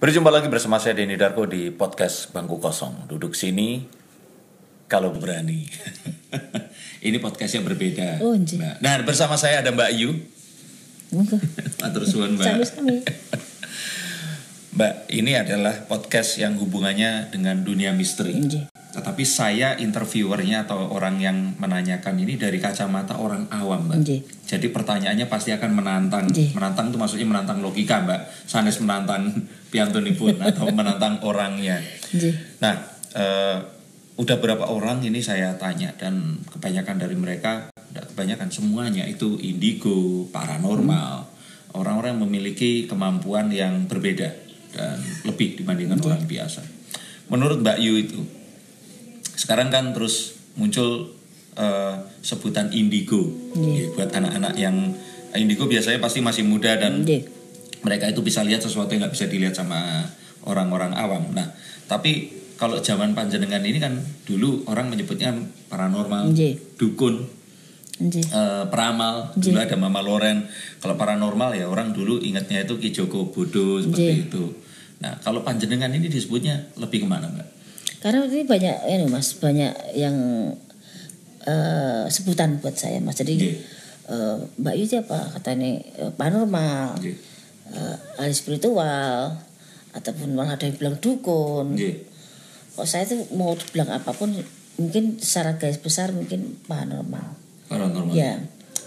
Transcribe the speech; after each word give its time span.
Berjumpa 0.00 0.32
lagi 0.32 0.48
bersama 0.48 0.80
saya 0.80 0.96
Denny 0.96 1.20
Darko 1.20 1.44
di 1.44 1.68
podcast 1.68 2.32
Bangku 2.32 2.56
Kosong. 2.56 3.04
Duduk 3.04 3.36
sini 3.36 3.84
kalau 4.88 5.12
berani. 5.12 5.68
Ini 7.04 7.20
podcast 7.20 7.60
yang 7.60 7.68
berbeda. 7.68 8.16
Oh. 8.24 8.32
Mbak. 8.32 8.80
Nah, 8.80 8.96
bersama 9.04 9.36
saya 9.36 9.60
ada 9.60 9.68
Mbak. 9.76 9.92
Enggak. 11.12 11.44
Matur 11.84 12.08
suwun, 12.08 12.40
Mbak. 12.40 12.80
Mbak, 14.80 14.94
ini 15.12 15.36
adalah 15.36 15.84
podcast 15.84 16.40
yang 16.40 16.56
hubungannya 16.56 17.28
dengan 17.28 17.60
dunia 17.60 17.92
misteri. 17.92 18.40
Tetapi 18.90 19.22
saya 19.22 19.78
interviewernya 19.78 20.66
atau 20.66 20.90
orang 20.90 21.22
yang 21.22 21.54
menanyakan 21.56 22.18
ini 22.18 22.34
dari 22.34 22.58
kacamata 22.58 23.18
orang 23.22 23.46
awam, 23.54 23.86
Mbak. 23.86 23.98
Nggih. 24.02 24.20
Jadi 24.50 24.66
pertanyaannya 24.74 25.26
pasti 25.30 25.54
akan 25.54 25.70
menantang. 25.70 26.26
Nggih. 26.26 26.58
Menantang 26.58 26.90
itu 26.90 26.98
maksudnya 26.98 27.26
menantang 27.30 27.62
logika, 27.62 28.02
Mbak. 28.02 28.50
Sanes 28.50 28.82
menantang 28.82 29.30
piantunipun 29.72 30.42
atau 30.42 30.66
menantang 30.78 31.22
orangnya. 31.22 31.78
Nggih. 32.10 32.34
Nah, 32.58 32.74
eh, 33.14 33.56
udah 34.20 34.36
berapa 34.36 34.68
orang 34.68 35.00
ini 35.06 35.24
saya 35.24 35.56
tanya 35.56 35.94
dan 35.96 36.42
kebanyakan 36.50 36.96
dari 37.00 37.16
mereka, 37.16 37.72
tidak 37.72 38.12
kebanyakan 38.12 38.52
semuanya 38.52 39.08
itu 39.08 39.40
indigo, 39.40 40.28
paranormal, 40.28 41.24
orang-orang 41.72 42.18
yang 42.18 42.22
memiliki 42.28 42.84
kemampuan 42.84 43.48
yang 43.48 43.86
berbeda 43.86 44.28
dan 44.74 44.98
lebih 45.24 45.56
dibandingkan 45.56 45.98
orang 46.04 46.26
biasa. 46.26 46.62
Menurut 47.30 47.62
Mbak 47.62 47.78
Yu 47.78 47.94
itu, 47.96 48.20
sekarang 49.40 49.72
kan 49.72 49.96
terus 49.96 50.36
muncul 50.54 51.16
eh, 51.54 51.94
sebutan 52.20 52.68
indigo 52.70 53.24
Iya. 53.56 53.72
Ya, 53.74 53.86
buat 53.90 54.10
anak-anak 54.12 54.54
yang 54.54 54.76
indigo 55.32 55.64
biasanya 55.64 55.98
pasti 55.98 56.20
masih 56.20 56.44
muda 56.44 56.76
dan 56.76 57.02
Nggih. 57.02 57.24
mereka 57.80 58.06
itu 58.06 58.20
bisa 58.20 58.44
lihat 58.44 58.60
sesuatu 58.60 58.92
yang 58.92 59.02
nggak 59.02 59.14
bisa 59.14 59.26
dilihat 59.26 59.54
sama 59.54 60.04
orang-orang 60.42 60.92
awam. 60.92 61.32
Nah, 61.32 61.48
tapi 61.86 62.28
kalau 62.54 62.78
zaman 62.78 63.12
panjenengan 63.12 63.60
ini 63.60 63.78
kan 63.78 63.96
dulu 64.22 64.62
orang 64.66 64.88
menyebutnya 64.88 65.32
paranormal, 65.66 66.30
Nggih. 66.30 66.76
dukun, 66.76 67.24
eh, 68.00 68.64
peramal, 68.66 69.32
dulu 69.34 69.56
ada 69.58 69.76
Mama 69.76 70.00
Loren. 70.00 70.44
Kalau 70.78 70.94
paranormal 70.94 71.54
ya 71.54 71.66
orang 71.66 71.90
dulu 71.90 72.20
ingatnya 72.20 72.62
itu 72.62 72.76
Ki 72.76 72.90
Joko 72.90 73.28
Bodo 73.28 73.80
seperti 73.80 74.04
Nggih. 74.04 74.26
itu. 74.28 74.44
Nah, 75.00 75.16
kalau 75.18 75.40
panjenengan 75.40 75.88
ini 75.90 76.06
disebutnya 76.06 76.68
lebih 76.76 77.04
ke 77.04 77.08
mana, 77.08 77.26
Mbak? 77.26 77.48
Karena 78.00 78.24
ini 78.24 78.44
banyak 78.44 78.76
ini 78.88 79.06
Mas, 79.06 79.36
banyak 79.36 79.72
yang 79.92 80.16
eh, 81.44 82.04
sebutan 82.08 82.56
buat 82.58 82.74
saya 82.74 82.96
Mas. 82.98 83.16
Jadi 83.16 83.34
Nggih. 83.36 83.54
eh, 84.08 84.36
Mbak 84.56 84.74
Yu 84.74 84.84
apa 84.98 85.18
katanya 85.36 85.70
eh, 86.00 86.12
paranormal, 86.12 86.96
Nggih. 86.96 87.16
eh, 87.76 87.96
ahli 88.16 88.32
spiritual 88.32 89.36
ataupun 89.92 90.32
malah 90.32 90.56
ada 90.56 90.64
yang 90.64 90.76
bilang 90.76 90.96
dukun. 90.96 91.76
Nggih. 91.76 92.08
Kok 92.72 92.86
saya 92.88 93.04
tuh 93.04 93.20
mau 93.36 93.52
dibilang 93.52 93.92
apa 93.92 94.16
pun 94.16 94.32
mungkin 94.80 95.20
secara 95.20 95.60
garis 95.60 95.76
besar 95.76 96.08
mungkin 96.10 96.56
paranormal. 96.64 97.36
Paranormal. 97.68 98.16
Ya, 98.16 98.40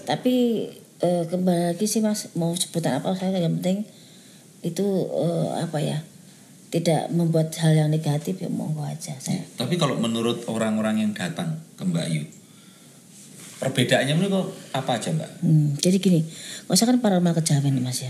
tapi 0.09 0.65
eh, 0.99 1.23
kembali 1.29 1.75
lagi 1.75 1.85
sih 1.85 2.01
mas 2.01 2.33
mau 2.33 2.49
sebutan 2.57 2.97
apa 2.97 3.13
saya 3.13 3.37
yang 3.37 3.61
penting 3.61 3.85
itu 4.63 4.85
eh, 5.11 5.49
apa 5.59 5.77
ya 5.77 6.01
tidak 6.73 7.05
membuat 7.13 7.53
hal 7.61 7.85
yang 7.85 7.89
negatif 7.93 8.41
ya 8.41 8.49
monggo 8.49 8.81
aja 8.81 9.13
saya. 9.21 9.45
Tapi 9.53 9.77
kalau 9.77 9.93
menurut 10.01 10.41
orang-orang 10.49 11.05
yang 11.05 11.11
datang 11.13 11.61
ke 11.77 11.85
Mbak 11.85 12.07
Yu, 12.09 12.25
perbedaannya 13.61 14.17
menurut 14.17 14.49
apa 14.73 14.97
aja, 14.97 15.13
Mbak? 15.13 15.45
Hmm, 15.45 15.77
jadi 15.77 16.01
gini, 16.01 16.25
kalau 16.65 16.73
saya 16.73 16.89
kan 16.89 16.97
paranormal 16.97 17.37
kejawen 17.37 17.77
nih 17.77 17.85
mas 17.85 18.01
ya. 18.01 18.09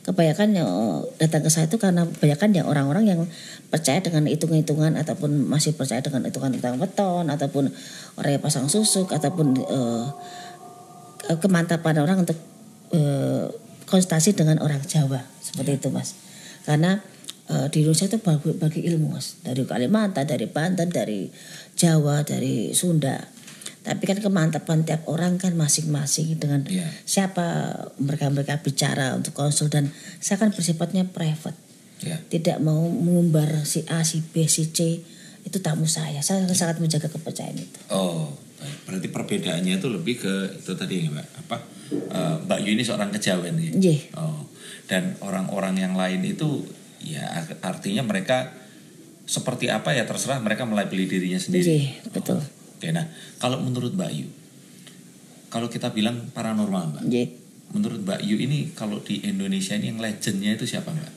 Kebanyakan 0.00 0.48
yang 0.56 0.64
eh, 0.64 1.00
datang 1.20 1.44
ke 1.44 1.52
saya 1.52 1.68
itu 1.68 1.76
karena 1.76 2.08
kebanyakan 2.08 2.48
yang 2.56 2.66
orang-orang 2.72 3.04
yang 3.04 3.20
percaya 3.68 4.00
dengan 4.00 4.24
hitung-hitungan 4.32 4.96
ataupun 4.96 5.44
masih 5.44 5.76
percaya 5.76 6.00
dengan 6.00 6.24
hitungan-hitungan 6.24 6.80
beton 6.80 7.28
ataupun 7.28 7.68
orang 8.16 8.30
yang 8.32 8.40
pasang 8.40 8.64
susuk 8.72 9.12
ataupun 9.12 9.60
ke- 11.20 11.36
kemantapan 11.36 12.00
orang 12.00 12.24
untuk 12.24 12.40
eh, 12.96 13.44
konsultasi 13.84 14.32
dengan 14.32 14.56
orang 14.64 14.80
Jawa 14.88 15.20
seperti 15.44 15.76
itu 15.76 15.92
mas. 15.92 16.16
Karena 16.64 17.04
eh, 17.50 17.66
di 17.68 17.82
Indonesia 17.82 18.06
itu 18.06 18.18
bagi, 18.22 18.50
bagi 18.54 18.80
ilmu 18.86 19.10
mas 19.10 19.42
dari 19.42 19.66
Kalimantan, 19.66 20.24
dari 20.24 20.46
Banten, 20.46 20.86
dari 20.88 21.26
Jawa, 21.74 22.22
dari 22.22 22.70
Sunda. 22.70 23.18
Tapi 23.80 24.04
kan 24.04 24.20
kemantapan 24.20 24.84
tiap 24.84 25.08
orang 25.08 25.40
kan 25.40 25.56
masing-masing 25.56 26.36
dengan 26.36 26.60
Iya. 26.68 26.84
siapa 27.02 27.72
mereka-mereka 27.96 28.60
bicara 28.60 29.16
untuk 29.16 29.32
konsul 29.32 29.72
dan 29.72 29.88
saya 30.20 30.36
kan 30.36 30.52
bersifatnya 30.52 31.08
private. 31.08 31.56
Ya. 32.04 32.20
Tidak 32.20 32.60
mau 32.60 32.80
mengumbar 32.88 33.64
si 33.64 33.84
A, 33.88 34.04
si 34.04 34.20
B, 34.20 34.44
si 34.48 34.68
C 34.70 35.00
itu 35.40 35.58
tamu 35.64 35.88
saya. 35.88 36.20
Saya 36.20 36.44
sangat 36.52 36.76
menjaga 36.76 37.08
kepercayaan 37.08 37.56
itu. 37.56 37.78
Oh, 37.88 38.28
baik. 38.60 38.76
berarti 38.84 39.08
perbedaannya 39.08 39.80
itu 39.80 39.88
lebih 39.88 40.14
ke 40.20 40.34
itu 40.60 40.72
tadi 40.76 41.08
ya, 41.08 41.08
Mbak. 41.16 41.26
Apa? 41.48 41.56
eh, 41.90 42.36
Mbak 42.44 42.58
Yu 42.60 42.70
ini 42.76 42.84
seorang 42.84 43.08
kejawen 43.08 43.56
ya. 43.56 43.72
Nggih. 43.72 44.00
Oh. 44.20 44.44
Dan 44.84 45.16
orang-orang 45.24 45.80
yang 45.80 45.96
lain 45.96 46.20
itu 46.24 46.60
ya 47.00 47.24
ar- 47.26 47.60
artinya 47.64 48.04
mereka 48.04 48.52
seperti 49.24 49.70
apa 49.70 49.94
ya 49.94 50.04
terserah 50.04 50.42
mereka 50.42 50.66
melabeli 50.66 51.06
dirinya 51.06 51.38
sendiri. 51.38 51.64
Nggih, 51.64 51.86
betul. 52.10 52.38
Oke, 52.76 52.90
nah 52.90 53.06
kalau 53.38 53.62
menurut 53.62 53.94
Mbak 53.94 54.10
Yu, 54.16 54.28
kalau 55.52 55.70
kita 55.70 55.94
bilang 55.94 56.30
paranormal, 56.34 56.96
Mbak, 56.98 57.02
Nggih. 57.06 57.28
menurut 57.70 58.00
Mbak 58.02 58.20
Yu 58.26 58.36
ini 58.42 58.74
kalau 58.74 58.98
di 59.04 59.22
Indonesia 59.22 59.78
ini 59.78 59.94
yang 59.94 60.00
legendnya 60.02 60.58
itu 60.58 60.66
siapa, 60.66 60.90
Mbak? 60.90 61.12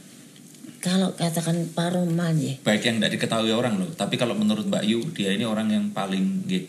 Kalau 0.84 1.16
katakan 1.16 1.72
paranormal 1.72 2.36
ya. 2.38 2.54
Baik 2.60 2.84
yang 2.92 3.00
tidak 3.00 3.16
diketahui 3.16 3.56
orang 3.56 3.80
loh, 3.80 3.90
tapi 3.96 4.20
kalau 4.20 4.36
menurut 4.36 4.68
Mbak 4.68 4.84
Yu, 4.84 5.00
dia 5.16 5.32
ini 5.32 5.48
orang 5.48 5.72
yang 5.72 5.86
paling 5.96 6.44
nggih, 6.46 6.68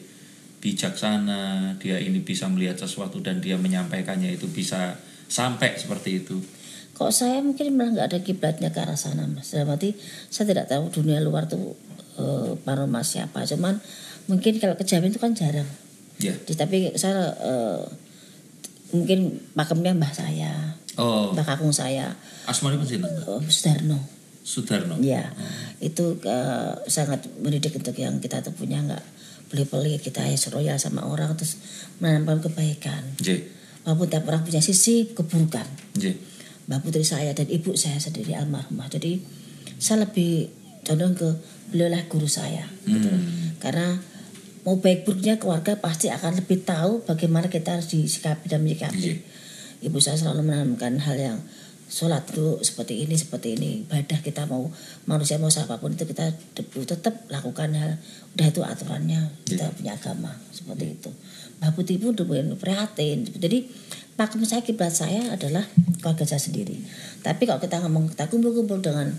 bijaksana, 0.64 1.76
dia 1.76 2.00
ini 2.00 2.24
bisa 2.24 2.48
melihat 2.48 2.80
sesuatu 2.80 3.20
dan 3.20 3.44
dia 3.44 3.60
menyampaikannya 3.60 4.32
itu 4.32 4.48
bisa 4.48 4.96
sampai 5.28 5.76
seperti 5.76 6.24
itu. 6.24 6.40
Kok 6.94 7.10
saya 7.10 7.42
mungkin 7.42 7.74
malah 7.74 7.90
nggak 7.90 8.08
ada 8.14 8.18
kiblatnya 8.22 8.70
ke 8.70 8.78
arah 8.78 8.94
sana 8.94 9.26
mas. 9.26 9.50
Dalam 9.50 9.74
arti 9.74 9.98
saya 10.30 10.46
tidak 10.54 10.70
tahu 10.70 10.94
dunia 10.94 11.18
luar 11.18 11.50
tuh 11.50 11.74
eh, 12.18 12.54
paranormal 12.62 13.02
siapa. 13.02 13.42
Cuman 13.44 13.82
mungkin 14.30 14.62
kalau 14.62 14.78
kejawen 14.78 15.10
itu 15.10 15.18
kan 15.18 15.34
jarang. 15.34 15.66
Ya. 16.22 16.30
Jadi, 16.46 16.54
tapi 16.54 16.76
saya 16.94 17.34
eh, 17.34 17.82
mungkin 18.94 19.42
pakemnya 19.58 19.92
mbah 19.98 20.14
saya, 20.14 20.78
Oh, 20.94 21.34
mbah 21.34 21.42
kakung 21.42 21.74
saya, 21.74 22.14
Asmani 22.46 22.78
pun 22.78 22.86
Mbak? 22.86 23.10
eh, 23.10 23.40
Sudarno. 23.50 23.98
Sudarno. 24.46 24.94
Ya, 25.02 25.34
itu 25.82 26.22
eh, 26.22 26.72
sangat 26.86 27.26
mendidik 27.42 27.74
untuk 27.74 27.98
yang 27.98 28.22
kita 28.22 28.38
tuh 28.46 28.54
punya 28.54 28.78
nggak 28.78 29.02
beli-beli 29.50 29.98
kita 29.98 30.22
ya 30.22 30.38
royal 30.54 30.78
sama 30.78 31.02
orang 31.10 31.34
terus 31.34 31.58
menanamkan 31.98 32.46
kebaikan. 32.46 33.02
J. 33.18 33.50
Walaupun 33.82 34.06
tiap 34.06 34.24
orang 34.30 34.46
punya 34.46 34.62
sisi 34.62 35.10
keburukan. 35.10 35.66
J. 35.98 36.14
Mbak 36.64 36.80
putri 36.80 37.04
saya 37.04 37.36
dan 37.36 37.48
ibu 37.48 37.76
saya 37.76 38.00
sendiri 38.00 38.32
almarhumah. 38.32 38.88
Jadi 38.88 39.20
saya 39.76 40.08
lebih 40.08 40.48
condong 40.84 41.16
ke 41.16 41.28
beliau 41.72 41.92
lah 41.92 42.02
guru 42.08 42.28
saya. 42.28 42.64
Gitu. 42.84 43.08
Hmm. 43.08 43.56
Karena 43.60 43.96
mau 44.64 44.80
baik 44.80 45.04
buruknya 45.04 45.36
keluarga 45.36 45.76
pasti 45.76 46.08
akan 46.08 46.40
lebih 46.40 46.64
tahu 46.64 47.04
bagaimana 47.04 47.52
kita 47.52 47.76
harus 47.76 47.92
disikapi 47.92 48.48
dan 48.48 48.64
menyikapi. 48.64 49.00
Iya. 49.00 49.16
Ibu 49.84 50.00
saya 50.00 50.16
selalu 50.16 50.48
menanamkan 50.48 50.96
hal 51.04 51.16
yang 51.20 51.38
sholat 51.94 52.24
dulu 52.32 52.58
seperti 52.64 53.04
ini 53.04 53.14
seperti 53.14 53.60
ini 53.60 53.84
ibadah 53.84 54.18
kita 54.24 54.48
mau 54.48 54.66
manusia 55.04 55.36
mau 55.36 55.52
siapa 55.52 55.76
pun 55.76 55.92
itu 55.92 56.08
kita 56.08 56.32
tetap 56.56 57.28
lakukan 57.28 57.70
hal 57.76 58.00
udah 58.34 58.46
itu 58.48 58.60
aturannya 58.64 59.20
kita 59.44 59.68
punya 59.76 59.92
agama 59.94 60.32
seperti 60.50 60.96
itu 60.96 61.10
Mbak 61.64 61.72
Putih 61.74 61.96
pun 61.96 62.12
udah 62.12 62.26
prihatin 62.54 63.24
jadi 63.24 63.64
pakem 64.14 64.44
saya 64.44 64.60
kiblat 64.60 64.92
saya 64.92 65.32
adalah 65.32 65.64
keluarga 65.98 66.22
saya 66.22 66.38
sendiri 66.38 66.76
tapi 67.20 67.44
kalau 67.44 67.58
kita 67.58 67.80
ngomong 67.80 68.12
kita 68.12 68.28
kumpul-kumpul 68.28 68.78
dengan 68.78 69.10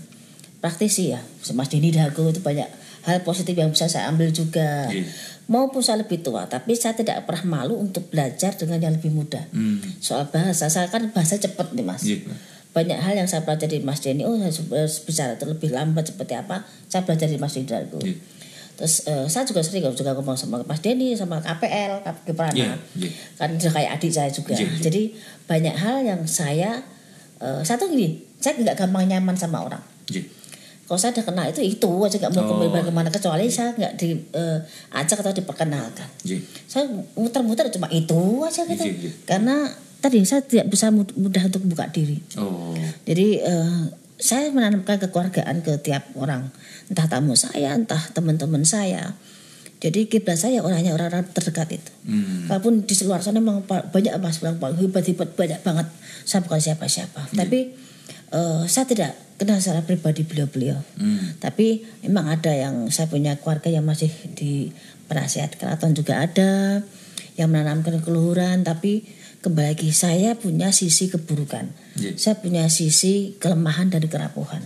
praktisi 0.56 1.10
ya 1.10 1.20
Mas 1.52 1.68
Dini 1.68 1.90
Dago 1.90 2.26
itu 2.26 2.40
banyak 2.40 2.68
hal 3.02 3.22
positif 3.22 3.52
yang 3.52 3.70
bisa 3.70 3.86
saya 3.86 4.08
ambil 4.08 4.30
juga 4.30 4.88
Iya. 4.88 5.06
maupun 5.46 5.78
saya 5.78 6.00
lebih 6.00 6.22
tua 6.22 6.46
tapi 6.46 6.74
saya 6.74 6.94
tidak 6.94 7.22
pernah 7.22 7.62
malu 7.62 7.76
untuk 7.76 8.08
belajar 8.08 8.54
dengan 8.54 8.78
yang 8.80 8.94
lebih 8.94 9.10
muda 9.10 9.46
Hmm. 9.50 9.78
soal 9.98 10.26
bahasa 10.26 10.66
saya 10.66 10.86
kan 10.86 11.10
bahasa 11.10 11.36
cepat 11.36 11.70
nih 11.72 11.82
mas 11.82 12.02
Iya. 12.02 12.26
banyak 12.72 12.98
hal 12.98 13.14
yang 13.16 13.24
saya 13.24 13.40
pelajari 13.40 13.80
Mas 13.80 14.00
Denny 14.00 14.20
oh 14.20 14.36
saya 14.36 14.52
bicara 15.00 15.32
itu 15.32 15.44
lebih 15.44 15.72
lambat 15.72 16.06
seperti 16.06 16.34
apa 16.34 16.60
saya 16.86 17.02
belajar 17.02 17.24
dari 17.24 17.38
Mas 17.38 17.52
Denny 17.52 17.64
Dargo 17.66 18.00
Iya. 18.00 18.16
Terus 18.76 19.02
eh, 19.02 19.24
saya 19.24 19.42
juga 19.42 19.60
sering 19.60 19.88
juga 19.90 20.12
ngomong 20.12 20.32
sama 20.34 20.60
Mas 20.62 20.78
Denny 20.78 21.12
sama 21.12 21.40
KPL 21.40 22.04
Prana 22.28 22.52
Iya, 22.52 22.76
iya. 22.94 23.08
kan 23.34 23.48
dia 23.50 23.66
kayak 23.66 23.90
adik 23.94 24.10
saya 24.10 24.28
juga 24.28 24.52
Iya, 24.52 24.62
iya. 24.62 24.80
jadi 24.82 25.02
banyak 25.44 25.74
hal 25.74 25.96
yang 26.02 26.20
saya 26.24 26.84
eh, 27.38 27.60
satu 27.62 27.88
gini 27.88 28.20
saya 28.36 28.52
nggak 28.54 28.76
gampang 28.78 29.04
nyaman 29.06 29.32
sama 29.32 29.60
orang 29.62 29.80
J. 30.06 30.20
kalau 30.84 30.96
saya 30.96 31.10
udah 31.10 31.24
kena 31.24 31.42
itu 31.46 31.60
itu 31.62 31.88
aja 31.98 32.16
nggak 32.16 32.30
mau 32.30 32.38
Oh. 32.38 32.48
kembali 32.52 32.70
bagaimana 32.70 33.08
kecuali 33.08 33.48
saya 33.48 33.72
nggak 33.72 33.92
diajak 33.96 35.18
atau 35.18 35.32
diperkenalkan 35.32 36.08
J. 36.20 36.36
saya 36.64 36.84
muter-muter 37.12 37.66
cuma 37.70 37.88
itu 37.88 38.20
aja 38.40 38.60
gitu 38.62 38.84
Iya, 38.84 38.92
iya. 38.94 39.10
karena 39.24 39.56
tadi 39.96 40.20
saya 40.22 40.40
tidak 40.40 40.68
bisa 40.68 40.88
mud- 40.90 41.16
mudah 41.16 41.42
untuk 41.42 41.64
buka 41.64 41.88
diri 41.88 42.20
Oh. 42.36 42.76
jadi 43.02 43.26
eh, 43.40 43.82
saya 44.16 44.48
menanamkan 44.48 44.96
kekeluargaan 44.98 45.60
ke 45.60 45.76
tiap 45.78 46.08
orang, 46.14 46.48
entah 46.90 47.06
tamu 47.10 47.34
saya, 47.34 47.74
entah 47.74 48.00
teman-teman 48.14 48.62
saya. 48.62 49.14
Jadi 49.76 50.08
kiblat 50.08 50.40
saya 50.40 50.64
orangnya 50.64 50.96
orang-orang 50.96 51.28
terdekat 51.36 51.76
itu. 51.76 51.92
Hmm. 52.08 52.48
Walaupun 52.48 52.88
di 52.88 52.94
luar 53.04 53.20
sana 53.20 53.44
memang 53.44 53.60
banyak 53.68 54.12
mas 54.18 54.40
bilang 54.40 54.56
"Pak, 54.56 54.72
hebat-hebat 54.80 55.36
banyak 55.36 55.60
banget. 55.60 55.86
Saya 56.24 56.40
bukan 56.40 56.60
siapa-siapa. 56.62 57.28
Tapi 57.36 57.76
eh, 58.32 58.62
saya 58.66 58.88
tidak 58.88 59.12
kenal 59.36 59.60
secara 59.60 59.84
pribadi 59.84 60.24
beliau-beliau. 60.24 60.80
Hmm. 60.96 61.36
Tapi 61.36 61.84
memang 62.08 62.32
ada 62.32 62.56
yang 62.56 62.88
saya 62.88 63.12
punya 63.12 63.36
keluarga 63.36 63.68
yang 63.68 63.84
masih 63.84 64.08
di 64.32 64.72
penasihat 65.06 65.54
keraton 65.60 65.92
juga 65.92 66.24
ada 66.24 66.80
yang 67.36 67.52
menanamkan 67.52 68.00
keluhuran. 68.00 68.64
Tapi 68.64 69.04
kembali 69.44 69.76
lagi 69.76 69.92
saya 69.92 70.40
punya 70.40 70.72
sisi 70.72 71.12
keburukan. 71.12 71.68
Iya. 72.00 72.16
Saya 72.16 72.34
punya 72.40 72.64
sisi 72.72 73.36
kelemahan 73.36 73.92
dan 73.92 74.08
kerapuhan. 74.08 74.64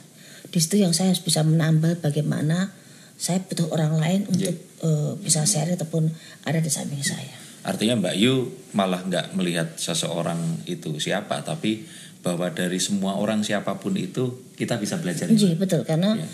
Di 0.51 0.59
situ 0.59 0.83
yang 0.83 0.91
saya 0.91 1.15
harus 1.15 1.23
bisa 1.23 1.47
menambah 1.47 2.03
bagaimana 2.03 2.75
saya 3.15 3.39
butuh 3.47 3.71
orang 3.71 4.01
lain 4.01 4.21
untuk 4.27 4.55
eh, 4.83 5.13
bisa 5.23 5.47
share 5.47 5.77
ataupun 5.77 6.11
ada 6.47 6.59
di 6.59 6.71
samping 6.73 7.05
saya. 7.05 7.37
Artinya 7.61 8.01
Mbak 8.01 8.17
Yu 8.17 8.35
malah 8.73 9.05
nggak 9.05 9.37
melihat 9.37 9.77
seseorang 9.77 10.65
itu 10.65 10.97
siapa, 10.97 11.45
tapi 11.45 11.85
bahwa 12.25 12.49
dari 12.53 12.81
semua 12.81 13.17
orang 13.17 13.45
siapa 13.45 13.77
pun 13.81 13.97
itu 13.97 14.41
kita 14.57 14.81
bisa 14.81 14.97
belajar. 15.01 15.29
Iya 15.29 15.57
betul 15.57 15.85
karena 15.85 16.17
Iya. 16.17 16.29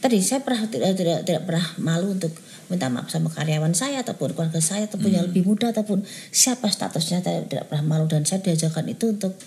tadi 0.00 0.20
saya 0.20 0.40
pernah 0.44 0.64
tidak, 0.68 0.96
tidak 0.96 1.18
tidak 1.24 1.42
pernah 1.44 1.66
malu 1.80 2.16
untuk 2.16 2.32
minta 2.66 2.90
maaf 2.90 3.08
sama 3.08 3.30
karyawan 3.30 3.72
saya 3.72 4.02
ataupun 4.02 4.34
keluarga 4.34 4.58
saya 4.58 4.90
ataupun 4.90 5.12
yang 5.14 5.24
lebih 5.30 5.46
muda 5.46 5.70
ataupun 5.70 6.02
siapa 6.34 6.66
statusnya 6.66 7.22
saya 7.22 7.46
tidak 7.46 7.70
pernah 7.70 7.96
malu 7.96 8.10
dan 8.10 8.26
saya 8.26 8.42
diajarkan 8.42 8.90
itu 8.90 9.14
untuk 9.14 9.38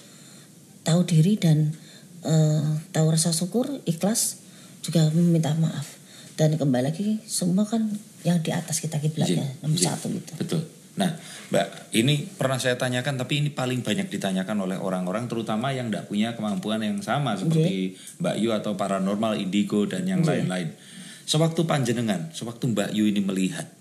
tahu 0.87 1.01
diri 1.03 1.35
dan 1.35 1.75
eh, 2.21 2.63
tahu 2.91 3.07
rasa 3.09 3.31
syukur 3.31 3.67
ikhlas 3.83 4.41
juga 4.79 5.07
meminta 5.11 5.53
maaf 5.55 5.99
dan 6.35 6.55
kembali 6.55 6.91
lagi 6.91 7.19
semua 7.27 7.67
kan 7.67 7.91
yang 8.23 8.39
di 8.39 8.51
atas 8.51 8.79
kita 8.79 8.99
kiblatnya 8.99 9.43
Iya, 9.43 9.61
nomor 9.63 9.77
iya. 9.79 9.87
satu 9.91 10.07
itu 10.11 10.33
Betul. 10.39 10.61
Nah, 10.99 11.15
Mbak, 11.47 11.95
ini 11.95 12.27
pernah 12.27 12.59
saya 12.59 12.75
tanyakan, 12.75 13.15
tapi 13.15 13.39
ini 13.39 13.55
paling 13.55 13.79
banyak 13.79 14.11
ditanyakan 14.11 14.67
oleh 14.67 14.75
orang-orang, 14.75 15.31
terutama 15.31 15.71
yang 15.71 15.87
tidak 15.87 16.11
punya 16.11 16.35
kemampuan 16.35 16.83
yang 16.83 16.99
sama 16.99 17.39
seperti 17.39 17.95
Mbak 18.19 18.35
Yu 18.35 18.51
atau 18.51 18.75
paranormal, 18.75 19.39
indigo 19.39 19.87
dan 19.87 20.03
yang 20.03 20.27
Iya. 20.27 20.43
lain-lain. 20.43 20.75
Sewaktu 21.23 21.63
panjenengan, 21.63 22.35
sewaktu 22.35 22.75
Mbak 22.75 22.89
Yu 22.91 23.07
ini 23.07 23.23
melihat, 23.23 23.71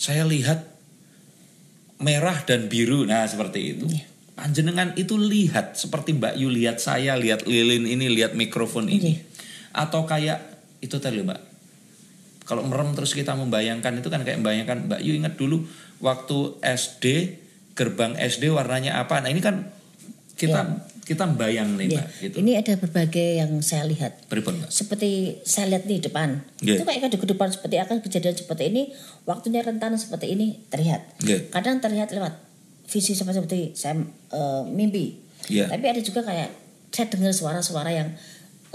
saya 0.00 0.24
lihat 0.24 0.64
merah 2.00 2.40
dan 2.48 2.66
biru, 2.72 3.04
nah 3.04 3.28
seperti 3.28 3.76
itu. 3.76 3.84
Iya. 3.92 4.08
Panjenengan 4.32 4.96
itu 4.96 5.20
lihat 5.20 5.76
seperti 5.76 6.16
Mbak 6.16 6.40
Yu 6.40 6.48
lihat 6.48 6.80
saya, 6.80 7.20
lihat 7.20 7.44
lilin 7.44 7.84
ini, 7.84 8.08
lihat 8.08 8.32
mikrofon 8.32 8.88
ini, 8.88 9.20
Iya. 9.20 9.24
atau 9.76 10.08
kayak 10.08 10.40
itu 10.80 10.96
tadi 10.96 11.20
Mbak, 11.20 11.40
kalau 12.48 12.64
merem 12.64 12.96
terus 12.96 13.12
kita 13.12 13.36
membayangkan 13.36 13.92
itu 14.00 14.08
kan 14.08 14.24
kayak 14.24 14.40
membayangkan 14.40 14.88
Mbak 14.88 15.00
Yu 15.04 15.12
ingat 15.20 15.34
dulu 15.36 15.68
waktu 16.00 16.58
SD 16.64 17.04
gerbang 17.76 18.16
SD 18.16 18.48
warnanya 18.48 19.00
apa? 19.04 19.20
Nah 19.20 19.28
ini 19.28 19.44
kan 19.44 19.68
kita 20.36 20.88
kita 21.02 21.28
membayang 21.28 21.76
nih 21.76 21.86
Ya, 21.92 22.00
Mbak 22.00 22.06
gitu. 22.24 22.34
Ini 22.40 22.52
ada 22.62 22.72
berbagai 22.78 23.28
yang 23.42 23.52
saya 23.60 23.84
lihat. 23.84 24.26
Pripun, 24.32 24.64
Mbak? 24.64 24.70
Seperti 24.70 25.38
saya 25.44 25.76
lihat 25.76 25.84
di 25.84 25.98
depan. 26.00 26.40
Iya. 26.62 26.80
itu 26.80 26.84
kayak 26.88 27.10
di 27.10 27.18
depan 27.20 27.48
seperti 27.52 27.76
akan 27.78 27.96
kejadian 28.00 28.34
seperti 28.38 28.62
ini 28.70 28.82
waktunya 29.28 29.60
rentan 29.60 29.92
seperti 29.98 30.32
ini 30.32 30.62
terlihat. 30.72 31.20
Iya. 31.20 31.52
kadang 31.52 31.78
terlihat 31.84 32.14
lewat 32.16 32.51
visi 32.92 33.16
seperti, 33.16 33.40
seperti 33.40 33.60
saya 33.72 33.96
eh, 34.36 34.62
mimpi. 34.68 35.24
Iya. 35.42 35.66
tapi 35.66 35.90
ada 35.90 35.98
juga 35.98 36.22
kayak 36.22 36.54
saya 36.94 37.10
dengar 37.10 37.34
suara-suara 37.34 37.90
yang 37.90 38.14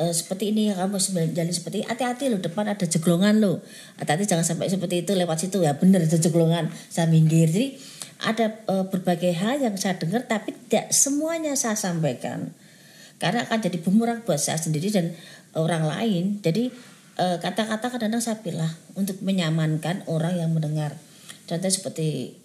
eh, 0.02 0.12
seperti 0.12 0.52
ini 0.52 0.74
kamu 0.76 1.00
jalan 1.32 1.54
seperti 1.56 1.88
hati-hati 1.88 2.28
loh 2.34 2.42
depan 2.42 2.66
ada 2.66 2.84
jeglongan 2.84 3.38
loh. 3.40 3.62
Hati-hati 4.02 4.26
jangan 4.26 4.44
sampai 4.44 4.68
seperti 4.68 5.06
itu 5.06 5.14
lewat 5.14 5.38
situ. 5.48 5.62
Ya 5.62 5.78
benar 5.78 6.04
ada 6.04 6.18
jeglongan 6.18 6.74
saya 6.90 7.06
minggir. 7.08 7.48
Jadi 7.48 7.78
ada 8.26 8.58
eh, 8.58 8.86
berbagai 8.90 9.32
hal 9.38 9.62
yang 9.62 9.78
saya 9.78 9.96
dengar 10.02 10.26
tapi 10.26 10.58
tidak 10.66 10.90
semuanya 10.92 11.54
saya 11.54 11.78
sampaikan. 11.78 12.52
Karena 13.22 13.46
akan 13.46 13.58
jadi 13.62 13.78
bumerang 13.82 14.26
buat 14.26 14.42
saya 14.42 14.58
sendiri 14.62 14.90
dan 14.94 15.14
orang 15.58 15.86
lain. 15.86 16.24
Jadi 16.42 16.70
kata-kata 17.18 17.98
kadang-kadang 17.98 18.22
saya 18.22 18.38
pilih 18.46 18.70
untuk 18.94 19.18
menyamankan 19.26 20.06
orang 20.06 20.38
yang 20.38 20.54
mendengar. 20.54 20.94
Contohnya 21.50 21.74
seperti 21.74 22.38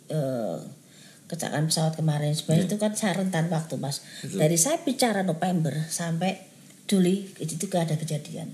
kecelakaan 1.32 1.72
pesawat 1.72 1.96
kemarin. 1.96 2.36
Sebenarnya 2.36 2.68
itu 2.68 2.76
kan 2.76 2.92
saya 2.92 3.16
rentan 3.16 3.48
waktu 3.48 3.80
mas. 3.80 4.04
Dari 4.20 4.60
saya 4.60 4.76
bicara 4.84 5.24
November 5.24 5.72
sampai 5.88 6.44
Juli 6.84 7.32
itu 7.40 7.56
juga 7.56 7.88
ada 7.88 7.96
kejadian. 7.96 8.52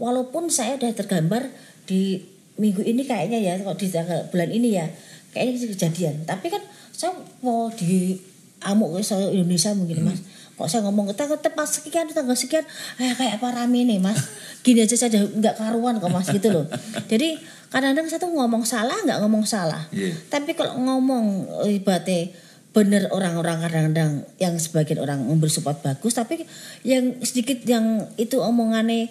Walaupun 0.00 0.48
saya 0.48 0.80
udah 0.80 0.90
tergambar 0.96 1.52
di 1.84 2.24
minggu 2.56 2.80
ini 2.80 3.04
kayaknya 3.04 3.38
ya 3.44 3.60
kok 3.60 3.76
di 3.76 3.92
tanggal 3.92 4.30
bulan 4.32 4.50
ini 4.50 4.68
ya 4.72 4.88
kayaknya 5.36 5.52
itu 5.60 5.66
kejadian. 5.76 6.24
Tapi 6.24 6.48
kan 6.48 6.64
saya 6.96 7.12
mau 7.44 7.68
di 7.68 8.16
amuk 8.64 8.96
ke 8.96 9.04
Indonesia 9.36 9.76
mungkin 9.76 10.08
mas. 10.08 10.24
Kok 10.54 10.70
saya 10.70 10.86
ngomong 10.86 11.10
kita 11.12 11.28
tepat 11.36 11.66
sekian 11.66 12.08
tanggal 12.08 12.38
sekian. 12.38 12.64
Eh, 12.96 13.12
kayak 13.12 13.42
apa 13.42 13.52
rame 13.52 13.84
nih 13.84 14.00
mas? 14.00 14.16
Gini 14.64 14.80
aja 14.80 14.96
saja 14.96 15.20
nggak 15.20 15.60
karuan 15.60 16.00
kok 16.00 16.08
mas 16.08 16.30
gitu 16.32 16.48
loh. 16.48 16.64
Jadi 17.12 17.36
kadang-kadang 17.74 18.06
saya 18.06 18.22
tuh 18.22 18.30
ngomong 18.30 18.62
salah 18.62 18.94
nggak 18.96 19.18
ngomong 19.18 19.42
salah 19.44 19.82
Iya. 19.90 20.14
tapi 20.30 20.54
kalau 20.54 20.78
ngomong 20.78 21.24
eh, 21.66 21.76
ibaratnya 21.76 22.30
bener 22.70 23.10
orang-orang 23.10 23.58
kadang-kadang 23.60 24.22
yang 24.36 24.54
sebagian 24.56 24.98
orang 24.98 25.18
memberi 25.20 25.46
support 25.48 25.78
bagus 25.80 26.14
tapi 26.14 26.46
yang 26.82 27.18
sedikit 27.20 27.58
yang 27.64 28.06
itu 28.16 28.38
omongannya 28.38 29.10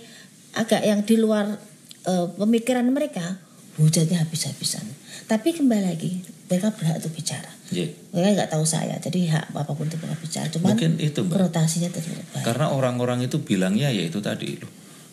agak 0.53 0.79
yang 0.81 1.03
di 1.03 1.15
luar 1.15 1.59
eh, 2.03 2.27
pemikiran 2.33 2.87
mereka 2.87 3.39
hujatnya 3.75 4.21
habis-habisan 4.21 4.83
tapi 5.25 5.51
kembali 5.51 5.83
lagi 5.83 6.23
mereka 6.47 6.71
berhak 6.71 6.99
untuk 6.99 7.11
bicara 7.13 7.51
Iya. 7.67 7.89
mereka 8.11 8.29
nggak 8.37 8.51
tahu 8.53 8.63
saya 8.63 8.95
jadi 8.97 9.19
hak 9.33 9.45
apa 9.51 9.71
pun 9.71 9.87
itu 9.87 9.97
mereka 9.97 10.15
bicara 10.19 10.45
cuman 10.47 10.67
Mungkin 10.71 10.91
itu, 11.01 11.19
Mbak. 11.19 11.35
rotasinya 11.41 11.89
tetap 11.89 12.13
baik 12.31 12.43
karena 12.45 12.69
orang-orang 12.69 13.25
itu 13.25 13.41
bilangnya 13.41 13.89
ya 13.89 14.03
itu 14.03 14.19
tadi 14.19 14.55
loh 14.55 14.69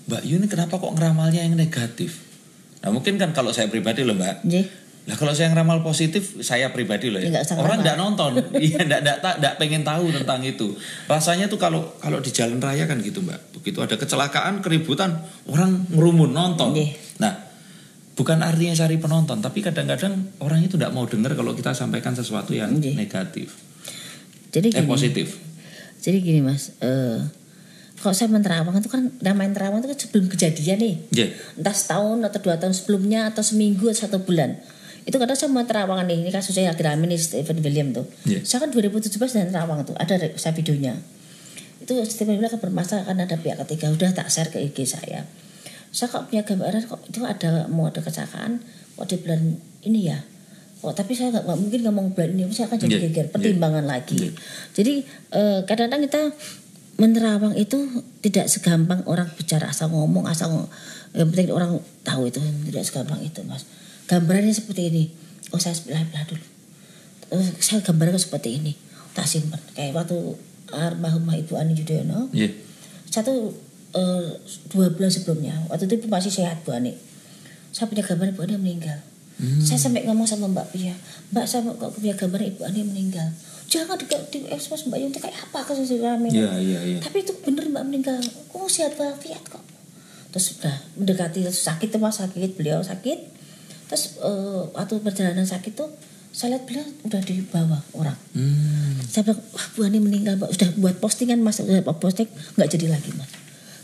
Mbak 0.07 0.23
Yu 0.23 0.35
ini 0.37 0.47
kenapa 0.47 0.77
kok 0.77 0.93
ngeramalnya 0.93 1.41
yang 1.41 1.57
negatif 1.57 2.30
nah 2.81 2.89
mungkin 2.89 3.17
kan 3.17 3.31
kalau 3.31 3.51
saya 3.51 3.69
pribadi 3.69 4.03
loh 4.03 4.17
Mbak 4.17 4.37
Nggih. 4.43 4.67
Nah 5.01 5.17
kalau 5.17 5.33
saya 5.33 5.49
ngeramal 5.49 5.81
positif, 5.81 6.39
saya 6.39 6.71
pribadi 6.71 7.09
loh 7.09 7.19
Ya, 7.19 7.41
Orang 7.57 7.81
nggak 7.81 7.97
nonton, 7.97 8.37
iya 8.61 8.79
nggak 8.79 9.01
nggak 9.01 9.19
tak- 9.19 9.37
nggak 9.39 9.55
pengen 9.57 9.83
tahu 9.83 10.13
tentang 10.13 10.39
itu. 10.41 10.77
Rasanya 11.07 11.49
tuh 11.49 11.57
kalau 11.57 11.97
kalau 11.99 12.21
di 12.21 12.31
jalan 12.31 12.61
raya 12.61 12.85
kan 12.85 13.01
gitu 13.01 13.19
mbak. 13.19 13.41
Begitu 13.53 13.81
ada 13.81 13.97
kecelakaan, 13.97 14.61
keributan, 14.61 15.19
orang 15.47 15.89
ngerumun 15.89 16.31
nonton. 16.31 16.77
Iya. 16.77 16.95
Nah 17.19 17.33
bukan 18.13 18.39
artinya 18.39 18.77
cari 18.77 18.97
penonton, 18.97 19.41
tapi 19.41 19.61
kadang-kadang 19.61 20.13
orang 20.39 20.61
itu 20.61 20.77
nggak 20.77 20.93
mau 20.93 21.05
dengar 21.05 21.33
kalau 21.33 21.53
kita 21.53 21.73
sampaikan 21.73 22.13
sesuatu 22.13 22.53
yang 22.53 22.69
Iya. 22.71 22.93
negatif, 22.95 23.57
jadi 24.51 24.69
eh 24.69 24.73
gini 24.77 24.87
positif. 24.87 25.27
jadi 25.99 26.17
gini 26.19 26.41
mas 26.41 26.77
eh 26.79 27.19
kalau 28.01 28.13
saya 28.13 28.29
menerawang 28.29 28.75
itu 28.75 28.89
kan 28.89 29.13
namanya 29.21 29.53
terawang 29.55 29.79
itu 29.79 29.89
kan 29.89 29.99
sebelum 29.99 30.25
kejadian 30.27 30.79
nih 30.79 30.95
Iya. 31.13 31.27
entah 31.55 31.73
setahun 31.73 32.19
atau 32.23 32.41
dua 32.41 32.57
tahun 32.57 32.73
sebelumnya 32.73 33.29
atau 33.29 33.41
seminggu 33.41 33.87
atau 33.87 34.09
satu 34.09 34.19
bulan 34.21 34.57
itu 35.01 35.17
kadang 35.17 35.33
saya 35.33 35.49
mau 35.49 35.61
terawangan 35.63 36.05
nih 36.05 36.19
ini 36.19 36.31
kasusnya 36.31 36.69
yang 36.69 36.77
rame 36.77 37.05
nih 37.07 37.17
Stephen 37.17 37.61
William 37.61 37.93
tuh 37.93 38.09
Iya. 38.25 38.41
saya 38.43 38.65
kan 38.65 38.71
2017 38.71 39.13
dan 39.31 39.49
terawang 39.49 39.85
tuh 39.85 39.95
ada 39.95 40.17
saya 40.35 40.53
videonya 40.53 40.97
itu 41.79 41.93
Stephen 42.05 42.37
William 42.37 42.49
kan 42.51 42.61
bermasalah 42.61 43.05
karena 43.05 43.25
ada 43.25 43.37
pihak 43.37 43.57
ketiga 43.65 43.89
udah 43.91 44.11
tak 44.13 44.29
share 44.29 44.49
ke 44.49 44.61
IG 44.61 44.85
saya 44.87 45.25
saya 45.91 46.07
kok 46.07 46.29
punya 46.29 46.41
gambaran 46.41 46.85
kok 46.85 47.01
itu 47.05 47.21
ada 47.23 47.67
mau 47.67 47.89
ada 47.89 47.99
kecelakaan 47.99 48.61
kok 48.95 49.07
di 49.07 49.17
bulan 49.19 49.41
ini 49.83 50.07
ya 50.07 50.19
kok 50.79 50.95
tapi 50.95 51.13
saya 51.13 51.35
nggak 51.35 51.45
mungkin 51.51 51.81
ngomong 51.83 52.07
bulan 52.15 52.31
ini 52.33 52.49
saya 52.49 52.71
akan 52.71 52.79
jadi 52.79 52.95
Iya, 52.95 53.03
geger 53.09 53.27
iya. 53.27 53.33
pertimbangan 53.33 53.85
lagi 53.85 54.17
Iya. 54.17 54.31
jadi 54.73 54.93
eh, 55.33 55.59
kadang-kadang 55.65 56.01
kita 56.07 56.21
menerawang 57.01 57.57
itu 57.57 58.05
tidak 58.21 58.53
segampang 58.53 59.01
orang 59.09 59.33
bicara 59.33 59.73
asal 59.73 59.89
ngomong 59.89 60.29
asal 60.29 60.53
ngomong. 60.53 60.73
yang 61.17 61.33
penting 61.33 61.49
orang 61.51 61.81
tahu 62.05 62.29
itu 62.29 62.39
tidak 62.69 62.85
segampang 62.85 63.25
itu 63.25 63.41
mas. 63.49 63.65
Gambarannya 64.05 64.53
seperti 64.53 64.93
ini. 64.93 65.05
Oh 65.51 65.59
saya 65.59 65.75
belah 65.89 66.05
belah 66.07 66.25
dulu. 66.29 66.45
Oh, 67.31 67.43
saya 67.59 67.81
gambarnya 67.81 68.21
seperti 68.21 68.61
ini. 68.61 68.77
Tak 69.17 69.27
simpan. 69.27 69.59
Kayak 69.75 69.97
waktu 69.97 70.19
almarhumah 70.71 71.35
ibu 71.41 71.57
Ani 71.57 71.75
Yudhoyono. 71.75 72.31
Iya. 72.31 72.53
satu 73.11 73.55
eh, 73.91 74.39
dua 74.71 74.93
bulan 74.95 75.11
sebelumnya. 75.11 75.55
Waktu 75.67 75.91
itu 75.91 76.07
masih 76.07 76.31
sehat 76.31 76.63
Bu 76.63 76.71
Ani. 76.71 76.95
Saya 77.75 77.91
punya 77.91 78.07
gambar 78.07 78.35
ibu 78.35 78.43
Ani 78.45 78.55
meninggal. 78.55 79.03
Saya 79.41 79.81
sampai 79.81 80.05
ngomong 80.05 80.29
sama 80.29 80.53
Mbak 80.53 80.69
Pia. 80.77 80.93
Mbak 81.33 81.47
saya 81.49 81.65
kok 81.65 81.97
punya 81.97 82.13
gambar 82.13 82.45
ibu 82.45 82.61
Ani 82.63 82.85
meninggal 82.85 83.33
jangan 83.71 83.95
di, 83.95 84.05
di 84.05 84.39
ekspos 84.49 84.85
Mbak 84.85 84.99
Yunti 84.99 85.19
kayak 85.19 85.39
apa 85.41 85.63
kasus 85.65 85.89
rame 85.95 86.27
Iya 86.27 86.59
iya 86.59 86.81
iya. 86.85 86.99
tapi 86.99 87.23
itu 87.23 87.31
bener 87.39 87.65
Mbak 87.67 87.85
meninggal 87.87 88.19
oh 88.51 88.67
sehat 88.67 88.95
walafiat 88.95 89.41
kok 89.47 89.63
terus 90.29 90.59
udah 90.59 90.75
mendekati 90.97 91.41
terus 91.41 91.59
sakit 91.61 91.89
tuh 91.89 91.99
mas 91.99 92.19
sakit 92.19 92.55
beliau 92.55 92.83
sakit 92.83 93.19
terus 93.87 94.19
eh, 94.19 94.63
waktu 94.71 94.99
perjalanan 94.99 95.43
sakit 95.45 95.73
tuh 95.73 95.91
saya 96.31 96.55
lihat 96.55 96.65
beliau 96.65 96.87
udah 97.05 97.21
dibawa 97.21 97.79
orang 97.93 98.19
Hmm. 98.31 98.99
saya 99.05 99.23
bilang 99.25 99.43
wah 99.49 99.67
Bu 99.69 99.81
Ani 99.83 99.99
meninggal 99.99 100.35
Mbak. 100.37 100.51
sudah 100.51 100.71
buat 100.77 100.97
postingan 100.99 101.39
mas 101.39 101.59
sudah 101.59 101.83
buat 101.83 101.99
posting 101.99 102.27
nggak 102.55 102.69
jadi 102.71 102.87
lagi 102.89 103.11
mas 103.15 103.31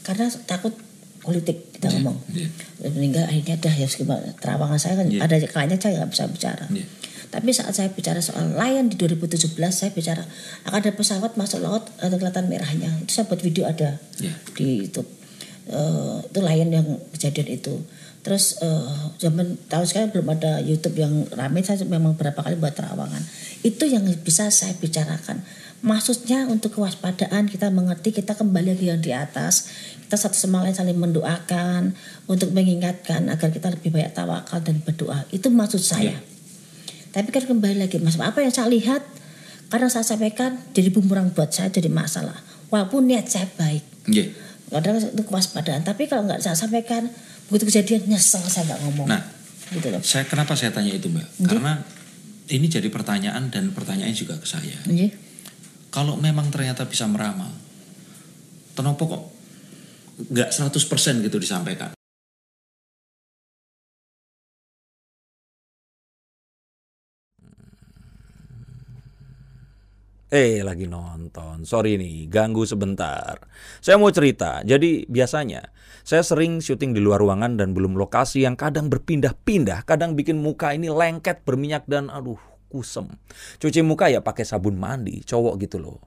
karena 0.02 0.26
takut 0.46 0.74
politik 1.18 1.74
kita 1.74 1.90
ngomong 1.92 2.14
Iya. 2.30 2.46
meninggal 2.88 3.26
akhirnya 3.26 3.54
dah 3.56 3.74
ya 3.74 3.86
terawangan 4.36 4.78
saya 4.78 4.94
kan 4.96 5.06
Iya. 5.08 5.20
ada 5.20 5.34
kalanya 5.44 5.74
saya 5.76 5.98
nggak 5.98 6.10
bisa 6.10 6.24
bicara 6.28 6.66
Iya. 6.70 6.86
Tapi 7.30 7.50
saat 7.50 7.74
saya 7.74 7.90
bicara 7.90 8.22
soal 8.22 8.54
Lion 8.54 8.86
di 8.88 8.96
2017 8.96 9.56
saya 9.72 9.90
bicara 9.90 10.22
akan 10.64 10.78
ada 10.78 10.92
pesawat 10.94 11.34
masuk 11.34 11.60
laut 11.60 11.84
ada 11.98 12.14
kelihatan 12.14 12.46
merahnya. 12.46 12.90
Itu 13.02 13.10
saya 13.20 13.24
buat 13.28 13.42
video 13.42 13.66
ada 13.66 13.98
Iya. 14.22 14.34
di 14.54 14.86
YouTube. 14.86 15.08
Eh, 15.66 16.16
itu 16.30 16.38
Lion 16.38 16.70
yang 16.70 16.86
kejadian 17.10 17.48
itu. 17.58 17.74
Terus 18.22 18.58
eh, 18.62 19.06
zaman 19.18 19.58
tahun 19.66 19.86
sekarang 19.86 20.10
belum 20.14 20.28
ada 20.34 20.62
YouTube 20.62 20.98
yang 20.98 21.26
ramai 21.34 21.62
saya 21.66 21.82
memang 21.86 22.14
berapa 22.14 22.38
kali 22.38 22.54
buat 22.58 22.74
terawangan. 22.74 23.22
Itu 23.66 23.86
yang 23.86 24.06
bisa 24.22 24.46
saya 24.50 24.74
bicarakan. 24.78 25.42
Maksudnya 25.86 26.48
untuk 26.48 26.78
kewaspadaan 26.78 27.46
kita 27.46 27.68
mengerti 27.70 28.10
kita 28.10 28.34
kembali 28.34 28.74
lagi 28.74 28.86
yang 28.90 29.02
di 29.02 29.12
atas. 29.14 29.70
Kita 30.06 30.14
satu 30.14 30.38
sama 30.38 30.62
lain 30.62 30.74
saling 30.74 30.98
mendoakan 30.98 31.94
untuk 32.30 32.54
mengingatkan 32.54 33.26
agar 33.30 33.50
kita 33.50 33.74
lebih 33.74 33.90
banyak 33.90 34.14
tawakal 34.14 34.62
dan 34.62 34.78
berdoa. 34.82 35.26
Itu 35.34 35.50
maksud 35.50 35.82
saya. 35.82 36.14
Iya. 36.14 36.35
Tapi 37.16 37.32
kan 37.32 37.48
kembali 37.48 37.80
lagi 37.80 37.96
mas 37.96 38.20
apa 38.20 38.44
yang 38.44 38.52
saya 38.52 38.68
lihat 38.68 39.00
karena 39.66 39.88
saya 39.88 40.04
sampaikan 40.04 40.60
jadi 40.70 40.92
bumerang 40.92 41.32
buat 41.32 41.48
saya 41.48 41.72
jadi 41.72 41.88
masalah 41.88 42.36
walaupun 42.68 43.08
niat 43.08 43.24
saya 43.26 43.48
baik 43.56 43.80
Iya. 44.06 44.30
kadang 44.68 45.00
itu 45.00 45.22
kewaspadaan 45.24 45.80
tapi 45.82 46.04
kalau 46.06 46.28
nggak 46.28 46.44
saya 46.44 46.52
sampaikan 46.52 47.08
begitu 47.48 47.72
kejadian 47.72 48.04
nyesel 48.06 48.44
saya 48.44 48.68
nggak 48.68 48.80
ngomong 48.84 49.06
Nah, 49.08 49.22
gitu 49.72 49.88
loh 49.88 49.98
saya 50.04 50.28
kenapa 50.28 50.54
saya 50.54 50.70
tanya 50.70 50.92
itu, 50.92 51.08
Mbak? 51.08 51.42
Karena 51.42 51.82
ini 52.46 52.70
jadi 52.70 52.86
pertanyaan 52.86 53.50
dan 53.50 53.74
pertanyaan 53.74 54.14
juga 54.14 54.38
ke 54.38 54.46
saya. 54.46 54.78
Iya. 54.86 55.10
Kalau 55.90 56.14
memang 56.14 56.52
ternyata 56.54 56.86
bisa 56.86 57.08
meramal, 57.10 57.50
kenapa 58.76 59.02
kok 59.02 59.22
nggak 60.30 60.54
100% 60.54 61.26
gitu 61.26 61.36
disampaikan? 61.42 61.95
Eh, 70.26 70.58
lagi 70.66 70.90
nonton. 70.90 71.62
Sorry 71.62 71.94
nih, 71.94 72.26
ganggu 72.26 72.66
sebentar. 72.66 73.38
Saya 73.78 73.94
mau 73.94 74.10
cerita. 74.10 74.58
Jadi, 74.66 75.06
biasanya 75.06 75.70
saya 76.02 76.26
sering 76.26 76.58
syuting 76.58 76.98
di 76.98 76.98
luar 76.98 77.22
ruangan 77.22 77.54
dan 77.54 77.70
belum 77.70 77.94
lokasi 77.94 78.42
yang 78.42 78.58
kadang 78.58 78.90
berpindah-pindah, 78.90 79.86
kadang 79.86 80.18
bikin 80.18 80.42
muka 80.42 80.74
ini 80.74 80.90
lengket, 80.90 81.46
berminyak 81.46 81.86
dan 81.86 82.10
aduh, 82.10 82.42
kusem. 82.66 83.06
Cuci 83.62 83.86
muka 83.86 84.10
ya 84.10 84.18
pakai 84.18 84.42
sabun 84.42 84.74
mandi, 84.74 85.22
cowok 85.22 85.62
gitu 85.62 85.78
loh. 85.78 86.02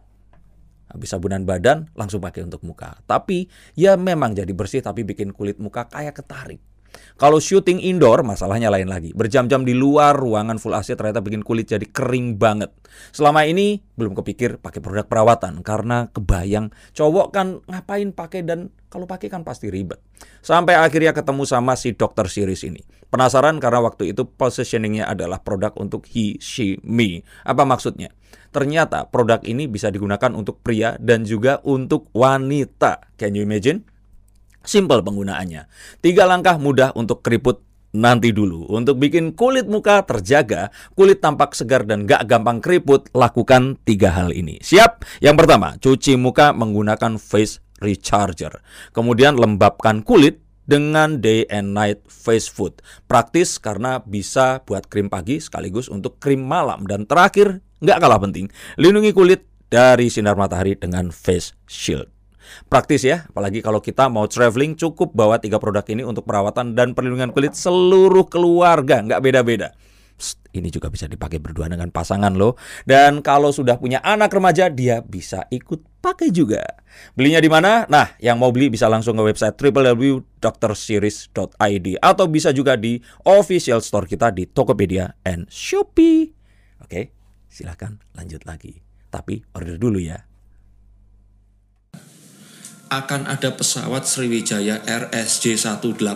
Habis 0.91 1.15
sabunan 1.15 1.47
badan 1.47 1.87
langsung 1.95 2.19
pakai 2.19 2.43
untuk 2.43 2.59
muka. 2.67 2.99
Tapi 3.07 3.47
ya 3.79 3.95
memang 3.95 4.35
jadi 4.35 4.51
bersih 4.51 4.83
tapi 4.83 5.07
bikin 5.07 5.31
kulit 5.31 5.63
muka 5.63 5.87
kayak 5.87 6.19
ketarik. 6.19 6.59
Kalau 7.19 7.43
syuting 7.43 7.83
indoor 7.83 8.23
masalahnya 8.23 8.71
lain 8.71 8.87
lagi. 8.87 9.11
Berjam-jam 9.11 9.67
di 9.67 9.75
luar 9.75 10.15
ruangan 10.15 10.55
full 10.55 10.75
AC 10.75 10.95
ternyata 10.95 11.19
bikin 11.19 11.43
kulit 11.43 11.67
jadi 11.67 11.83
kering 11.83 12.39
banget. 12.39 12.71
Selama 13.11 13.43
ini 13.43 13.83
belum 13.99 14.15
kepikir 14.15 14.59
pakai 14.63 14.79
produk 14.79 15.05
perawatan 15.05 15.61
karena 15.61 16.07
kebayang 16.09 16.71
cowok 16.95 17.27
kan 17.35 17.59
ngapain 17.67 18.15
pakai 18.15 18.41
dan 18.47 18.71
kalau 18.89 19.05
pakai 19.05 19.29
kan 19.29 19.45
pasti 19.45 19.69
ribet. 19.69 20.01
Sampai 20.41 20.79
akhirnya 20.79 21.13
ketemu 21.13 21.45
sama 21.45 21.77
si 21.77 21.93
dokter 21.93 22.25
series 22.25 22.65
ini. 22.65 22.81
Penasaran 23.09 23.57
karena 23.57 23.81
waktu 23.81 24.13
itu 24.13 24.25
positioningnya 24.25 25.09
adalah 25.09 25.41
produk 25.41 25.73
untuk 25.77 26.05
he, 26.09 26.37
she, 26.41 26.77
me. 26.85 27.25
Apa 27.45 27.65
maksudnya? 27.65 28.13
Ternyata 28.49 29.05
produk 29.09 29.41
ini 29.45 29.69
bisa 29.69 29.93
digunakan 29.93 30.33
untuk 30.33 30.61
pria 30.65 30.97
dan 30.97 31.21
juga 31.25 31.61
untuk 31.65 32.09
wanita. 32.17 33.13
Can 33.17 33.37
you 33.37 33.45
imagine? 33.45 33.85
Simple 34.69 35.01
penggunaannya. 35.01 35.65
Tiga 35.97 36.29
langkah 36.29 36.61
mudah 36.61 36.93
untuk 36.93 37.25
keriput 37.25 37.65
nanti 37.89 38.29
dulu. 38.29 38.69
Untuk 38.69 39.01
bikin 39.01 39.33
kulit 39.33 39.65
muka 39.65 40.05
terjaga, 40.05 40.69
kulit 40.93 41.25
tampak 41.25 41.57
segar 41.57 41.89
dan 41.89 42.05
gak 42.05 42.29
gampang 42.29 42.61
keriput, 42.61 43.09
lakukan 43.17 43.81
tiga 43.81 44.13
hal 44.13 44.29
ini. 44.29 44.61
Siap? 44.61 45.01
Yang 45.25 45.35
pertama, 45.41 45.73
cuci 45.81 46.13
muka 46.21 46.53
menggunakan 46.53 47.17
face 47.17 47.65
recharger. 47.81 48.61
Kemudian 48.93 49.41
lembabkan 49.41 50.05
kulit 50.05 50.45
dengan 50.69 51.17
day 51.17 51.49
and 51.49 51.73
night 51.73 52.05
face 52.05 52.45
food. 52.45 52.77
Praktis 53.09 53.57
karena 53.57 54.05
bisa 54.05 54.61
buat 54.69 54.85
krim 54.85 55.09
pagi 55.09 55.41
sekaligus 55.41 55.89
untuk 55.89 56.21
krim 56.21 56.45
malam. 56.45 56.85
Dan 56.85 57.09
terakhir, 57.09 57.65
nggak 57.81 57.97
kalah 57.97 58.21
penting, 58.21 58.53
lindungi 58.77 59.17
kulit 59.17 59.49
dari 59.73 60.13
sinar 60.13 60.37
matahari 60.37 60.77
dengan 60.77 61.09
face 61.09 61.57
shield. 61.65 62.18
Praktis 62.67 63.05
ya, 63.05 63.25
apalagi 63.29 63.63
kalau 63.63 63.79
kita 63.79 64.09
mau 64.09 64.25
traveling 64.25 64.75
cukup 64.77 65.13
bawa 65.13 65.37
tiga 65.37 65.57
produk 65.57 65.85
ini 65.89 66.03
untuk 66.05 66.25
perawatan 66.25 66.75
dan 66.77 66.93
perlindungan 66.97 67.31
kulit 67.33 67.55
seluruh 67.55 68.27
keluarga, 68.27 69.01
nggak 69.01 69.21
beda-beda. 69.21 69.71
Ini 70.49 70.73
juga 70.73 70.89
bisa 70.91 71.07
dipakai 71.07 71.39
berdua 71.39 71.71
dengan 71.71 71.87
pasangan 71.93 72.35
loh. 72.35 72.57
Dan 72.83 73.23
kalau 73.23 73.55
sudah 73.55 73.79
punya 73.79 74.03
anak 74.03 74.33
remaja, 74.33 74.67
dia 74.67 74.99
bisa 74.99 75.47
ikut 75.47 75.79
pakai 76.03 76.27
juga. 76.33 76.59
Belinya 77.15 77.39
di 77.39 77.47
mana? 77.47 77.87
Nah, 77.87 78.19
yang 78.19 78.35
mau 78.41 78.51
beli 78.51 78.67
bisa 78.73 78.89
langsung 78.91 79.15
ke 79.15 79.23
website 79.29 79.55
www.drseries.id 79.55 81.87
atau 82.01 82.25
bisa 82.27 82.51
juga 82.51 82.75
di 82.75 82.99
official 83.23 83.79
store 83.79 84.03
kita 84.09 84.33
di 84.33 84.43
Tokopedia 84.49 85.15
and 85.23 85.47
Shopee. 85.47 86.33
Oke, 86.83 87.15
silahkan 87.47 87.95
lanjut 88.17 88.43
lagi. 88.43 88.83
Tapi 89.07 89.39
order 89.55 89.79
dulu 89.79 90.01
ya. 90.01 90.28
Akan 92.89 93.29
ada 93.29 93.53
pesawat 93.53 94.01
Sriwijaya 94.01 94.81
RSJ 94.81 95.61
182 95.61 96.09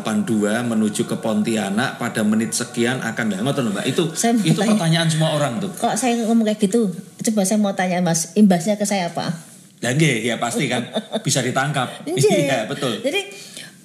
menuju 0.66 1.06
ke 1.06 1.16
Pontianak 1.22 2.02
pada 2.02 2.26
menit 2.26 2.58
sekian 2.58 2.98
akan 2.98 3.26
dah 3.30 3.40
ngoten 3.46 3.70
Mbak. 3.70 3.86
Itu 3.94 4.10
Saya 4.18 4.34
itu 4.42 4.58
tanya. 4.58 4.74
pertanyaan 4.74 5.08
semua 5.08 5.38
orang 5.38 5.62
tuh. 5.62 5.70
Kok 5.70 5.94
saya 5.94 6.18
ngomong 6.26 6.50
kayak 6.50 6.66
gitu? 6.66 6.90
Coba 7.30 7.46
saya 7.46 7.62
mau 7.62 7.78
tanya 7.78 8.02
Mas, 8.02 8.34
imbasnya 8.34 8.74
ke 8.74 8.90
saya 8.90 9.14
apa? 9.14 9.30
Dan 9.78 10.02
ya 10.02 10.42
pasti 10.42 10.66
kan 10.66 10.90
bisa 11.22 11.46
ditangkap. 11.46 11.94
Iya, 12.10 12.66
betul. 12.66 12.98
Jadi 13.06 13.22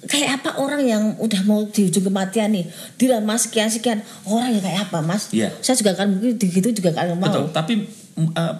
kayak 0.09 0.41
apa 0.41 0.57
orang 0.57 0.81
yang 0.81 1.03
udah 1.21 1.45
mau 1.45 1.67
di 1.69 1.91
ujung 1.91 2.07
kematian 2.07 2.55
nih 2.55 2.65
dilama 2.95 3.35
sekian 3.35 3.69
sekian 3.69 3.99
orang 4.25 4.57
yang 4.57 4.63
kayak 4.65 4.89
apa 4.89 5.05
mas? 5.05 5.29
Iya. 5.29 5.53
Saya 5.61 5.77
juga 5.77 5.93
kan 5.93 6.09
mungkin 6.09 6.41
gitu 6.41 6.73
juga 6.73 6.97
kan 6.97 7.13
mau. 7.13 7.29
Betul, 7.29 7.53
tapi 7.53 7.73
eh, 8.17 8.53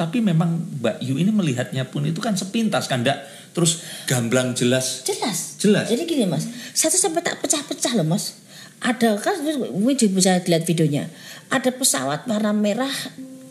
tapi 0.00 0.24
memang 0.24 0.56
Mbak 0.80 1.04
Yu 1.04 1.20
ini 1.20 1.28
melihatnya 1.28 1.84
pun 1.84 2.08
itu 2.08 2.24
kan 2.24 2.32
sepintas 2.32 2.88
kan 2.88 3.04
enggak 3.04 3.20
terus 3.52 3.84
gamblang 4.08 4.56
jelas. 4.56 5.04
Jelas. 5.04 5.60
Jelas. 5.60 5.92
Jadi 5.92 6.08
gini 6.08 6.24
mas, 6.24 6.48
satu 6.72 6.96
sampai 6.96 7.20
tak 7.20 7.36
pecah-pecah 7.44 8.00
loh 8.00 8.08
mas. 8.08 8.40
Ada 8.80 9.20
kan 9.20 9.44
mungkin 9.76 10.00
juga 10.00 10.12
bisa 10.16 10.32
dilihat 10.40 10.64
videonya. 10.64 11.04
Ada 11.52 11.76
pesawat 11.76 12.24
warna 12.24 12.56
merah, 12.56 12.88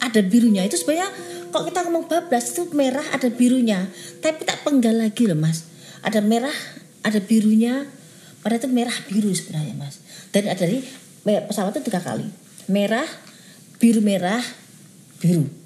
ada 0.02 0.26
birunya. 0.26 0.66
Itu 0.66 0.82
sebenarnya 0.82 1.14
kalau 1.54 1.70
kita 1.70 1.86
ngomong 1.86 2.10
bablas 2.10 2.50
itu 2.50 2.66
merah 2.74 3.06
ada 3.14 3.30
birunya. 3.30 3.86
Tapi 4.18 4.42
tak 4.42 4.66
penggal 4.66 4.98
lagi 4.98 5.30
loh 5.30 5.38
mas. 5.38 5.70
Ada 6.02 6.26
merah, 6.26 6.56
ada 7.06 7.22
birunya. 7.22 7.86
Pada 8.42 8.58
itu 8.58 8.66
merah 8.66 8.96
biru 9.06 9.30
sebenarnya 9.30 9.78
mas. 9.78 10.02
Dan 10.34 10.50
ada 10.50 10.66
dari 10.66 10.82
pesawat 11.22 11.78
itu 11.78 11.94
tiga 11.94 12.02
kali. 12.02 12.26
Merah, 12.66 13.06
biru 13.78 14.02
merah, 14.02 14.42
biru. 15.22 15.59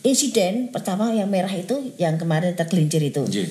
Insiden 0.00 0.72
pertama 0.72 1.12
yang 1.12 1.28
merah 1.28 1.52
itu 1.52 1.92
yang 2.00 2.16
kemarin 2.16 2.56
tergelincir 2.56 3.04
itu. 3.04 3.20
Nggih. 3.20 3.48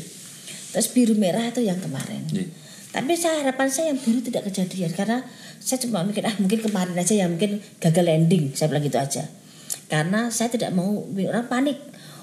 Terus 0.74 0.88
biru 0.94 1.14
merah 1.14 1.46
itu 1.46 1.62
yang 1.62 1.78
kemarin. 1.78 2.26
Nggih. 2.26 2.50
Tapi 2.90 3.14
saya 3.14 3.46
harapan 3.46 3.70
saya 3.70 3.94
yang 3.94 4.02
biru 4.02 4.18
tidak 4.26 4.50
kejadian 4.50 4.90
karena 4.98 5.22
saya 5.62 5.78
cuma 5.86 6.02
mikir 6.02 6.26
ah 6.26 6.34
mungkin 6.42 6.58
kemarin 6.58 6.98
aja 6.98 7.14
yang 7.14 7.38
mungkin 7.38 7.62
gagal 7.78 8.02
landing 8.02 8.58
saya 8.58 8.74
bilang 8.74 8.82
gitu 8.82 8.98
aja. 8.98 9.24
Karena 9.86 10.34
saya 10.34 10.50
tidak 10.50 10.74
mau 10.74 11.06
orang 11.06 11.46
panik. 11.46 11.78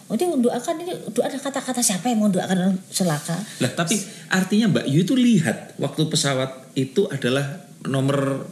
Nanti 0.07 0.23
doakan 0.23 0.75
ini 0.87 0.95
doa 1.11 1.27
ada 1.27 1.39
kata-kata 1.39 1.83
siapa 1.83 2.11
yang 2.11 2.23
mau 2.23 2.31
doakan 2.31 2.57
orang 2.63 2.77
celaka? 2.91 3.35
Lah, 3.59 3.75
tapi 3.75 3.99
artinya 4.31 4.71
Mbak 4.71 4.87
Yu 4.87 5.03
itu 5.03 5.15
lihat 5.19 5.75
waktu 5.83 6.07
pesawat 6.07 6.75
itu 6.79 7.11
adalah 7.11 7.67
nomor 7.83 8.47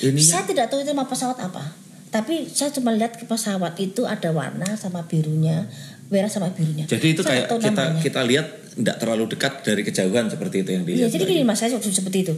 ini 0.00 0.20
Saya 0.20 0.48
tidak 0.48 0.72
tahu 0.72 0.80
itu 0.84 0.92
nama 0.92 1.04
pesawat 1.04 1.40
apa. 1.40 1.76
Tapi 2.10 2.50
saya 2.50 2.74
cuma 2.74 2.90
lihat 2.90 3.14
ke 3.14 3.24
pesawat 3.24 3.78
itu 3.78 4.02
ada 4.02 4.34
warna 4.34 4.74
sama 4.74 5.06
birunya, 5.06 5.70
merah 6.10 6.26
sama 6.26 6.50
birunya. 6.50 6.82
Jadi 6.84 7.14
itu 7.14 7.22
Saya 7.22 7.46
kayak 7.46 7.62
kita 7.62 7.82
namanya. 7.86 8.02
kita 8.02 8.20
lihat 8.26 8.46
tidak 8.74 8.96
terlalu 8.98 9.24
dekat 9.30 9.52
dari 9.62 9.82
kejauhan 9.82 10.26
seperti 10.26 10.66
itu 10.66 10.70
yang 10.74 10.82
Iya, 10.82 11.06
dilihat. 11.06 11.10
jadi 11.14 11.22
Mbak 11.22 11.30
gini 11.30 11.42
mas, 11.46 11.58
saya 11.62 11.70
waktu 11.78 11.90
seperti 11.90 12.18
itu. 12.26 12.34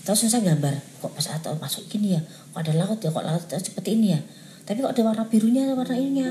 Terus 0.00 0.24
saya 0.24 0.40
gambar, 0.40 0.72
kok 0.98 1.12
pas 1.12 1.26
atau 1.28 1.52
masuk 1.60 1.84
gini 1.86 2.16
ya, 2.16 2.20
kok 2.24 2.64
ada 2.64 2.72
laut 2.72 2.96
ya, 2.96 3.12
kok 3.12 3.20
laut 3.20 3.44
seperti 3.44 4.00
ini 4.00 4.16
ya. 4.16 4.20
Tapi 4.64 4.80
kok 4.80 4.92
ada 4.96 5.02
warna 5.04 5.24
birunya, 5.28 5.68
ada 5.68 5.76
warna 5.76 5.92
ininya. 5.92 6.28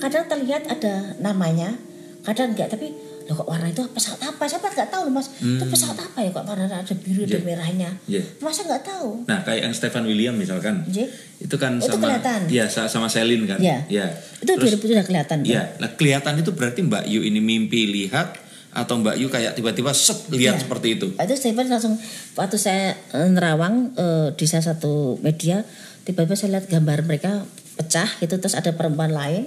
Kadang 0.00 0.24
terlihat 0.24 0.64
ada 0.64 1.20
namanya, 1.20 1.76
kadang 2.24 2.56
enggak. 2.56 2.72
Tapi 2.72 2.88
loh 3.30 3.36
kok 3.36 3.46
warna 3.46 3.64
itu 3.64 3.78
pesawat 3.86 4.18
apa? 4.26 4.42
Saya 4.44 4.58
nggak 4.58 4.90
tahu 4.90 5.06
loh 5.06 5.14
mas. 5.14 5.30
Itu 5.36 5.62
pesawat 5.62 5.94
apa 5.96 6.18
ya 6.18 6.28
kok 6.28 6.42
warna 6.42 6.66
ada 6.66 6.94
biru 6.96 7.22
Iya. 7.22 7.30
dan 7.30 7.42
merahnya? 7.42 7.90
Iya. 8.04 8.22
Masa 8.38 8.66
nggak 8.66 8.82
tahu? 8.82 9.22
Nah, 9.24 9.38
kayak 9.40 9.60
yang 9.62 9.72
Stefan 9.72 10.02
William 10.02 10.34
misalkan. 10.34 10.82
Iya. 10.84 11.06
Itu 11.38 11.54
kan 11.54 11.78
Oh, 11.78 11.86
itu 11.86 11.94
sama 11.94 12.10
kelihatan. 12.10 12.40
Iya, 12.46 12.64
sa- 12.66 12.86
sama 12.86 13.06
Selin 13.06 13.46
kan. 13.46 13.56
Iya. 13.56 13.86
Iya. 13.86 14.06
Itu 14.36 14.50
Terus 14.52 14.74
2000 14.74 14.90
sudah 14.90 15.04
kelihatan. 15.04 15.38
kan? 15.38 15.46
Iya, 15.46 15.62
nah 15.76 15.88
kelihatan 15.90 16.34
itu 16.36 16.50
berarti 16.50 16.80
Mbak 16.82 17.04
Yu 17.06 17.20
ini 17.22 17.38
mimpi 17.38 17.86
lihat 17.88 18.34
atau 18.70 18.98
Mbak 18.98 19.16
Yu 19.16 19.26
kayak 19.28 19.52
tiba-tiba 19.54 19.90
set 19.90 20.26
lihat 20.28 20.54
Iya. 20.56 20.62
seperti 20.62 20.88
itu? 20.92 21.06
Itu 21.12 21.34
Stephen 21.34 21.66
langsung 21.66 21.94
waktu 22.34 22.56
saya 22.56 22.92
eh, 23.10 23.28
nerawang 23.28 23.94
eh, 23.94 24.28
di 24.32 24.44
salah 24.44 24.66
satu 24.68 25.16
media 25.20 25.62
tiba-tiba 26.00 26.34
saya 26.34 26.56
lihat 26.56 26.66
gambar 26.66 27.02
mereka 27.04 27.46
pecah 27.74 28.10
gitu 28.18 28.36
terus 28.36 28.52
ada 28.52 28.70
perempuan 28.70 29.08
lain 29.08 29.46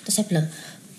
terus 0.00 0.14
saya 0.14 0.26
bilang 0.26 0.46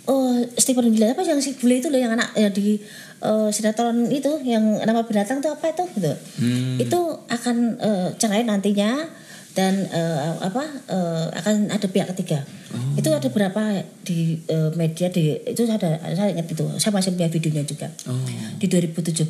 oh 0.06 0.42
Stephen 0.58 0.94
bilang 0.94 1.14
apa 1.14 1.26
yang 1.26 1.42
si 1.42 1.58
bule 1.58 1.82
itu 1.82 1.90
loh 1.90 2.00
yang 2.00 2.14
anak 2.14 2.34
yang 2.38 2.54
di 2.54 2.78
eh, 3.22 3.50
sinetron 3.50 4.10
itu 4.10 4.42
yang 4.46 4.62
nama 4.82 5.06
binatang 5.06 5.42
itu 5.42 5.50
apa 5.50 5.74
itu 5.74 5.84
gitu. 5.98 6.14
Hmm. 6.42 6.78
itu 6.82 7.00
akan 7.30 7.58
eh, 7.80 8.08
cerai 8.18 8.46
nantinya 8.46 9.10
dan 9.56 9.88
eh, 9.88 10.34
apa 10.44 10.64
eh, 10.92 11.26
akan 11.42 11.72
ada 11.72 11.88
pihak 11.88 12.12
ketiga. 12.16 12.44
Oh. 12.76 13.00
itu 13.00 13.08
ada 13.08 13.32
berapa 13.32 13.88
di 14.04 14.36
eh, 14.52 14.70
media 14.76 15.08
di 15.08 15.40
itu 15.48 15.64
ada 15.64 15.96
saya 16.12 16.36
ingat 16.36 16.52
itu 16.52 16.66
saya 16.76 16.92
masih 16.92 17.16
punya 17.16 17.32
videonya 17.32 17.64
juga. 17.64 17.88
Oh, 18.12 18.20
di 18.60 18.68
2017 18.68 19.24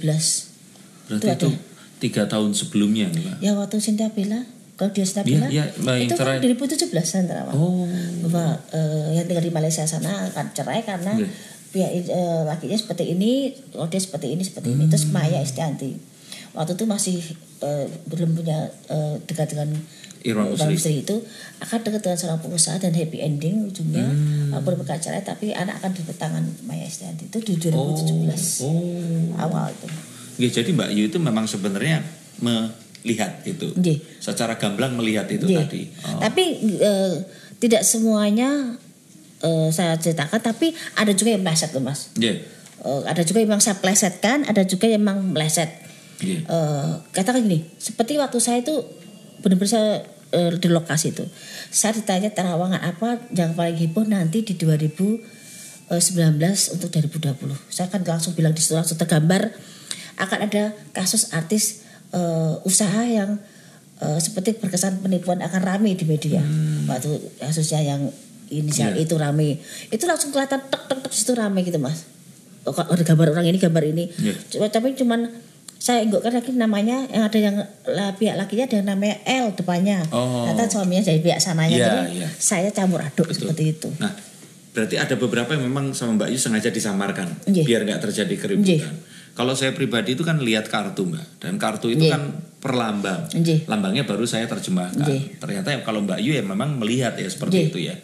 berarti 1.05 1.29
Itu 1.29 1.29
itu 1.29 1.49
tiga 2.01 2.25
tahun 2.25 2.57
sebelumnya 2.57 3.07
Mbak. 3.13 3.35
Ya 3.39 3.53
waktu 3.55 3.77
Cynthia 3.79 4.09
Bella, 4.11 4.43
kalau 4.75 4.91
dia 4.91 5.03
Cynthia 5.03 5.23
Iya, 5.25 5.39
Bella, 5.39 5.49
iya, 5.49 5.65
Mbak, 5.73 5.95
yang 5.95 6.07
itu 6.07 6.15
cerai. 6.15 6.35
kan 6.35 6.43
2017 6.43 6.91
kan 7.09 7.23
terawang. 7.25 7.55
Oh, 7.55 7.87
Bahwa 8.27 8.45
eh, 8.69 9.07
yang 9.15 9.25
tinggal 9.25 9.45
di 9.45 9.53
Malaysia 9.53 9.83
sana 9.83 10.27
akan 10.29 10.45
cerai 10.51 10.83
karena 10.83 11.15
Iya. 11.15 11.27
pihak 11.71 11.91
eh, 12.07 12.41
lakinya 12.43 12.75
seperti 12.75 13.03
ini, 13.11 13.55
oh 13.73 13.87
dia 13.87 13.99
seperti 13.99 14.31
ini, 14.31 14.43
seperti 14.43 14.71
ini. 14.71 14.87
Terus 14.87 15.07
Maya 15.09 15.39
Estianti. 15.39 15.95
Waktu 16.51 16.75
itu 16.75 16.83
masih 16.83 17.17
eh, 17.59 17.87
belum 18.05 18.35
punya 18.35 18.67
eh, 18.87 19.15
dekat 19.23 19.55
dengan 19.55 19.71
Irwan 20.25 20.51
Usri. 20.51 20.73
Usri 20.73 20.93
itu 21.05 21.15
akan 21.61 21.79
dekat 21.79 22.01
dengan 22.01 22.17
seorang 22.17 22.39
pengusaha 22.41 22.75
dan 22.75 22.91
happy 22.91 23.21
ending 23.21 23.69
ujungnya 23.69 24.09
Hmm. 24.09 24.57
walaupun 24.57 24.81
cerai 24.89 25.21
tapi 25.21 25.53
anak 25.53 25.77
akan 25.79 25.93
diberi 25.93 26.17
tangan 26.17 26.43
Maya 26.65 26.83
Estianti 26.83 27.29
itu 27.29 27.37
di 27.39 27.53
oh, 27.71 27.93
2017 27.93 28.65
oh. 28.65 29.37
awal 29.37 29.69
itu. 29.69 29.87
Ya, 30.35 30.49
jadi 30.51 30.73
Mbak 30.73 30.89
Yu 30.91 31.03
itu 31.07 31.17
memang 31.21 31.45
sebenarnya 31.45 32.01
melihat 33.05 33.31
itu. 33.45 33.69
Nggih. 33.77 34.01
Secara 34.17 34.57
gamblang 34.57 34.97
melihat 34.97 35.29
itu 35.29 35.45
Iya. 35.45 35.69
tadi. 35.69 35.93
Oh. 36.09 36.17
Tapi 36.17 36.43
eh, 36.81 37.13
tidak 37.61 37.85
semuanya 37.85 38.81
eh, 39.45 39.69
saya 39.69 39.93
ceritakan, 40.01 40.41
tapi 40.41 40.73
ada 40.97 41.13
juga 41.13 41.37
yang 41.37 41.45
meleset 41.45 41.69
loh 41.77 41.85
mas. 41.85 42.09
Eh, 42.17 42.41
ada 43.05 43.21
juga 43.21 43.45
yang 43.45 43.53
memang 43.53 43.61
saya 43.61 43.77
plesetkan, 43.77 44.41
ada 44.49 44.65
juga 44.65 44.89
yang 44.89 45.05
memang 45.05 45.21
meleset. 45.29 45.69
Iya. 46.17 46.41
Eh, 46.49 46.91
katakan 47.13 47.45
gini, 47.45 47.61
seperti 47.77 48.17
waktu 48.17 48.41
saya 48.41 48.65
itu 48.65 48.73
benar-benar 49.45 49.69
saya 49.69 49.91
eh, 50.33 50.51
di 50.57 50.67
lokasi 50.67 51.13
itu, 51.13 51.23
saya 51.69 51.93
ditanya 51.93 52.33
terawangan 52.33 52.81
apa 52.81 53.21
yang 53.37 53.53
paling 53.53 53.77
heboh 53.77 54.03
nanti 54.03 54.41
di 54.41 54.57
2019 54.57 55.21
untuk 56.73 56.89
2020. 56.89 57.53
Saya 57.69 57.87
kan 57.93 58.01
langsung 58.01 58.33
bilang 58.33 58.51
di 58.51 58.59
situ 58.65 58.73
langsung 58.73 58.97
tergambar 58.97 59.53
akan 60.15 60.39
ada 60.47 60.73
kasus 60.95 61.31
artis 61.35 61.84
eh, 62.15 62.53
usaha 62.63 63.03
yang 63.03 63.35
eh, 63.99 64.19
seperti 64.19 64.55
berkesan 64.55 65.03
penipuan 65.03 65.43
akan 65.43 65.61
rame 65.61 65.91
di 65.93 66.07
media. 66.07 66.39
Waktu 66.87 67.11
kasusnya 67.43 67.83
yang 67.83 68.01
inisial 68.47 68.93
Iya. 68.93 69.03
itu 69.03 69.15
rame, 69.17 69.57
itu 69.89 70.03
langsung 70.05 70.29
kelihatan 70.29 70.61
tek 70.69 70.81
tek 70.87 70.99
tek 71.01 71.11
situ 71.11 71.35
rame 71.35 71.59
gitu 71.61 71.75
mas. 71.77 72.05
Oh, 72.65 72.73
ada 72.73 73.03
gambar 73.03 73.33
orang 73.33 73.45
ini 73.45 73.57
gambar 73.57 73.83
ini. 73.85 74.09
Iya. 74.15 74.33
Cuma 74.49 74.65
tapi 74.69 74.93
cuman 74.97 75.29
saya 75.75 76.01
enggak 76.01 76.25
lagi 76.25 76.49
namanya 76.55 77.05
yang 77.13 77.23
ada 77.29 77.37
yang 77.37 77.55
lah, 77.85 78.17
pihak 78.17 78.33
lakinya 78.33 78.65
ada 78.65 78.75
yang 78.81 78.87
namanya 78.89 79.15
L 79.25 79.53
depannya. 79.53 80.01
Oh. 80.09 80.49
Ternyata 80.49 80.71
suaminya 80.71 81.03
dari 81.05 81.19
pihak 81.21 81.37
sananya. 81.37 81.77
Iya, 81.77 81.85
Jadi 81.85 82.01
iya. 82.25 82.27
saya 82.31 82.69
campur 82.73 83.05
aduk 83.05 83.29
Betul. 83.29 83.53
seperti 83.53 83.63
itu. 83.69 83.89
Nah, 84.01 84.09
berarti 84.73 84.95
ada 84.97 85.13
beberapa 85.13 85.53
yang 85.53 85.63
memang 85.69 85.93
sama 85.93 86.17
Mbak 86.17 86.29
Yu 86.33 86.39
sengaja 86.41 86.69
disamarkan 86.73 87.27
Nggih. 87.45 87.65
biar 87.69 87.81
nggak 87.85 88.01
terjadi 88.01 88.33
keributan. 88.33 88.93
Kalau 89.35 89.51
saya 89.51 89.75
pribadi 89.75 90.15
itu 90.15 90.23
kan 90.23 90.39
lihat 90.39 90.71
kartu 90.71 91.03
Mbak, 91.03 91.43
dan 91.43 91.59
kartu 91.59 91.91
itu 91.91 92.07
Nggih. 92.07 92.11
kan 92.15 92.23
perlambang. 92.57 93.27
Nggih. 93.29 93.67
Lambangnya 93.67 94.07
baru 94.07 94.23
saya 94.23 94.47
terjemahkan. 94.47 95.03
Nggih. 95.03 95.43
Ternyata 95.43 95.75
ya 95.75 95.79
kalau 95.83 95.99
Mbak 96.01 96.19
Yu 96.23 96.31
ya 96.33 96.43
memang 96.43 96.79
melihat 96.79 97.19
ya 97.19 97.27
seperti 97.27 97.67
Nggih. 97.67 97.69
itu 97.69 97.79
ya. 97.91 97.95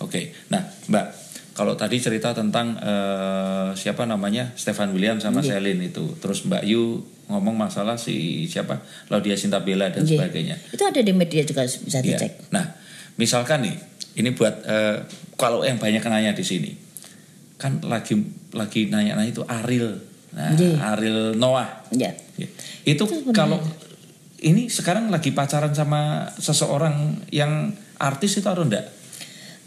Oke, 0.00 0.32
nah 0.48 0.64
Mbak, 0.88 1.06
kalau 1.52 1.76
tadi 1.76 2.00
cerita 2.00 2.32
tentang 2.32 2.80
eh, 2.80 3.68
siapa 3.74 4.08
namanya 4.08 4.56
Stefan 4.56 4.96
William 4.96 5.20
sama 5.20 5.44
Nggih. 5.44 5.60
Selin 5.60 5.78
itu, 5.84 6.04
terus 6.16 6.48
Mbak 6.48 6.64
Yu 6.64 7.04
ngomong 7.28 7.52
masalah 7.52 8.00
si 8.00 8.48
siapa 8.48 8.80
Laudia 9.12 9.36
Sintabela 9.36 9.92
dan 9.92 10.08
Nggih. 10.08 10.16
sebagainya. 10.16 10.56
Itu 10.72 10.88
ada 10.88 11.04
di 11.04 11.12
media 11.12 11.44
juga 11.44 11.68
bisa 11.68 12.00
Iya. 12.00 12.16
dicek. 12.16 12.48
Nah, 12.48 12.64
misalkan 13.14 13.60
nih, 13.60 13.76
ini 14.16 14.32
buat 14.32 14.64
eh, 14.64 15.04
kalau 15.36 15.60
yang 15.62 15.76
banyak 15.76 16.00
nanya 16.00 16.32
di 16.32 16.42
sini, 16.42 16.72
kan 17.60 17.84
lagi 17.84 18.16
lagi 18.50 18.88
nanya-nanya 18.88 19.28
itu 19.28 19.44
Ariel, 19.44 20.00
nah, 20.38 20.54
Iya. 20.54 20.78
Ariel 20.94 21.34
Noah. 21.34 21.82
Ya. 21.90 22.14
Ya. 22.38 22.46
Itu 22.86 23.04
Itu 23.04 23.34
kalau 23.34 23.58
ini 24.38 24.70
sekarang 24.70 25.10
lagi 25.10 25.34
pacaran 25.34 25.74
sama 25.74 26.30
seseorang 26.32 27.26
yang 27.28 27.74
artis 27.98 28.38
itu 28.38 28.46
atau 28.46 28.62
enggak? 28.62 28.86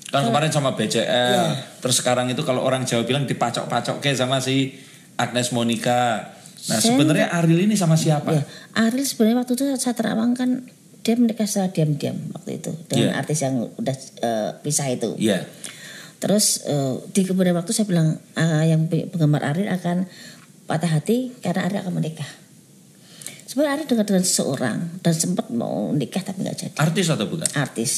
Kan 0.08 0.28
kemarin 0.28 0.48
sama 0.48 0.72
BCL, 0.72 1.08
Iya. 1.08 1.80
terus 1.80 2.00
sekarang 2.00 2.28
itu 2.28 2.40
kalau 2.42 2.64
orang 2.64 2.84
Jawa 2.84 3.04
bilang 3.04 3.24
dipacok-pacok 3.24 4.00
ke 4.00 4.12
sama 4.12 4.40
si 4.40 4.76
Agnes 5.16 5.52
Monica. 5.52 6.32
Nah, 6.62 6.78
Saya 6.78 6.94
sebenarnya 6.94 7.32
Ariel 7.32 7.64
ini 7.64 7.76
sama 7.76 7.96
siapa? 7.96 8.28
Ya, 8.30 8.44
Ariel 8.78 9.04
sebenarnya 9.04 9.40
waktu 9.40 9.56
itu 9.56 9.66
saya 9.76 9.92
terawang 9.92 10.32
kan 10.32 10.68
dia 11.02 11.16
menikah 11.16 11.48
secara 11.48 11.72
diam-diam 11.72 12.14
waktu 12.32 12.60
itu 12.60 12.72
dengan 12.86 13.10
Iya. 13.10 13.18
artis 13.18 13.40
yang 13.42 13.56
udah 13.72 13.96
eh, 14.22 14.52
pisah 14.62 14.88
itu. 14.88 15.16
Iya. 15.18 15.48
Terus 16.20 16.62
eh, 16.64 16.96
di 17.10 17.22
kemudian 17.24 17.56
waktu 17.56 17.72
saya 17.72 17.88
bilang 17.88 18.20
ah, 18.36 18.62
yang 18.62 18.86
pe- 18.86 19.08
penggemar 19.08 19.42
Ariel 19.42 19.74
akan 19.74 20.06
patah 20.72 20.88
hati 20.88 21.36
karena 21.44 21.68
Ariel 21.68 21.84
akan 21.84 22.00
menikah. 22.00 22.32
Sebenarnya 23.44 23.84
Ariel 23.84 23.88
dengan, 23.92 24.06
dengan 24.08 24.24
seseorang 24.24 24.78
dan 25.04 25.12
sempat 25.12 25.52
mau 25.52 25.92
nikah 25.92 26.24
tapi 26.24 26.48
nggak 26.48 26.56
jadi. 26.56 26.76
Artis 26.80 27.12
atau 27.12 27.28
bukan? 27.28 27.52
Artis. 27.52 27.92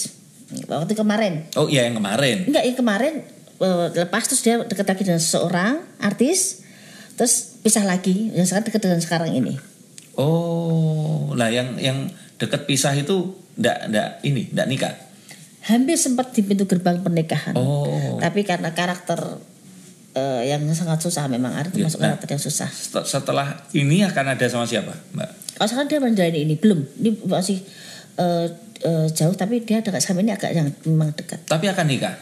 Waktu 0.65 0.97
kemarin. 0.97 1.45
Oh 1.53 1.69
iya 1.69 1.85
yang 1.85 2.01
kemarin. 2.01 2.49
Enggak, 2.49 2.65
yang 2.65 2.77
kemarin 2.77 3.13
eh, 3.61 3.87
lepas 3.93 4.25
terus 4.25 4.41
dia 4.41 4.57
dekat 4.65 4.89
lagi 4.89 5.05
dengan 5.05 5.21
seseorang 5.21 5.85
artis, 6.01 6.65
terus 7.13 7.61
pisah 7.61 7.85
lagi. 7.85 8.33
Yang 8.33 8.49
sekarang 8.49 8.65
dekat 8.65 8.81
dengan 8.81 9.01
sekarang 9.05 9.31
ini. 9.37 9.53
Oh, 10.17 11.33
lah 11.37 11.53
yang 11.53 11.77
yang 11.77 12.09
dekat 12.41 12.65
pisah 12.65 12.97
itu 12.97 13.37
ndak 13.53 13.93
ndak 13.93 14.09
ini 14.25 14.49
ndak 14.49 14.65
nikah. 14.65 14.93
Hampir 15.69 15.95
sempat 15.95 16.33
di 16.33 16.41
pintu 16.41 16.65
gerbang 16.65 16.99
pernikahan. 17.05 17.53
Oh. 17.53 18.17
Tapi 18.17 18.41
karena 18.43 18.73
karakter 18.73 19.39
eh, 20.13 20.41
yang 20.47 20.61
sangat 20.71 20.99
susah 20.99 21.25
memang 21.25 21.51
Ariel 21.51 21.73
Ya, 21.73 21.77
termasuk 21.83 21.99
nah. 21.99 22.07
karakter 22.11 22.29
yang 22.31 22.43
susah. 22.43 22.69
Set- 22.69 23.07
Setelah 23.07 23.47
ini 23.71 24.01
akan 24.01 24.25
ada 24.29 24.45
sama 24.45 24.63
siapa, 24.63 24.93
Mbak? 25.11 25.29
Kalau 25.53 25.67
sekarang 25.67 25.87
dia 25.87 25.99
menjalani 25.99 26.39
ini 26.41 26.55
belum, 26.55 26.79
ini 26.97 27.09
masih 27.23 27.61
eh, 28.15 28.47
eh, 28.79 29.07
jauh 29.09 29.33
tapi 29.33 29.61
dia 29.61 29.79
dekat 29.79 29.99
sama 29.99 30.19
ini 30.19 30.29
agak 30.29 30.51
yang 30.51 30.69
memang 30.83 31.11
dekat. 31.11 31.41
Tapi 31.43 31.65
akan 31.67 31.85
nikah. 31.87 32.15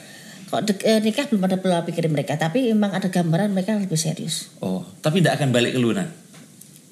Kalau 0.45 0.61
dek- 0.61 0.83
eh, 0.83 0.99
nikah 0.99 1.25
belum 1.25 1.43
ada 1.45 1.57
pola 1.57 1.79
pikir 1.81 2.07
mereka, 2.07 2.35
tapi 2.35 2.67
memang 2.67 2.91
ada 2.91 3.07
gambaran 3.07 3.49
mereka 3.49 3.71
lebih 3.73 3.95
serius. 3.95 4.51
Oh, 4.57 4.83
tapi 4.99 5.19
ndak 5.19 5.37
akan 5.37 5.49
balik 5.49 5.71
ke 5.71 5.79
Luna. 5.79 6.03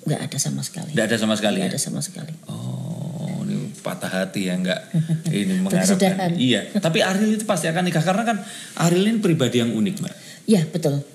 Nggak 0.02 0.22
ada 0.26 0.38
sama 0.38 0.62
sekali. 0.62 0.96
Ndak 0.96 1.06
ada 1.06 1.18
sama 1.18 1.36
sekali. 1.36 1.60
Nggak 1.60 1.68
Ya? 1.68 1.74
ada 1.74 1.82
sama 1.82 2.00
sekali. 2.00 2.32
Oh, 2.48 3.44
ini 3.44 3.68
patah 3.78 4.08
hati 4.10 4.48
ya 4.48 4.56
enggak 4.56 4.80
ini 5.30 5.60
mengharapkan. 5.60 6.34
Iya, 6.34 6.72
tapi 6.74 7.00
Ariel 7.00 7.36
itu 7.36 7.44
pasti 7.44 7.68
akan 7.68 7.84
nikah 7.84 8.00
karena 8.00 8.24
kan 8.24 8.38
Ariel 8.80 9.06
ini 9.06 9.20
pribadi 9.20 9.60
yang 9.60 9.72
unik, 9.72 9.96
Mbak. 9.98 10.16
Iya 10.50 10.66
betul. 10.66 11.06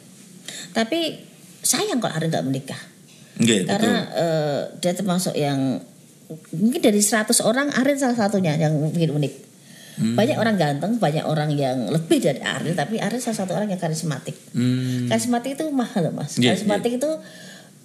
Tapi 0.70 1.18
sayang 1.59 1.99
kalau 1.99 2.14
Ariel 2.14 2.31
nggak 2.31 2.47
menikah, 2.47 2.79
Nggih, 3.42 3.66
karena 3.66 4.07
betul. 4.07 4.23
eh, 4.23 4.61
dia 4.79 4.92
termasuk 4.94 5.35
yang 5.35 5.83
mungkin 6.55 6.81
dari 6.81 7.03
100 7.03 7.35
orang 7.42 7.75
Ariel 7.75 7.99
salah 7.99 8.14
satunya 8.14 8.55
yang 8.55 8.79
mungkin 8.79 9.11
unik. 9.11 9.35
Hmm. 9.94 10.14
Banyak 10.18 10.38
orang 10.38 10.59
ganteng, 10.59 10.99
banyak 10.99 11.23
orang 11.23 11.55
yang 11.55 11.87
lebih 11.87 12.18
dari 12.18 12.42
Ariel, 12.42 12.75
tapi 12.75 12.99
Ariel 12.99 13.23
salah 13.23 13.47
satu 13.47 13.55
orang 13.55 13.70
yang 13.70 13.79
karismatik. 13.79 14.35
Hmm, 14.51 15.07
Karismatik 15.07 15.55
itu 15.55 15.66
mahal 15.70 16.11
mas. 16.11 16.35
Iya, 16.38 16.55
Karismatik 16.55 16.99
itu 16.99 17.11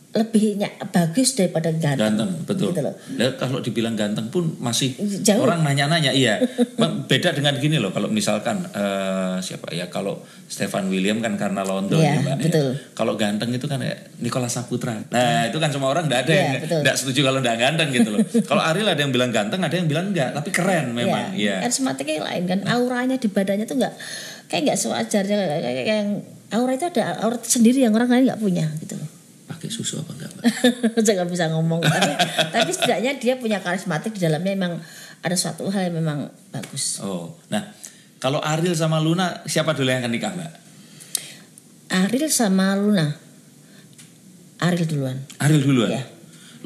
lebih 0.09 0.57
ny- 0.57 0.73
bagus 0.89 1.37
daripada 1.37 1.69
ganteng. 1.69 2.17
ganteng, 2.17 2.31
betul. 2.41 2.73
Gitu 2.73 2.81
loh. 2.81 2.97
Lah, 3.13 3.37
kalau 3.37 3.61
dibilang 3.61 3.93
ganteng 3.93 4.27
pun 4.27 4.57
masih 4.57 4.97
Jauh. 5.21 5.45
orang 5.45 5.61
nanya-nanya, 5.61 6.09
iya. 6.09 6.41
Beda 7.09 7.29
dengan 7.29 7.53
gini 7.55 7.77
loh, 7.77 7.93
kalau 7.93 8.09
misalkan 8.09 8.65
eh, 8.65 9.37
siapa 9.39 9.69
ya, 9.69 9.85
kalau 9.87 10.17
Stefan 10.49 10.89
William 10.89 11.21
kan 11.21 11.37
karena 11.37 11.61
London 11.61 12.01
ya, 12.01 12.17
Iya, 12.17 12.25
Mbak. 12.25 12.35
ya. 12.35 12.41
betul. 12.41 12.69
Kalau 12.91 13.13
ganteng 13.13 13.53
itu 13.53 13.65
kan 13.65 13.77
ya 13.79 13.93
Nicholas 14.17 14.57
Saputra. 14.57 14.97
Nah, 15.07 15.45
itu 15.45 15.57
kan 15.57 15.69
semua 15.69 15.93
orang 15.93 16.09
enggak 16.09 16.25
ada 16.25 16.33
Iya, 16.33 16.41
yang 16.41 16.81
enggak 16.81 16.95
setuju 16.97 17.19
kalau 17.23 17.39
enggak 17.39 17.57
ganteng 17.59 17.89
gitu 17.93 18.09
loh. 18.09 18.19
kalau 18.49 18.65
Ariel 18.65 18.89
ada 18.89 18.97
yang 18.97 19.13
bilang 19.13 19.29
ganteng, 19.29 19.61
ada 19.61 19.75
yang 19.77 19.85
bilang 19.85 20.09
enggak, 20.09 20.33
tapi 20.33 20.49
keren 20.49 20.89
memang. 20.91 21.37
Iya. 21.37 21.61
Iya. 21.61 21.69
Karismatiknya 21.69 22.25
lain 22.25 22.43
kan, 22.45 22.59
auranya 22.65 23.15
di 23.15 23.29
badannya 23.29 23.65
tuh 23.65 23.77
nggak 23.77 23.93
kayak 24.49 24.61
nggak 24.65 24.79
sewajarnya 24.81 25.35
kayak, 25.37 25.61
kayak 25.61 25.85
yang 25.85 26.09
aura 26.49 26.73
itu 26.73 26.85
ada 26.89 27.21
aura 27.21 27.37
sendiri 27.39 27.85
yang 27.85 27.93
orang 27.93 28.09
lain 28.09 28.25
nggak 28.25 28.41
punya 28.41 28.65
gitu 28.81 28.97
loh. 28.97 29.05
Pakai 29.59 29.67
susu 29.67 29.99
apa 29.99 30.15
enggak? 30.15 30.31
Jangan 31.03 31.27
bisa 31.35 31.51
ngomong 31.51 31.83
tapi 31.83 32.11
tapi 32.55 32.71
setidaknya 32.71 33.19
dia 33.19 33.35
punya 33.35 33.59
karismatik 33.59 34.15
di 34.15 34.23
dalamnya 34.23 34.55
memang 34.55 34.73
ada 35.19 35.35
suatu 35.35 35.67
hal 35.67 35.91
yang 35.91 35.99
memang 35.99 36.31
bagus. 36.55 37.03
Oh, 37.03 37.35
nah 37.51 37.75
kalau 38.23 38.39
Ariel 38.39 38.71
sama 38.71 39.03
Luna 39.03 39.43
siapa 39.43 39.75
dulu 39.75 39.91
yang 39.91 39.99
akan 39.99 40.11
nikah, 40.15 40.31
Mbak? 40.31 40.51
Ariel 41.91 42.31
sama 42.31 42.71
Luna 42.79 43.29
Ariel 44.59 44.87
duluan. 44.87 45.17
Ariel 45.39 45.63
duluan. 45.63 45.89
Ya. 45.95 46.03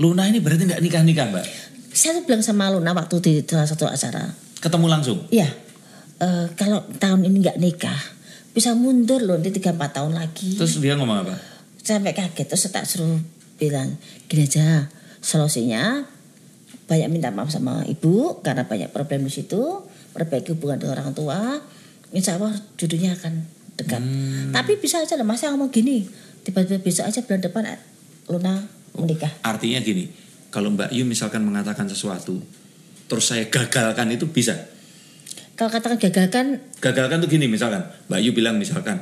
Luna 0.01 0.25
ini 0.25 0.41
berarti 0.41 0.65
nggak 0.65 0.81
nikah 0.81 1.01
nikah 1.05 1.29
mbak? 1.29 1.45
Saya 1.93 2.17
tuh 2.17 2.25
bilang 2.25 2.41
sama 2.41 2.73
Luna 2.73 2.97
waktu 2.97 3.15
di 3.21 3.33
salah 3.45 3.69
satu 3.69 3.85
acara. 3.85 4.33
Ketemu 4.57 4.85
langsung. 4.89 5.17
Iya. 5.29 5.45
eh, 6.17 6.45
kalau 6.57 6.81
tahun 6.97 7.29
ini 7.29 7.37
nggak 7.45 7.59
nikah, 7.61 7.99
bisa 8.57 8.73
mundur 8.73 9.21
loh 9.21 9.37
di 9.37 9.53
3 9.53 9.77
4 9.77 9.97
tahun 10.01 10.13
lagi. 10.17 10.57
Terus 10.57 10.81
dia 10.81 10.97
ngomong 10.97 11.21
apa? 11.21 11.35
Sampai 11.83 12.15
kaget 12.15 12.47
terus 12.47 12.63
saya 12.63 12.79
tak 12.79 12.87
suruh 12.87 13.19
bilang 13.59 13.99
gini 14.31 14.47
aja 14.47 14.87
solusinya 15.19 16.07
banyak 16.87 17.07
minta 17.11 17.31
maaf 17.31 17.51
sama 17.51 17.83
ibu 17.87 18.39
karena 18.43 18.67
banyak 18.67 18.91
problem 18.91 19.23
di 19.27 19.31
situ 19.31 19.59
perbaiki 20.11 20.55
hubungan 20.55 20.79
dengan 20.79 20.99
orang 20.99 21.11
tua 21.15 21.39
insya 22.15 22.39
Allah 22.39 22.55
jodohnya 22.79 23.15
akan 23.19 23.33
dekat. 23.75 24.01
Tapi 24.53 24.71
bisa 24.79 25.01
aja 25.01 25.17
lah 25.17 25.27
masa 25.27 25.51
ngomong 25.51 25.73
gini 25.73 26.05
tiba-tiba 26.43 26.79
bisa 26.83 27.07
aja 27.07 27.23
bulan 27.23 27.41
depan 27.41 27.63
eh, 27.65 27.79
Luna 28.29 28.63
menikah. 28.95 29.31
Artinya 29.43 29.79
gini, 29.83 30.07
kalau 30.53 30.71
Mbak 30.71 30.93
Yu 30.93 31.03
misalkan 31.03 31.43
mengatakan 31.43 31.89
sesuatu, 31.89 32.39
terus 33.09 33.25
saya 33.25 33.47
gagalkan 33.49 34.11
itu 34.13 34.29
bisa. 34.29 34.55
kalau 35.53 35.69
katakan 35.69 36.01
gagal 36.01 36.33
kan 36.33 36.47
Gagalkan 36.81 37.21
tuh 37.21 37.29
gini 37.29 37.45
misalkan, 37.47 37.83
Mbak 38.07 38.19
Yu 38.21 38.31
bilang 38.35 38.55
misalkan, 38.59 39.01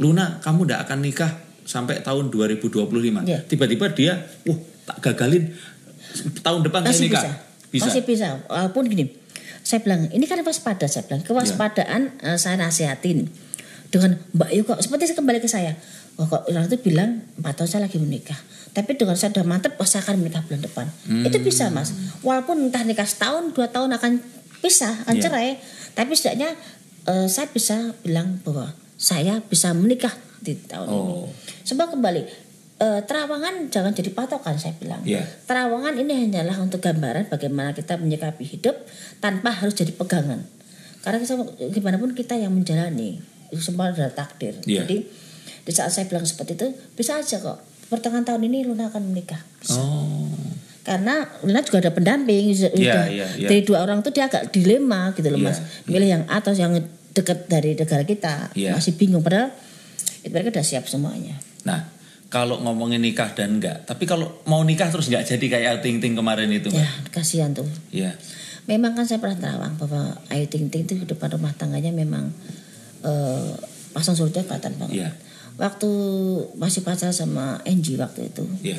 Luna 0.00 0.40
kamu 0.40 0.66
tidak 0.66 0.80
akan 0.88 0.98
nikah 1.02 1.32
sampai 1.66 2.00
tahun 2.00 2.30
2025. 2.30 3.26
Iya. 3.26 3.42
Tiba-tiba 3.44 3.90
dia, 3.90 4.22
wah 4.46 4.58
tak 4.86 5.02
gagalin 5.02 5.50
tahun 6.40 6.62
depan 6.62 6.80
saya 6.80 6.90
masih 6.94 7.04
nikah. 7.04 7.22
bisa. 7.22 7.32
Bisa. 7.66 7.84
masih 7.90 8.02
bisa 8.06 8.28
walaupun 8.46 8.86
gini 8.86 9.04
saya 9.60 9.82
bilang 9.82 10.06
ini 10.08 10.24
kan 10.24 10.38
waspada 10.40 10.86
saya 10.86 11.04
bilang 11.04 11.20
kewaspadaan 11.20 12.14
eh, 12.22 12.38
saya 12.38 12.54
nasihatin 12.56 13.26
dengan 13.90 14.14
Mbak 14.32 14.50
Yu 14.54 14.62
kok 14.62 14.78
seperti 14.80 15.10
saya 15.10 15.18
kembali 15.18 15.38
ke 15.42 15.50
saya 15.50 15.74
oh, 16.16 16.24
kok 16.24 16.46
orang 16.46 16.70
itu 16.70 16.78
bilang 16.78 17.20
empat 17.36 17.52
tahun 17.58 17.68
saya 17.68 17.82
lagi 17.84 17.98
menikah 17.98 18.38
tapi 18.70 18.94
dengan 18.94 19.18
saya 19.18 19.34
sudah 19.34 19.44
mantep 19.44 19.74
oh, 19.74 19.84
saya 19.84 20.06
akan 20.06 20.22
menikah 20.22 20.46
bulan 20.46 20.62
depan 20.62 20.86
Hmm. 21.04 21.26
itu 21.26 21.36
bisa 21.42 21.68
mas 21.68 21.90
walaupun 22.22 22.70
entah 22.70 22.86
nikah 22.86 23.04
setahun 23.04 23.50
dua 23.52 23.66
tahun 23.68 23.90
akan 23.92 24.22
pisah 24.62 25.02
akan 25.04 25.14
Iya. 25.18 25.22
cerai 25.26 25.50
tapi 25.92 26.14
setidaknya 26.14 26.54
eh, 27.04 27.26
saya 27.26 27.50
bisa 27.50 27.92
bilang 28.00 28.38
bahwa 28.40 28.72
saya 28.96 29.42
bisa 29.42 29.74
menikah 29.74 30.14
di 30.38 30.52
tahun 30.58 30.86
ini 30.86 31.12
Oh. 31.16 31.28
sebab 31.62 31.92
kembali 31.92 32.22
eh, 32.76 33.00
terawangan 33.02 33.68
jangan 33.68 33.90
jadi 33.90 34.10
patokan 34.10 34.54
saya 34.54 34.76
bilang 34.76 35.00
Iya. 35.00 35.24
Terawangan 35.44 35.96
ini 35.96 36.12
hanyalah 36.22 36.56
untuk 36.58 36.78
gambaran 36.78 37.26
bagaimana 37.26 37.72
kita 37.72 37.96
menyikapi 37.96 38.44
hidup 38.46 38.76
tanpa 39.16 39.48
harus 39.50 39.72
jadi 39.72 39.90
pegangan. 39.90 40.44
Karena 41.00 41.16
kita, 41.16 41.34
gimana 41.70 41.96
pun 41.96 42.12
kita 42.12 42.34
yang 42.34 42.50
menjalani 42.50 43.16
itu 43.48 43.62
semua 43.62 43.88
adalah 43.88 44.10
takdir. 44.10 44.60
Iya. 44.62 44.84
Jadi 44.84 45.08
di 45.62 45.72
saat 45.72 45.88
saya 45.88 46.04
bilang 46.04 46.22
seperti 46.22 46.52
itu 46.54 46.66
bisa 46.92 47.16
aja 47.16 47.38
kok 47.38 47.58
pertengahan 47.86 48.22
tahun 48.24 48.44
ini 48.44 48.66
Luna 48.66 48.90
akan 48.90 49.08
menikah. 49.08 49.40
Bisa. 49.56 49.78
Oh. 49.78 50.28
Karena 50.82 51.24
Luna 51.42 51.62
juga 51.62 51.80
ada 51.80 51.90
pendamping. 51.90 52.52
Sudah, 52.52 52.70
Iya, 52.70 53.00
iya, 53.08 53.26
iya. 53.34 53.48
Dari 53.48 53.62
dua 53.62 53.82
orang 53.82 53.98
itu 54.00 54.10
dia 54.10 54.26
agak 54.26 54.50
dilema 54.50 55.10
gitu 55.12 55.26
loh 55.26 55.40
Iya, 55.40 55.46
mas. 55.48 55.58
Milih 55.84 56.08
yang 56.10 56.24
atas 56.28 56.58
yang 56.58 56.76
dekat 57.10 57.48
dari 57.48 57.72
negara 57.72 58.04
kita 58.04 58.52
Iya. 58.52 58.76
masih 58.76 58.94
bingung 58.94 59.24
padahal 59.24 59.48
mereka 60.28 60.50
udah 60.52 60.66
siap 60.66 60.84
semuanya. 60.86 61.36
Nah, 61.62 61.88
kalau 62.26 62.58
ngomongin 62.58 62.98
nikah 62.98 63.30
dan 63.32 63.58
enggak, 63.58 63.86
tapi 63.86 64.04
kalau 64.04 64.42
mau 64.44 64.60
nikah 64.60 64.90
terus 64.90 65.06
nggak 65.06 65.24
jadi 65.26 65.46
kayak 65.48 65.72
Ting 65.80 65.98
Ting 65.98 66.14
kemarin 66.14 66.50
itu, 66.50 66.68
Ya 66.68 66.82
Mbak. 66.82 67.12
kasihan 67.12 67.50
tuh. 67.50 67.66
Iya. 67.90 68.18
Memang 68.66 68.92
kan 68.92 69.06
saya 69.06 69.22
pernah 69.22 69.38
terawang 69.38 69.78
bahwa 69.78 70.18
Ayu 70.26 70.46
Ting 70.46 70.66
Ting 70.66 70.84
itu 70.84 70.96
kehidupan 70.96 71.30
rumah 71.32 71.54
tangganya 71.54 71.90
memang 71.90 72.34
eh, 73.00 73.52
pasang 73.90 74.12
surutnya 74.12 74.42
kelihatan 74.42 74.74
banget. 74.76 74.94
Iya. 74.96 75.10
Waktu 75.56 75.88
masih 76.54 76.82
pacaran 76.82 77.14
sama 77.14 77.62
Angie 77.62 77.96
waktu 77.96 78.28
itu, 78.28 78.44
Iya. 78.60 78.76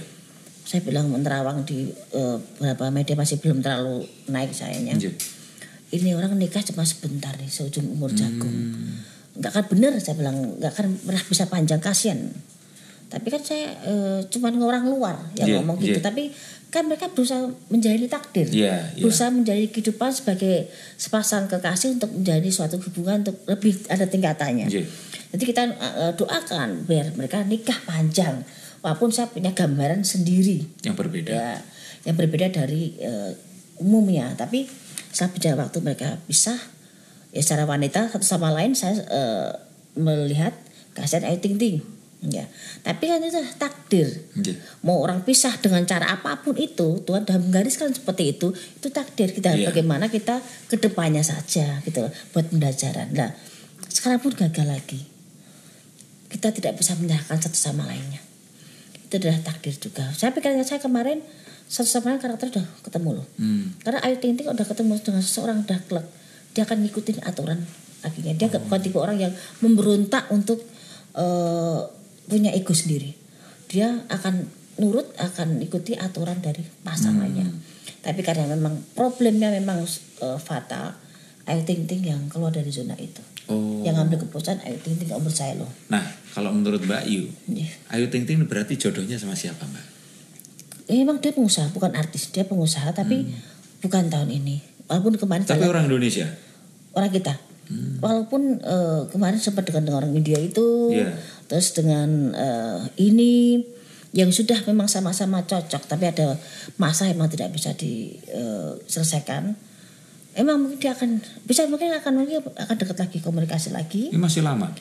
saya 0.62 0.83
bilang 0.83 1.07
menerawang 1.07 1.63
di 1.63 1.88
eh, 1.89 2.38
beberapa 2.60 2.91
media 2.91 3.15
masih 3.15 3.39
belum 3.39 3.63
terlalu 3.63 4.03
naik 4.27 4.51
sayanya. 4.51 4.93
Iya. 4.93 5.15
Ini 5.88 6.13
orang 6.13 6.36
nikah 6.36 6.60
cuma 6.62 6.83
sebentar 6.83 7.31
nih, 7.33 7.47
seujung 7.47 7.88
umur 7.88 8.12
jagung. 8.12 8.51
Hmm. 8.51 8.99
Nggak 9.38 9.52
kan 9.54 9.63
bener 9.69 9.91
saya 9.97 10.15
bilang, 10.17 10.38
nggak 10.58 10.73
kan 10.73 10.86
pernah 10.97 11.23
bisa 11.23 11.43
panjang 11.45 11.78
kasihan. 11.78 12.19
Tapi 13.08 13.28
kan 13.32 13.39
saya 13.39 13.71
eh, 13.88 14.19
cuma 14.28 14.52
orang 14.52 14.84
luar 14.84 15.15
yang 15.34 15.47
Iya, 15.47 15.56
ngomong 15.62 15.78
gitu. 15.80 15.95
iya. 15.95 16.04
Tapi 16.04 16.28
kan 16.67 16.84
mereka 16.84 17.08
berusaha 17.08 17.47
menjalani 17.71 18.12
takdir 18.12 18.43
Iya, 18.52 18.91
iya. 18.91 19.00
berusaha 19.00 19.32
menjalani 19.32 19.71
kehidupan 19.71 20.12
sebagai 20.12 20.67
sepasang 21.00 21.47
kekasih 21.47 21.95
untuk 21.95 22.12
menjadi 22.12 22.50
suatu 22.52 22.76
hubungan 22.76 23.23
untuk 23.23 23.39
lebih 23.47 23.80
ada 23.88 24.04
tingkatannya. 24.04 24.67
Iya. 24.67 24.84
Jadi 25.32 25.43
kita 25.45 25.63
eh, 25.71 26.12
doakan 26.19 26.84
biar 26.84 27.15
mereka 27.15 27.47
nikah 27.47 27.80
panjang, 27.88 28.43
walaupun 28.84 29.10
saya 29.10 29.32
punya 29.32 29.56
gambaran 29.56 30.04
sendiri 30.04 30.67
Yang 30.84 30.95
berbeda. 30.97 31.32
ya 31.32 31.52
yang 32.04 32.15
berbeda 32.15 32.52
dari 32.52 33.00
eh, 33.00 33.32
umumnya. 33.80 34.36
Tapi 34.36 34.67
saat 35.10 35.32
berjalan 35.32 35.63
waktu 35.63 35.80
mereka 35.80 36.19
pisah, 36.23 36.60
ya 37.31 37.41
secara 37.43 37.67
wanita 37.67 38.11
satu 38.11 38.23
sama 38.23 38.49
lain 38.55 38.73
saya 38.73 38.97
eh, 39.07 39.51
melihat 39.97 40.53
kasihan 40.93 41.27
Ayu 41.27 41.41
Ting 41.41 41.57
Ting. 41.59 41.77
Ya, 42.17 42.49
tapi 42.81 43.05
kan 43.05 43.21
itu 43.21 43.37
takdir. 43.61 44.09
Iya. 44.33 44.57
mau 44.81 45.05
orang 45.05 45.21
pisah 45.21 45.53
dengan 45.61 45.85
cara 45.85 46.17
apa 46.17 46.41
pun 46.41 46.57
itu 46.57 47.05
Tuhan 47.05 47.29
sudah 47.29 47.37
menggariskan 47.37 47.93
seperti 47.93 48.33
itu 48.33 48.57
itu 48.57 48.89
takdir 48.89 49.29
kita. 49.29 49.53
Iya. 49.53 49.69
bagaimana 49.69 50.09
kita 50.09 50.41
ke 50.65 50.81
depannya 50.81 51.21
saja 51.21 51.77
gitu 51.85 52.09
buat 52.33 52.49
pembelajaran. 52.49 53.13
Nah 53.13 53.37
sekarang 53.85 54.17
pun 54.17 54.33
gagal 54.33 54.65
lagi. 54.65 55.05
Kita 56.25 56.49
tidak 56.49 56.81
bisa 56.81 56.97
menyalahkan 56.97 57.37
satu 57.37 57.53
sama 57.53 57.85
lainnya. 57.85 58.19
Itu 59.05 59.21
adalah 59.21 59.37
takdir 59.45 59.77
juga. 59.77 60.09
Saya 60.17 60.33
pikir 60.33 60.57
saya 60.65 60.81
kemarin 60.81 61.21
satu 61.69 61.85
sama 61.85 62.17
lain 62.17 62.19
karakter 62.19 62.49
udah 62.49 62.65
ketemu 62.81 63.21
loh. 63.21 63.27
Hmm. 63.37 63.77
karena 63.85 64.01
Ayu 64.01 64.17
Ting 64.17 64.33
Ting 64.33 64.49
udah 64.49 64.65
ketemu 64.65 64.97
dengan 65.05 65.21
seseorang 65.21 65.61
udah 65.69 65.79
klek 65.85 66.07
dia 66.57 66.65
akan 66.65 66.81
ngikutin 66.81 67.21
aturan 67.21 67.61
akhirnya 68.01 68.33
dia 68.33 68.49
Oh. 68.49 68.57
bukan 68.59 68.79
tipe 68.81 68.97
orang 68.97 69.17
yang 69.19 69.33
memberontak 69.61 70.25
untuk 70.29 70.65
eh, 71.13 71.79
punya 72.25 72.49
ego 72.51 72.73
sendiri 72.73 73.13
dia 73.67 74.01
akan 74.07 74.49
nurut 74.77 75.05
akan 75.17 75.61
ikuti 75.61 75.93
aturan 75.93 76.37
dari 76.39 76.65
pasangannya 76.81 77.45
Hmm. 77.45 77.61
tapi 78.01 78.21
karena 78.21 78.45
memang 78.47 78.81
problemnya 78.91 79.49
memang 79.49 79.85
eh, 80.17 80.39
fatal 80.39 80.97
Ayu 81.45 81.63
Ting 81.63 81.85
Ting 81.85 82.03
yang 82.03 82.25
keluar 82.25 82.49
dari 82.49 82.67
zona 82.69 82.97
itu 82.97 83.21
Oh. 83.47 83.79
yang 83.79 83.95
ngambil 83.95 84.19
keputusan 84.21 84.59
Ayu 84.61 84.75
Ting 84.77 84.97
Ting 84.97 85.07
gak 85.07 85.21
percaya 85.21 85.55
loh 85.55 85.69
Nah, 85.87 86.03
kalau 86.29 86.51
menurut 86.51 86.81
Mbak 86.81 87.03
Yu, 87.05 87.31
Iya. 87.47 87.69
Ayu 87.89 88.09
Ting 88.09 88.25
Ting 88.25 88.41
berarti 88.43 88.75
jodohnya 88.75 89.15
sama 89.15 89.33
siapa, 89.33 89.63
Mbak? 89.63 89.85
Eh, 90.87 90.97
memang 90.97 91.17
dia 91.17 91.31
pengusaha 91.31 91.67
bukan 91.69 91.91
artis 91.93 92.27
dia 92.29 92.43
pengusaha 92.43 92.91
tapi 92.91 93.27
bukan 93.79 94.07
tahun 94.07 94.31
ini 94.33 94.59
walaupun 94.85 95.15
kemarin 95.15 95.43
Hmm. 95.43 95.51
Tapi 95.53 95.65
orang 95.65 95.87
Indonesia. 95.87 96.27
Orang 96.97 97.13
kita. 97.13 97.38
Walaupun 97.99 98.63
eh, 98.63 99.01
kemarin 99.12 99.38
sempat 99.38 99.67
dengan, 99.67 99.83
dengan 99.83 99.99
orang 100.01 100.13
media 100.15 100.39
itu, 100.39 100.95
Iya. 100.95 101.13
terus 101.45 101.75
dengan 101.75 102.31
eh, 102.31 102.79
ini 102.97 103.60
yang 104.15 104.31
sudah 104.31 104.63
memang 104.65 104.88
sama-sama 104.88 105.43
cocok, 105.43 105.83
tapi 105.86 106.07
ada 106.07 106.39
masa 106.79 107.12
emang 107.12 107.27
tidak 107.27 107.51
bisa 107.51 107.75
diselesaikan. 107.75 109.53
Emang 110.31 110.63
mungkin 110.63 110.79
dia 110.79 110.95
akan 110.95 111.19
bisa 111.43 111.67
mungkin 111.67 111.91
akan 111.91 112.13
mungkin 112.13 112.39
akan 112.55 112.75
dekat 112.77 112.97
lagi 112.97 113.17
komunikasi 113.19 113.69
lagi. 113.75 114.13
Ini 114.13 114.21
masih 114.21 114.45
lama 114.45 114.71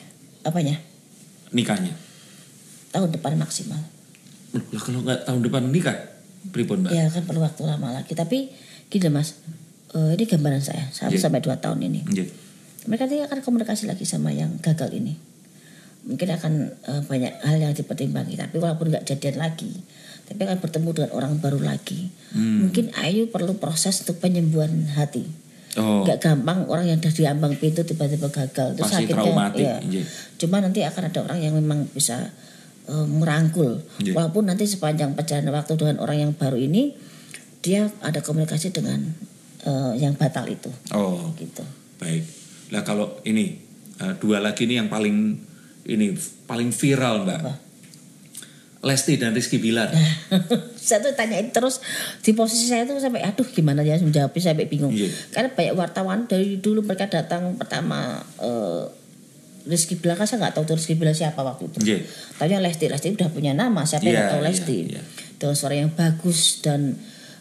Apanya? 0.41 0.79
nikahnya. 1.51 1.91
Tahun 2.93 3.09
depan 3.11 3.35
maksimal. 3.35 3.79
Loh, 4.55 4.63
kalau 4.79 5.03
nggak 5.03 5.27
tahun 5.27 5.41
depan 5.43 5.63
nikah, 5.71 5.97
pripun, 6.55 6.87
Mbak? 6.87 6.91
Ya 6.95 7.11
kan 7.11 7.23
perlu 7.27 7.43
waktu 7.43 7.67
lama 7.67 7.91
lagi. 7.91 8.15
Tapi 8.15 8.51
gini 8.87 9.11
mas, 9.11 9.35
eh, 9.89 10.11
ini 10.13 10.23
gambaran 10.23 10.59
saya 10.59 10.89
satu 10.89 11.13
Iya. 11.13 11.21
sampai 11.21 11.39
dua 11.39 11.55
tahun 11.55 11.79
ini. 11.83 12.01
Iya. 12.09 12.25
mereka 12.87 13.03
nanti 13.03 13.19
akan 13.19 13.39
komunikasi 13.41 13.83
lagi 13.83 14.03
sama 14.03 14.31
yang 14.31 14.55
gagal 14.59 14.91
ini 14.91 15.15
mungkin 16.03 16.27
akan 16.31 16.53
eh, 16.81 17.01
banyak 17.03 17.33
hal 17.41 17.57
yang 17.59 17.73
dipertimbangi 17.73 18.35
tapi 18.35 18.55
walaupun 18.57 18.87
nggak 18.89 19.03
jadian 19.05 19.37
lagi 19.37 19.75
tapi 20.23 20.39
akan 20.41 20.59
bertemu 20.59 20.89
dengan 20.93 21.11
orang 21.13 21.33
baru 21.37 21.59
lagi 21.61 22.07
Hmm. 22.31 22.63
mungkin 22.63 22.91
Ayu 22.97 23.27
perlu 23.27 23.55
proses 23.55 23.99
untuk 24.01 24.19
penyembuhan 24.19 24.71
hati 24.93 25.27
Oh. 25.75 26.01
nggak 26.01 26.17
gampang 26.17 26.65
orang 26.65 26.87
yang 26.87 26.97
udah 26.97 27.11
diambang 27.11 27.53
pintu 27.53 27.83
tiba-tiba 27.83 28.27
gagal 28.27 28.73
terus 28.73 28.87
Pasti 28.87 29.03
akhirnya 29.05 29.19
traumatik, 29.21 29.61
ya. 29.61 29.77
cuma 30.35 30.57
nanti 30.57 30.81
akan 30.81 31.03
ada 31.05 31.19
orang 31.21 31.39
yang 31.39 31.53
memang 31.53 31.85
bisa 31.87 32.31
eh, 32.87 33.05
merangkul 33.05 33.83
Iya. 33.99 34.15
walaupun 34.15 34.47
nanti 34.47 34.63
sepanjang 34.63 35.11
perjalanan 35.13 35.51
waktu 35.53 35.75
dengan 35.75 35.99
orang 35.99 36.17
yang 36.17 36.31
baru 36.33 36.55
ini 36.55 36.95
dia 37.59 37.91
ada 37.99 38.19
komunikasi 38.19 38.71
dengan 38.71 39.11
eh, 39.67 39.91
yang 39.99 40.15
batal 40.15 40.47
itu 40.47 40.71
Oh, 40.91 41.35
gitu 41.35 41.61
baik. 41.97 42.23
Lah 42.69 42.81
kalau 42.81 43.19
ini 43.21 43.59
eh, 43.97 44.13
dua 44.17 44.39
lagi 44.39 44.63
ini 44.63 44.75
yang 44.75 44.87
paling 44.87 45.35
ini 45.85 46.15
paling 46.43 46.71
viral, 46.71 47.23
Mbak. 47.23 47.39
Apa? 47.41 47.53
Lesti 48.77 49.17
dan 49.17 49.33
Rizky 49.33 49.57
Bilar. 49.57 49.89
saya 50.77 51.01
tuh 51.01 51.11
tanyain 51.11 51.49
terus 51.49 51.81
di 52.21 52.31
posisi 52.31 52.69
saya 52.69 52.85
tuh 52.85 52.95
sampai 52.95 53.19
aduh 53.19 53.43
gimana 53.43 53.81
ya 53.81 53.97
menjawabnya 53.97 54.39
sampai 54.45 54.69
bingung 54.69 54.93
Iya. 54.93 55.11
karena 55.33 55.49
banyak 55.51 55.73
wartawan 55.75 56.19
dari 56.23 56.55
dulu 56.57 56.79
mereka 56.81 57.09
datang 57.09 57.57
pertama 57.57 58.21
eh, 58.37 58.83
Rizky 59.65 59.97
Bilar 59.97 60.15
kan 60.15 60.23
saya 60.23 60.39
nggak 60.39 60.55
tahu 60.55 60.63
tuh 60.63 60.75
Rizky 60.77 60.95
Bilar 60.95 61.11
siapa 61.11 61.41
waktu 61.41 61.67
itu. 61.67 61.77
Iya. 61.83 61.99
Tanya 62.37 62.57
Lesti, 62.61 62.87
Lesti 62.87 63.11
udah 63.11 63.27
punya 63.27 63.51
nama, 63.51 63.83
siapa 63.83 64.05
yang 64.05 64.15
Iya, 64.15 64.29
tahu 64.29 64.39
iya, 64.39 64.47
Lesti? 64.47 64.77
iya. 64.87 65.01
Dengan 65.35 65.55
suara 65.55 65.75
yang 65.75 65.91
bagus 65.91 66.63
dan 66.63 66.95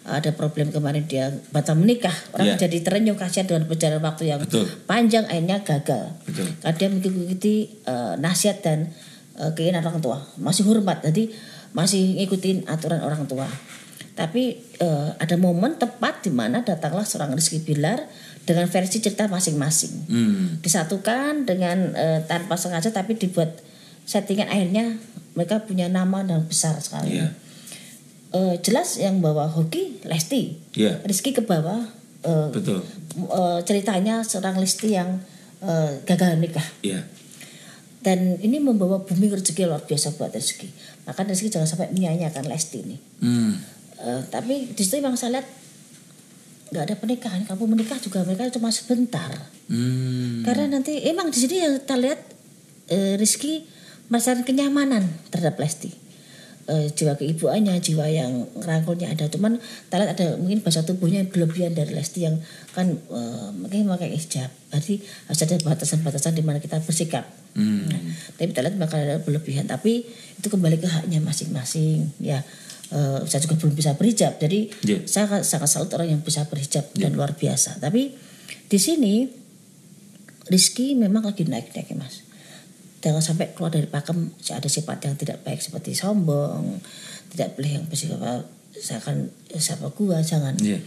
ada 0.07 0.31
problem 0.33 0.71
kemarin 0.71 1.05
dia 1.05 1.35
batal 1.51 1.75
menikah. 1.75 2.15
Orang 2.31 2.55
Iya. 2.55 2.67
jadi 2.67 2.79
terenyuh 2.81 3.19
kasihan 3.19 3.45
dengan 3.45 3.67
perjalanan 3.67 4.07
waktu 4.07 4.31
yang 4.31 4.39
Betul. 4.39 4.65
panjang 4.87 5.27
akhirnya 5.27 5.61
gagal. 5.61 6.15
Betul. 6.23 6.47
Karena 6.63 6.77
dia 6.79 6.89
mengikuti 6.89 7.55
eh, 7.83 8.15
nasihat 8.17 8.63
dan 8.63 8.95
eh, 9.35 9.51
keinginan 9.53 9.83
orang 9.83 9.99
tua. 9.99 10.19
Masih 10.39 10.63
hormat, 10.65 11.03
jadi 11.03 11.29
masih 11.71 12.23
ngikutin 12.23 12.71
aturan 12.71 13.03
orang 13.03 13.27
tua. 13.27 13.45
Tapi 14.15 14.57
eh, 14.79 15.09
ada 15.19 15.37
momen 15.37 15.77
tepat 15.77 16.25
di 16.25 16.31
mana 16.31 16.63
datanglah 16.63 17.05
seorang 17.05 17.35
Rizky 17.35 17.61
Bilar 17.61 18.07
dengan 18.47 18.71
versi 18.71 19.03
cerita 19.03 19.27
masing-masing 19.27 20.07
Hmm. 20.07 20.47
disatukan 20.63 21.45
dengan 21.45 21.91
eh, 21.93 22.23
tanpa 22.25 22.55
sengaja 22.55 22.89
tapi 22.89 23.19
dibuat 23.19 23.59
settingan 24.07 24.47
akhirnya 24.47 25.03
mereka 25.35 25.67
punya 25.67 25.91
nama 25.91 26.23
yang 26.23 26.47
besar 26.47 26.79
sekali. 26.79 27.19
Iya. 27.19 27.35
Eh, 28.37 28.55
jelas 28.61 29.01
yang 29.01 29.25
bawa 29.25 29.49
hoki 29.49 30.05
Lesti, 30.05 30.61
Iya. 30.77 31.01
Rizky 31.09 31.33
ke 31.33 31.41
bawah 31.41 31.89
eh, 32.21 32.49
Betul. 32.53 32.85
eh, 33.17 33.59
ceritanya 33.65 34.21
seorang 34.21 34.61
Lesti 34.61 34.93
yang 34.93 35.25
eh, 35.65 36.05
gagal 36.05 36.37
nikah 36.37 36.65
Iya. 36.85 37.01
dan 38.05 38.37
ini 38.39 38.61
membawa 38.61 39.01
bumi 39.01 39.33
rezeki 39.33 39.65
luar 39.65 39.81
biasa 39.83 40.15
buat 40.15 40.31
Rizky. 40.31 40.69
Maka 41.09 41.25
Rizky 41.25 41.49
jangan 41.49 41.65
sampai 41.65 41.89
menyanyiakan 41.91 42.45
Lesti 42.45 42.85
ini. 42.85 42.97
Hmm. 43.25 43.57
Eh, 43.97 44.21
tapi 44.29 44.69
di 44.69 44.83
situ 44.85 45.01
memang 45.01 45.17
saya 45.17 45.41
lihat 45.41 45.49
nggak 46.67 46.83
ada 46.83 46.95
pernikahan. 46.95 47.41
Kamu 47.47 47.65
menikah 47.67 47.97
juga 47.99 48.21
mereka 48.23 48.53
cuma 48.53 48.69
sebentar. 48.69 49.33
Hmm. 49.67 50.45
Karena 50.45 50.77
nanti 50.77 50.99
emang 51.03 51.33
di 51.33 51.39
sini 51.41 51.57
yang 51.63 51.81
kita 51.81 51.97
lihat 51.97 52.21
eh, 52.91 53.15
Rizky 53.17 53.65
merasakan 54.07 54.45
kenyamanan 54.45 55.03
terhadap 55.33 55.57
Lesti. 55.57 55.91
Eh, 56.67 56.91
jiwa 56.91 57.15
keibuannya, 57.15 57.79
jiwa 57.79 58.11
yang 58.11 58.43
ngerangkulnya 58.59 59.15
ada. 59.15 59.31
Cuman 59.31 59.63
kita 59.63 60.03
lihat 60.03 60.19
ada 60.19 60.35
mungkin 60.35 60.67
bahasa 60.67 60.83
tubuhnya 60.83 61.23
yang 61.23 61.31
berlebihan 61.31 61.79
dari 61.79 61.95
Lesti 61.95 62.27
yang 62.27 62.43
kan 62.75 62.91
eh, 62.91 63.49
mungkin 63.55 63.87
pakai 63.87 64.11
hijab. 64.11 64.51
Berarti 64.75 64.99
harus 65.31 65.41
ada 65.47 65.55
batasan-batasan 65.63 66.35
di 66.35 66.43
mana 66.43 66.59
kita 66.59 66.83
bersikap. 66.83 67.23
Hmm. 67.55 67.87
Nah, 67.87 68.03
tapi 68.35 68.51
kita 68.51 68.67
lihat 68.67 68.83
bakal 68.83 68.99
ada 68.99 69.23
berlebihan. 69.23 69.71
Tapi 69.71 70.11
itu 70.11 70.47
kembali 70.51 70.83
ke 70.83 70.91
haknya 70.91 71.23
masing-masing. 71.23 72.11
Ya, 72.19 72.43
eh, 72.91 73.19
saya 73.31 73.47
juga 73.47 73.63
belum 73.63 73.79
bisa 73.79 73.95
berhijab. 73.95 74.35
Jadi 74.43 74.67
Iya. 74.91 75.07
saya 75.07 75.31
sangat- 75.31 75.47
sangat 75.47 75.71
salut 75.71 75.91
orang 75.95 76.19
yang 76.19 76.23
bisa 76.27 76.51
berhijab 76.51 76.91
dan 76.99 77.15
luar 77.15 77.39
biasa. 77.39 77.79
Tapi 77.79 78.11
di 78.67 78.79
sini 78.83 79.31
Rizky 80.51 80.99
memang 80.99 81.31
lagi 81.31 81.47
naik-naik 81.47 81.95
mas. 81.95 82.26
Jangan 82.99 83.23
sampai 83.23 83.53
keluar 83.53 83.71
dari 83.71 83.87
pakem 83.87 84.31
ada 84.33 84.67
sifat 84.67 84.99
yang 85.03 85.15
tidak 85.15 85.43
baik 85.43 85.61
seperti 85.61 85.93
sombong, 85.93 86.81
tidak 87.31 87.55
boleh 87.55 87.79
yang 87.79 87.85
bersifat 87.87 88.43
misalkan 88.71 89.31
siapa 89.53 89.89
gua 89.91 90.21
jangan. 90.21 90.57
Iya. 90.57 90.81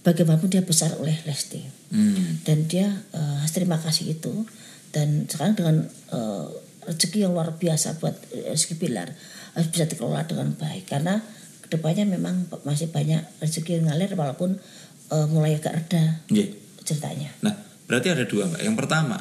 Bagaimanapun 0.00 0.48
dia 0.48 0.64
besar 0.64 0.96
oleh 0.96 1.16
Lesti 1.24 1.60
Hmm. 1.90 2.38
dan 2.46 2.70
dia 2.70 2.86
eh, 3.10 3.34
harus 3.42 3.50
terima 3.50 3.74
kasih 3.74 4.14
itu 4.14 4.46
dan 4.90 5.26
sekarang 5.26 5.58
dengan 5.58 5.76
eh, 6.08 6.46
rezeki 6.86 7.26
yang 7.26 7.34
luar 7.34 7.58
biasa 7.58 7.98
buat 7.98 8.14
eh, 8.30 8.46
Rizky 8.48 8.78
Pilar 8.78 9.10
harus 9.52 9.68
bisa 9.68 9.84
dikelola 9.84 10.22
dengan 10.22 10.54
baik 10.54 10.86
karena 10.86 11.18
ke 11.60 11.68
depannya 11.68 12.06
memang 12.06 12.46
masih 12.62 12.88
banyak 12.88 13.20
rezeki 13.42 13.82
yang 13.82 13.90
ngalir 13.90 14.14
walaupun 14.14 14.54
eh, 15.10 15.26
mulai 15.28 15.58
agak 15.58 15.82
reda 15.82 16.22
Iya. 16.30 16.46
ceritanya. 16.86 17.34
Nah, 17.42 17.58
berarti 17.84 18.14
ada 18.14 18.22
dua 18.22 18.46
mbak. 18.46 18.62
Yang 18.62 18.76
pertama, 18.78 19.18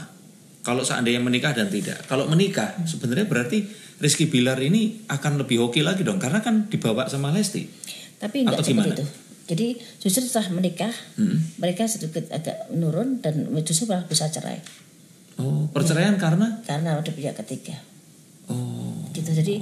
kalau 0.60 0.82
seandainya 0.82 1.19
menikah 1.19 1.52
dan 1.52 1.67
tidak. 1.67 2.04
Kalau 2.06 2.26
menikah, 2.26 2.76
sebenarnya 2.84 3.26
berarti 3.26 3.63
Rizky 3.98 4.26
Bilar 4.26 4.60
ini 4.60 5.04
akan 5.06 5.38
lebih 5.38 5.60
hoki 5.60 5.82
lagi 5.82 6.02
dong, 6.02 6.17
karena 6.17 6.39
kan 6.39 6.67
dibawa 6.67 7.08
sama 7.08 7.30
Lesti. 7.30 7.67
Tapi 8.17 8.43
enggak 8.43 8.60
Atau 8.60 8.69
gimana? 8.69 8.91
itu. 8.91 9.06
Jadi 9.45 9.67
justru 9.98 10.22
setelah 10.22 10.54
menikah 10.54 10.93
Hmm. 11.15 11.41
mereka 11.58 11.84
sedikit 11.84 12.30
agak 12.30 12.69
menurun 12.69 13.17
dan 13.17 13.34
justru 13.62 13.86
malah 13.86 14.06
bisa 14.06 14.30
cerai 14.30 14.62
Oh, 15.36 15.65
perceraian 15.67 16.13
karena? 16.15 16.62
karena 16.63 16.95
udah 16.95 17.10
punya 17.10 17.34
ketiga 17.34 17.74
Oh, 18.45 19.10
gitu. 19.10 19.26
Jadi 19.26 19.58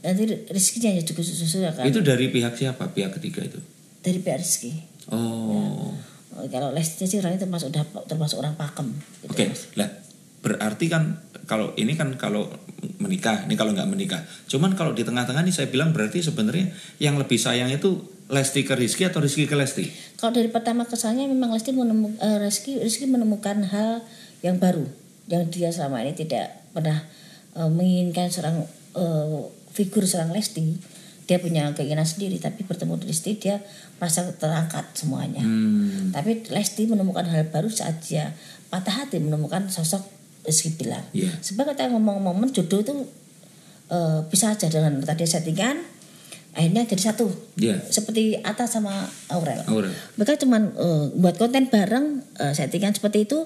nanti 0.00 0.22
rezekinya 0.46 0.94
juga 1.00 1.20
justru 1.20 1.58
akan 1.60 1.82
itu 1.84 1.98
dari 2.00 2.28
pihak 2.28 2.54
siapa? 2.54 2.86
Pihak 2.88 3.14
ketiga 3.14 3.42
itu? 3.42 3.58
dari 3.98 4.18
pihak 4.20 4.38
rezeki. 4.38 4.72
Oh, 5.10 5.90
Oh, 6.30 6.44
Kalau 6.46 6.70
Lesti 6.70 7.02
sih 7.02 7.16
orangnya 7.16 7.42
termasuk 7.42 7.72
udah 7.72 7.82
termasuk 8.04 8.38
orang 8.38 8.54
pakem. 8.54 8.92
Gitu, 9.18 9.32
oke. 9.32 9.44
Mas. 9.48 9.62
Lah, 9.74 9.88
berarti 10.46 10.86
kan 10.86 11.18
kalau 11.50 11.74
ini 11.74 11.98
kan 11.98 12.14
kalau 12.14 12.46
menikah, 13.02 13.42
ini 13.50 13.58
kalau 13.58 13.74
nggak 13.74 13.90
menikah. 13.90 14.22
Cuman 14.46 14.78
kalau 14.78 14.94
di 14.94 15.02
tengah-tengah 15.02 15.42
nih 15.42 15.54
saya 15.54 15.66
bilang 15.66 15.90
berarti 15.90 16.22
sebenarnya 16.22 16.70
yang 17.02 17.18
lebih 17.18 17.34
sayang 17.34 17.66
itu 17.74 17.98
Lesti 18.30 18.62
ke 18.66 18.74
Rizky 18.78 19.06
atau 19.06 19.18
Rizky 19.22 19.46
ke 19.46 19.58
Lesti? 19.58 19.90
Kalau 20.18 20.34
dari 20.34 20.50
pertama 20.50 20.86
kesannya 20.86 21.26
memang 21.26 21.54
Lesti 21.54 21.74
menemukan 21.74 22.18
Rizky, 22.42 22.78
Rizky 22.78 23.10
menemukan 23.10 23.66
hal 23.66 24.02
yang 24.42 24.62
baru 24.62 24.86
yang 25.26 25.50
dia 25.50 25.74
selama 25.74 26.06
ini 26.06 26.14
tidak 26.14 26.54
pernah 26.70 27.02
eh, 27.58 27.70
menginginkan 27.70 28.30
seorang 28.30 28.62
eh, 28.94 29.38
figur 29.74 30.06
seorang 30.06 30.30
Lesti. 30.34 30.78
Dia 31.26 31.42
punya 31.42 31.74
keinginan 31.74 32.06
sendiri 32.06 32.38
tapi 32.38 32.62
bertemu 32.62 33.02
dengan 33.02 33.10
Lesti 33.10 33.30
dia 33.38 33.62
merasa 33.98 34.26
terangkat 34.34 34.94
semuanya. 34.94 35.42
Hmm. 35.42 36.10
Tapi 36.10 36.46
Lesti 36.50 36.86
menemukan 36.86 37.26
hal 37.26 37.50
baru 37.50 37.70
saat 37.70 38.02
dia 38.02 38.34
patah 38.66 39.06
hati 39.06 39.22
menemukan 39.22 39.70
sosok 39.70 40.15
Rizky 40.46 40.72
Bilar. 40.78 41.02
Iya. 41.10 41.34
Sebab 41.42 41.74
kita 41.74 41.90
ngomong-ngomong 41.90 42.54
jodoh 42.54 42.80
itu 42.80 42.94
eh, 43.90 44.20
bisa 44.30 44.54
aja 44.54 44.70
dengan 44.70 45.02
tadi 45.02 45.26
settingan 45.26 45.96
akhirnya 46.56 46.88
jadi 46.88 47.12
satu. 47.12 47.28
Iya. 47.60 47.76
Seperti 47.92 48.40
Atta 48.40 48.64
sama 48.64 49.04
Aurel. 49.28 49.60
Aurel. 49.68 49.92
Mereka 50.16 50.40
cuman 50.40 50.72
eh, 50.72 51.04
buat 51.18 51.36
konten 51.36 51.68
bareng 51.68 52.24
eh, 52.40 52.54
settingan 52.56 52.96
seperti 52.96 53.28
itu 53.28 53.44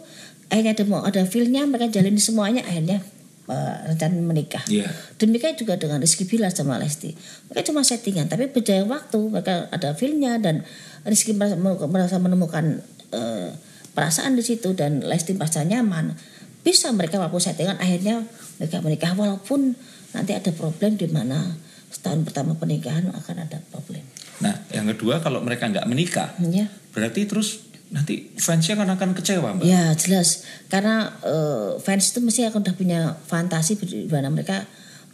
akhirnya 0.50 0.74
ada 0.78 0.84
mau 0.86 1.02
ada 1.02 1.22
feelnya 1.26 1.62
mereka 1.66 1.90
jalani 1.90 2.18
semuanya 2.22 2.62
akhirnya 2.62 3.02
eh, 3.50 3.74
rencana 3.90 4.14
menikah. 4.22 4.62
Iya. 4.70 4.86
Demikian 5.18 5.58
juga 5.58 5.74
dengan 5.74 5.98
Rizky 5.98 6.22
Bilar 6.22 6.54
sama 6.54 6.78
Lesti. 6.78 7.10
Mereka 7.50 7.74
cuma 7.74 7.82
settingan, 7.82 8.30
tapi 8.30 8.46
berjalan 8.46 8.86
waktu 8.86 9.18
mereka 9.26 9.66
ada 9.74 9.90
feelnya 9.98 10.38
dan 10.38 10.62
Rizky 11.02 11.34
merasa, 11.34 11.58
merasa 11.90 12.16
menemukan 12.22 12.78
eh, 13.10 13.50
perasaan 13.90 14.38
di 14.38 14.42
situ 14.46 14.78
dan 14.78 15.02
Lesti 15.02 15.34
merasa 15.34 15.66
nyaman. 15.66 16.14
Bisa 16.60 16.92
mereka 16.92 17.16
walaupun 17.16 17.40
settingan 17.40 17.80
akhirnya 17.80 18.24
mereka 18.60 18.76
menikah 18.84 19.12
walaupun 19.16 19.72
nanti 20.12 20.32
ada 20.36 20.50
problem 20.52 21.00
di 21.00 21.08
mana 21.08 21.56
setahun 21.90 22.22
pertama 22.22 22.54
pernikahan 22.54 23.08
akan 23.10 23.36
ada 23.48 23.58
problem. 23.72 24.02
Nah, 24.40 24.56
yang 24.72 24.88
kedua 24.88 25.20
kalau 25.20 25.44
mereka 25.44 25.68
nggak 25.68 25.84
menikah, 25.88 26.32
Ya. 26.40 26.68
berarti 26.96 27.28
terus 27.28 27.68
nanti 27.90 28.30
fansnya 28.38 28.78
kan 28.78 28.88
akan 28.88 29.12
kecewa, 29.18 29.58
Mbak. 29.58 29.64
Ya 29.66 29.90
jelas 29.98 30.46
karena 30.70 31.10
eh, 31.26 31.76
fans 31.82 32.14
itu 32.14 32.22
mesti 32.22 32.46
akan 32.46 32.62
udah 32.62 32.76
punya 32.78 33.00
fantasi 33.26 33.76
di 33.80 34.06
mana 34.06 34.30
mereka 34.30 34.64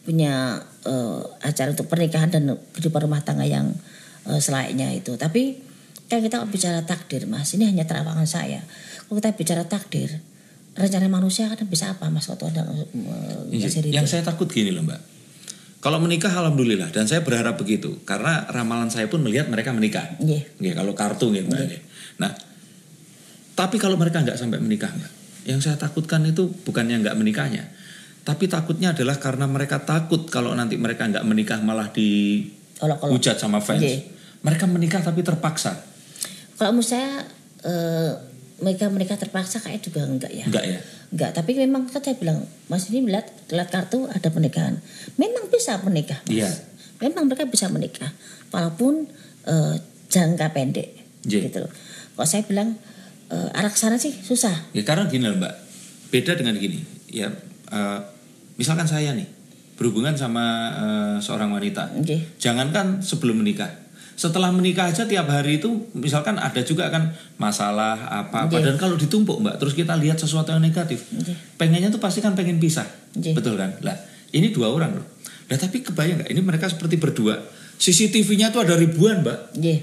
punya 0.05 0.63
eh, 0.87 1.21
acara 1.43 1.73
untuk 1.73 1.89
pernikahan 1.91 2.31
dan 2.31 2.55
kehidupan 2.77 3.09
rumah 3.09 3.25
tangga 3.25 3.49
yang 3.49 3.73
eh, 4.29 4.39
selayaknya 4.39 4.93
itu. 4.95 5.17
Tapi 5.17 5.65
kan 6.07 6.23
kita 6.23 6.47
bicara 6.47 6.87
takdir 6.87 7.27
mas, 7.27 7.51
ini 7.59 7.67
hanya 7.67 7.83
terawangan 7.83 8.29
saya. 8.31 8.63
Kalau 9.09 9.19
kita 9.19 9.35
bicara 9.35 9.63
takdir, 9.67 10.23
rencana 10.77 11.09
manusia 11.09 11.49
kan 11.49 11.67
bisa 11.67 11.91
apa 11.91 12.13
mas 12.13 12.29
waktu 12.29 12.53
ada 12.53 12.63
eh, 12.69 12.87
Iya. 13.57 13.69
Yang 13.91 14.07
saya 14.13 14.23
takut 14.23 14.47
gini 14.47 14.71
loh 14.71 14.85
mbak. 14.85 15.01
Kalau 15.81 16.03
menikah 16.03 16.33
alhamdulillah 16.33 16.91
dan 16.91 17.07
saya 17.07 17.23
berharap 17.23 17.57
begitu 17.57 18.03
karena 18.05 18.45
ramalan 18.51 18.93
saya 18.93 19.09
pun 19.09 19.25
melihat 19.25 19.49
mereka 19.49 19.73
menikah. 19.73 20.05
Iya. 20.21 20.45
Nggih, 20.61 20.75
kalau 20.77 20.93
kartu 20.93 21.33
gitu 21.33 21.49
mbak. 21.49 21.65
nggih. 21.65 21.83
Nah, 22.21 22.33
tapi 23.57 23.81
kalau 23.81 23.97
mereka 23.97 24.21
nggak 24.21 24.37
sampai 24.37 24.61
menikah 24.61 24.93
mbak, 24.93 25.13
yang 25.49 25.61
saya 25.65 25.81
takutkan 25.81 26.27
itu 26.29 26.51
bukannya 26.67 27.01
nggak 27.07 27.17
menikahnya, 27.17 27.71
tapi 28.27 28.51
takutnya 28.51 28.93
adalah 28.93 29.17
karena 29.17 29.47
mereka 29.49 29.81
takut 29.81 30.27
kalau 30.29 30.53
nanti 30.53 30.77
mereka 30.77 31.07
nggak 31.09 31.25
menikah 31.25 31.61
malah 31.63 31.89
Kalau-kalau. 31.89 33.17
dihujat 33.17 33.41
sama 33.41 33.63
fans. 33.65 33.81
Iya. 33.81 34.01
Mereka 34.45 34.69
menikah 34.69 35.01
tapi 35.03 35.25
terpaksa, 35.27 35.75
Kalau 36.55 36.71
menurut 36.73 36.87
saya 36.87 37.25
eh, 37.63 38.13
mereka 38.57 38.89
menikah 38.89 39.21
terpaksa 39.21 39.61
kayak 39.61 39.85
juga 39.85 40.05
enggak 40.09 40.33
ya. 40.33 40.45
enggak 40.49 40.65
ya? 40.65 40.79
Enggak, 41.13 41.31
tapi 41.37 41.53
memang 41.55 41.87
kan 41.93 42.01
saya 42.01 42.17
bilang, 42.17 42.49
Mas 42.73 42.89
ini 42.89 43.05
melihat 43.05 43.29
lihat 43.53 43.69
kartu 43.69 44.09
ada 44.09 44.29
pernikahan. 44.33 44.81
Memang 45.21 45.53
bisa 45.53 45.77
menikah. 45.85 46.19
Mas. 46.25 46.33
Iya. 46.33 46.51
Memang 47.05 47.29
mereka 47.29 47.45
bisa 47.45 47.69
menikah 47.69 48.09
walaupun 48.51 49.05
eh, 49.45 49.75
jangka 50.09 50.57
pendek. 50.57 50.89
Iya. 51.29 51.53
Gitu 51.53 51.59
loh. 51.61 51.73
Kalau 52.17 52.29
saya 52.29 52.43
bilang 52.49 52.81
eh, 53.29 53.59
arah 53.59 53.73
sana 53.75 54.01
sih 54.01 54.17
susah. 54.17 54.73
Ya 54.73 54.83
karena 54.87 55.05
gini 55.11 55.29
loh 55.29 55.37
mbak, 55.37 55.55
beda 56.09 56.33
dengan 56.39 56.57
gini. 56.57 56.81
Ya, 57.13 57.29
eh, 57.71 57.99
misalkan 58.57 58.89
saya 58.89 59.13
nih 59.13 59.29
berhubungan 59.77 60.17
sama 60.17 60.45
eh, 60.73 61.17
seorang 61.21 61.53
wanita, 61.53 61.93
Oke. 62.01 62.41
jangankan 62.41 63.05
sebelum 63.05 63.45
menikah, 63.45 63.69
setelah 64.17 64.49
menikah 64.49 64.89
aja 64.89 65.05
tiap 65.05 65.29
hari 65.29 65.61
itu 65.61 65.69
misalkan 65.93 66.35
ada 66.35 66.59
juga 66.61 66.89
kan 66.89 67.13
masalah 67.37 68.01
apa 68.17 68.49
apa 68.49 68.57
Iya. 68.57 68.65
dan 68.67 68.77
kalau 68.77 68.97
ditumpuk 68.97 69.37
mbak 69.39 69.57
terus 69.57 69.73
kita 69.73 69.93
lihat 69.95 70.17
sesuatu 70.17 70.51
yang 70.51 70.61
negatif 70.61 71.05
Iya. 71.11 71.37
pengennya 71.55 71.89
tuh 71.89 72.01
pasti 72.01 72.19
kan 72.19 72.33
pengen 72.33 72.57
pisah 72.57 72.89
Iya. 73.13 73.33
betul 73.33 73.55
kan 73.55 73.77
lah 73.81 73.93
ini 74.31 74.51
dua 74.51 74.69
orang 74.69 74.97
loh 74.97 75.07
nah 75.47 75.55
tapi 75.55 75.81
kebayang 75.81 76.19
nggak 76.19 76.31
ini 76.31 76.41
mereka 76.41 76.67
seperti 76.67 76.97
berdua 76.97 77.37
CCTV-nya 77.77 78.51
tuh 78.51 78.61
ada 78.63 78.73
ribuan 78.75 79.21
mbak 79.21 79.53
Nggih. 79.55 79.79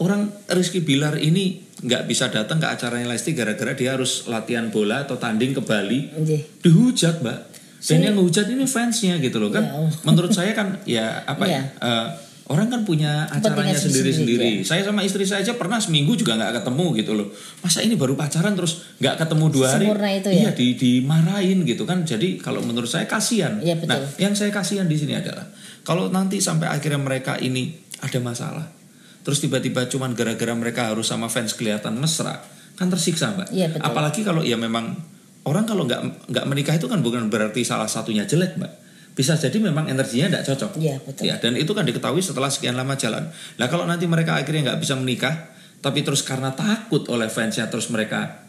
orang 0.00 0.32
Rizky 0.48 0.80
Bilar 0.80 1.14
ini 1.14 1.60
nggak 1.78 2.04
bisa 2.06 2.28
datang 2.28 2.56
ke 2.56 2.66
acaranya 2.66 3.04
Lesti 3.06 3.32
gara-gara 3.32 3.72
dia 3.72 3.92
harus 3.92 4.24
latihan 4.26 4.68
bola 4.68 5.04
atau 5.04 5.14
tanding 5.14 5.52
ke 5.52 5.60
Bali 5.60 6.08
Nggih. 6.08 6.64
dihujat 6.64 7.20
mbak 7.20 7.38
dan 7.78 8.00
yang 8.02 8.14
ngehujat 8.14 8.44
ini 8.46 8.64
fansnya 8.64 9.16
gitu 9.16 9.36
loh 9.36 9.48
kan 9.48 9.62
Ya 9.62 9.72
Allah. 9.74 9.92
menurut 10.02 10.32
saya 10.32 10.52
kan 10.52 10.80
ya 10.84 11.24
apa 11.24 11.44
ya 11.44 11.60
Iya. 11.60 12.28
Orang 12.50 12.66
kan 12.66 12.82
punya 12.82 13.30
acaranya 13.30 13.78
sendiri-sendiri, 13.78 14.26
sendiri-sendiri 14.26 14.66
saya 14.66 14.82
sama 14.82 15.06
istri 15.06 15.22
saya 15.22 15.46
aja 15.46 15.54
pernah 15.54 15.78
seminggu 15.78 16.18
juga 16.18 16.34
nggak 16.34 16.62
ketemu 16.62 16.86
gitu 16.98 17.12
loh. 17.14 17.28
Masa 17.62 17.78
ini 17.86 17.94
baru 17.94 18.18
pacaran 18.18 18.58
terus 18.58 18.82
nggak 18.98 19.22
ketemu 19.22 19.44
dua 19.54 19.66
hari? 19.70 19.86
Sempurna 19.86 20.10
itu 20.10 20.30
ya? 20.34 20.40
iya 20.42 20.50
di 20.50 20.66
dimarahin 20.74 21.62
gitu 21.62 21.86
kan. 21.86 22.02
Jadi 22.02 22.42
kalau 22.42 22.58
menurut 22.66 22.90
saya 22.90 23.06
kasihan. 23.06 23.62
Iya, 23.62 23.78
betul. 23.78 23.94
nah 23.94 24.02
yang 24.18 24.34
saya 24.34 24.50
kasihan 24.50 24.90
di 24.90 24.98
sini 24.98 25.14
adalah 25.14 25.46
kalau 25.86 26.10
nanti 26.10 26.42
sampai 26.42 26.66
akhirnya 26.66 26.98
mereka 26.98 27.38
ini 27.38 27.70
ada 28.02 28.18
masalah 28.18 28.80
terus 29.20 29.38
tiba-tiba 29.44 29.84
cuman 29.86 30.16
gara-gara 30.16 30.52
mereka 30.56 30.88
harus 30.92 31.08
sama 31.08 31.28
fans 31.28 31.52
kelihatan 31.52 31.96
mesra 32.00 32.40
kan 32.80 32.88
tersiksa 32.88 33.36
mbak. 33.36 33.52
Iya, 33.52 33.68
betul. 33.68 33.84
apalagi 33.84 34.20
kalau 34.24 34.40
ya 34.40 34.56
memang 34.56 34.96
orang 35.44 35.68
kalau 35.68 35.84
nggak 35.84 36.32
nggak 36.32 36.44
menikah 36.48 36.74
itu 36.80 36.88
kan 36.88 37.04
bukan 37.04 37.28
berarti 37.28 37.60
salah 37.60 37.84
satunya 37.84 38.24
jelek 38.24 38.56
mbak 38.56 38.72
bisa 39.14 39.36
jadi 39.36 39.56
memang 39.58 39.90
energinya 39.90 40.38
nggak 40.38 40.44
cocok 40.46 40.70
Iya, 40.80 40.96
betul. 41.02 41.22
ya 41.28 41.36
dan 41.42 41.58
itu 41.58 41.72
kan 41.74 41.84
diketahui 41.84 42.22
setelah 42.22 42.48
sekian 42.48 42.78
lama 42.78 42.94
jalan 42.94 43.28
nah 43.58 43.66
kalau 43.66 43.84
nanti 43.84 44.06
mereka 44.06 44.38
akhirnya 44.38 44.72
nggak 44.72 44.80
bisa 44.80 44.94
menikah 44.96 45.50
tapi 45.80 46.04
terus 46.04 46.20
karena 46.20 46.52
takut 46.52 47.04
oleh 47.08 47.26
fansnya 47.32 47.66
terus 47.72 47.88
mereka 47.88 48.44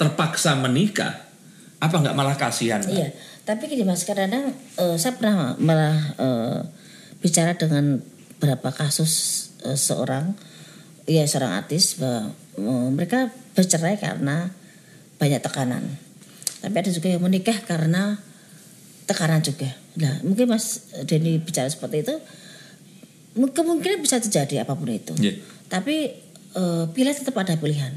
terpaksa 0.00 0.56
menikah 0.56 1.32
apa 1.82 1.98
nggak 1.98 2.14
malah 2.14 2.38
kasihan? 2.38 2.78
Iya, 2.86 3.10
tapi 3.42 3.66
gini 3.66 3.82
mas, 3.82 4.06
kadang-kadang 4.06 4.54
eh, 4.54 4.96
saya 5.02 5.18
pernah 5.18 5.58
malah 5.58 5.98
eh, 6.14 6.58
bicara 7.18 7.58
dengan 7.58 7.98
beberapa 8.38 8.70
kasus 8.70 9.10
eh, 9.66 9.74
seorang, 9.74 10.38
ya 11.10 11.26
seorang 11.26 11.58
artis, 11.58 11.98
bahwa 11.98 12.30
eh, 12.54 12.88
mereka 12.94 13.34
bercerai 13.58 13.98
karena 13.98 14.54
banyak 15.18 15.42
tekanan. 15.42 15.82
Tapi 16.62 16.70
ada 16.70 16.90
juga 16.94 17.10
yang 17.10 17.22
menikah 17.26 17.58
karena 17.66 18.22
tekanan 19.10 19.42
juga. 19.42 19.74
Nah, 19.94 20.22
mungkin 20.22 20.46
mas 20.46 20.80
Denny 21.02 21.36
bicara 21.36 21.66
seperti 21.66 22.00
itu, 22.02 22.14
mu- 23.34 23.50
kemungkinan 23.50 23.98
bisa 23.98 24.16
terjadi 24.18 24.62
apa 24.62 24.72
pun 24.72 24.88
itu. 24.88 25.12
Iya. 25.14 25.36
Tapi 25.66 25.96
eh, 26.52 26.84
pilihan 26.88 27.14
tetap 27.14 27.36
ada 27.36 27.54
pilihan. 27.54 27.92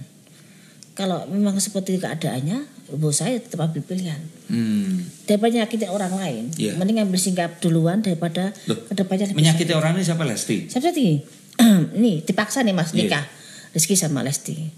Kalau 0.91 1.27
memang 1.27 1.60
seperti 1.60 1.97
keadaannya, 1.97 2.63
buat 2.93 3.12
saya 3.12 3.36
tetap 3.36 3.60
ambil 3.62 3.81
pilihan 3.81 4.21
Hmm. 4.45 5.01
daripada 5.25 5.58
nyakitin 5.58 5.89
orang 5.89 6.13
lain 6.13 6.43
Iya. 6.53 6.77
mending 6.77 7.01
ambil 7.01 7.17
sikap 7.17 7.58
duluan 7.58 7.99
daripada 7.99 8.53
Loh, 8.69 8.77
ke 8.77 8.93
depannya 8.93 9.34
menyakiti 9.34 9.73
orang 9.73 9.97
ini 9.97 10.05
siapa 10.05 10.21
Lesti 10.21 10.69
saya 10.69 10.93
tadi 10.93 11.17
ini 11.97 12.21
dipaksa 12.21 12.62
nih 12.62 12.69
mas 12.69 12.93
Iya. 12.93 13.10
nikah 13.10 13.25
Rizky 13.73 13.97
sama 13.97 14.21
Lesti 14.21 14.69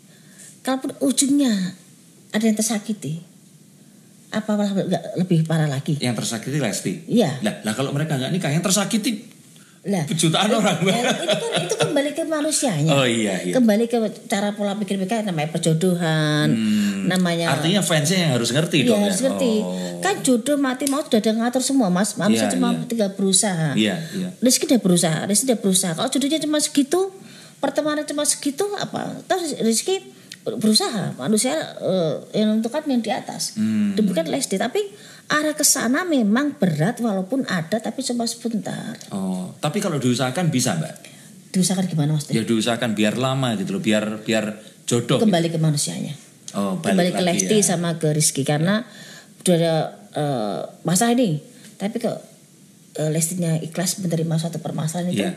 kalaupun 0.64 0.96
ujungnya 1.04 1.52
ada 2.32 2.40
yang 2.42 2.56
tersakiti 2.56 3.20
apa 4.30 4.52
lebih 5.16 5.44
parah 5.44 5.66
lagi 5.66 5.96
yang 5.98 6.12
tersakiti 6.12 6.58
Lesti 6.58 6.94
Iya. 7.08 7.40
lah, 7.40 7.64
lah 7.64 7.74
kalau 7.74 7.90
mereka 7.90 8.16
nggak 8.16 8.30
nikah 8.30 8.50
yang 8.50 8.60
tersakiti 8.60 9.24
lah 9.88 10.04
jutaan 10.06 10.52
orang 10.52 10.84
itu 10.84 10.92
kan 10.92 11.16
itu 11.64 11.76
kembali 11.80 12.12
ke 12.12 12.24
manusianya 12.24 12.92
oh 12.92 13.08
iya 13.08 13.40
iya 13.40 13.56
kembali 13.56 13.88
ke 13.88 13.96
cara 14.28 14.52
pola 14.52 14.76
pikir 14.76 15.00
mereka 15.00 15.24
namanya 15.24 15.48
perjodohan 15.48 16.52
namanya 17.08 17.56
artinya 17.56 17.80
fansnya 17.80 18.20
yang 18.20 18.32
harus 18.36 18.52
ngerti 18.52 18.84
Iya 18.84 18.90
dong 18.90 19.02
harus 19.02 19.16
ya? 19.18 19.24
ngerti. 19.26 19.54
Oh. 19.64 19.76
Kan 19.98 20.16
jodoh 20.22 20.60
mati 20.60 20.86
mau 20.86 21.00
sudah 21.00 21.18
ada 21.18 21.32
ngatur 21.34 21.64
semua 21.64 21.88
mas. 21.88 22.14
Manusia 22.14 22.46
Iya, 22.46 22.54
cuma 22.54 22.70
iya. 22.70 22.84
tinggal 22.84 23.10
berusaha. 23.16 23.70
iya 23.74 23.96
iya 24.12 24.28
Rizky 24.38 24.68
udah 24.68 24.78
berusaha, 24.78 25.20
Rizky 25.24 25.48
udah 25.48 25.58
berusaha. 25.58 25.92
Kalau 25.96 26.10
jodohnya 26.12 26.38
cuma 26.38 26.60
segitu, 26.60 27.00
pertemanan 27.58 28.04
cuma 28.04 28.24
segitu 28.24 28.68
apa? 28.76 29.24
Terus 29.24 29.56
Rizky 29.58 30.04
berusaha. 30.56 31.12
Manusia 31.14 31.52
eh, 31.78 32.16
yang 32.32 32.56
menentukan 32.56 32.88
yang 32.88 33.04
di 33.04 33.12
atas. 33.12 33.60
Hmm. 33.60 33.92
Demikian 33.94 34.32
Lesti. 34.32 34.56
Tapi 34.56 34.80
arah 35.28 35.52
ke 35.52 35.68
sana 35.68 36.08
memang 36.08 36.56
berat 36.56 37.04
walaupun 37.04 37.44
ada 37.44 37.84
tapi 37.84 38.00
cuma 38.00 38.24
sebentar. 38.24 38.96
oh 39.12 39.52
tapi 39.60 39.84
kalau 39.84 40.00
diusahakan 40.00 40.48
bisa 40.48 40.80
mbak 40.80 40.96
Diusahakan 41.52 41.84
gimana 41.84 42.16
mas? 42.16 42.32
ya 42.32 42.48
diusahakan 42.48 42.96
biar 42.96 43.20
lama 43.20 43.60
gitu 43.60 43.76
loh 43.76 43.84
biar 43.84 44.24
biar 44.24 44.56
jodoh 44.88 45.20
Kembali 45.20 45.52
ke 45.52 45.60
manusianya. 45.60 46.16
oh 46.56 46.80
kembali 46.80 47.12
balik 47.12 47.14
ke 47.14 47.24
lagi 47.28 47.44
Lesti 47.44 47.58
ya. 47.60 47.66
sama 47.76 48.00
ke 48.00 48.08
Rizky 48.16 48.48
karena 48.48 48.88
udah 49.44 49.56
ada 49.60 49.76
eh, 50.16 50.60
masalah 50.88 51.12
ini 51.12 51.44
tapi 51.76 52.00
kok 52.00 52.24
eh, 52.96 53.12
Lestinya 53.12 53.60
ikhlas 53.60 54.00
menerima 54.00 54.32
suatu 54.40 54.64
permasalahan 54.64 55.12
itu 55.12 55.28
Iya. 55.28 55.36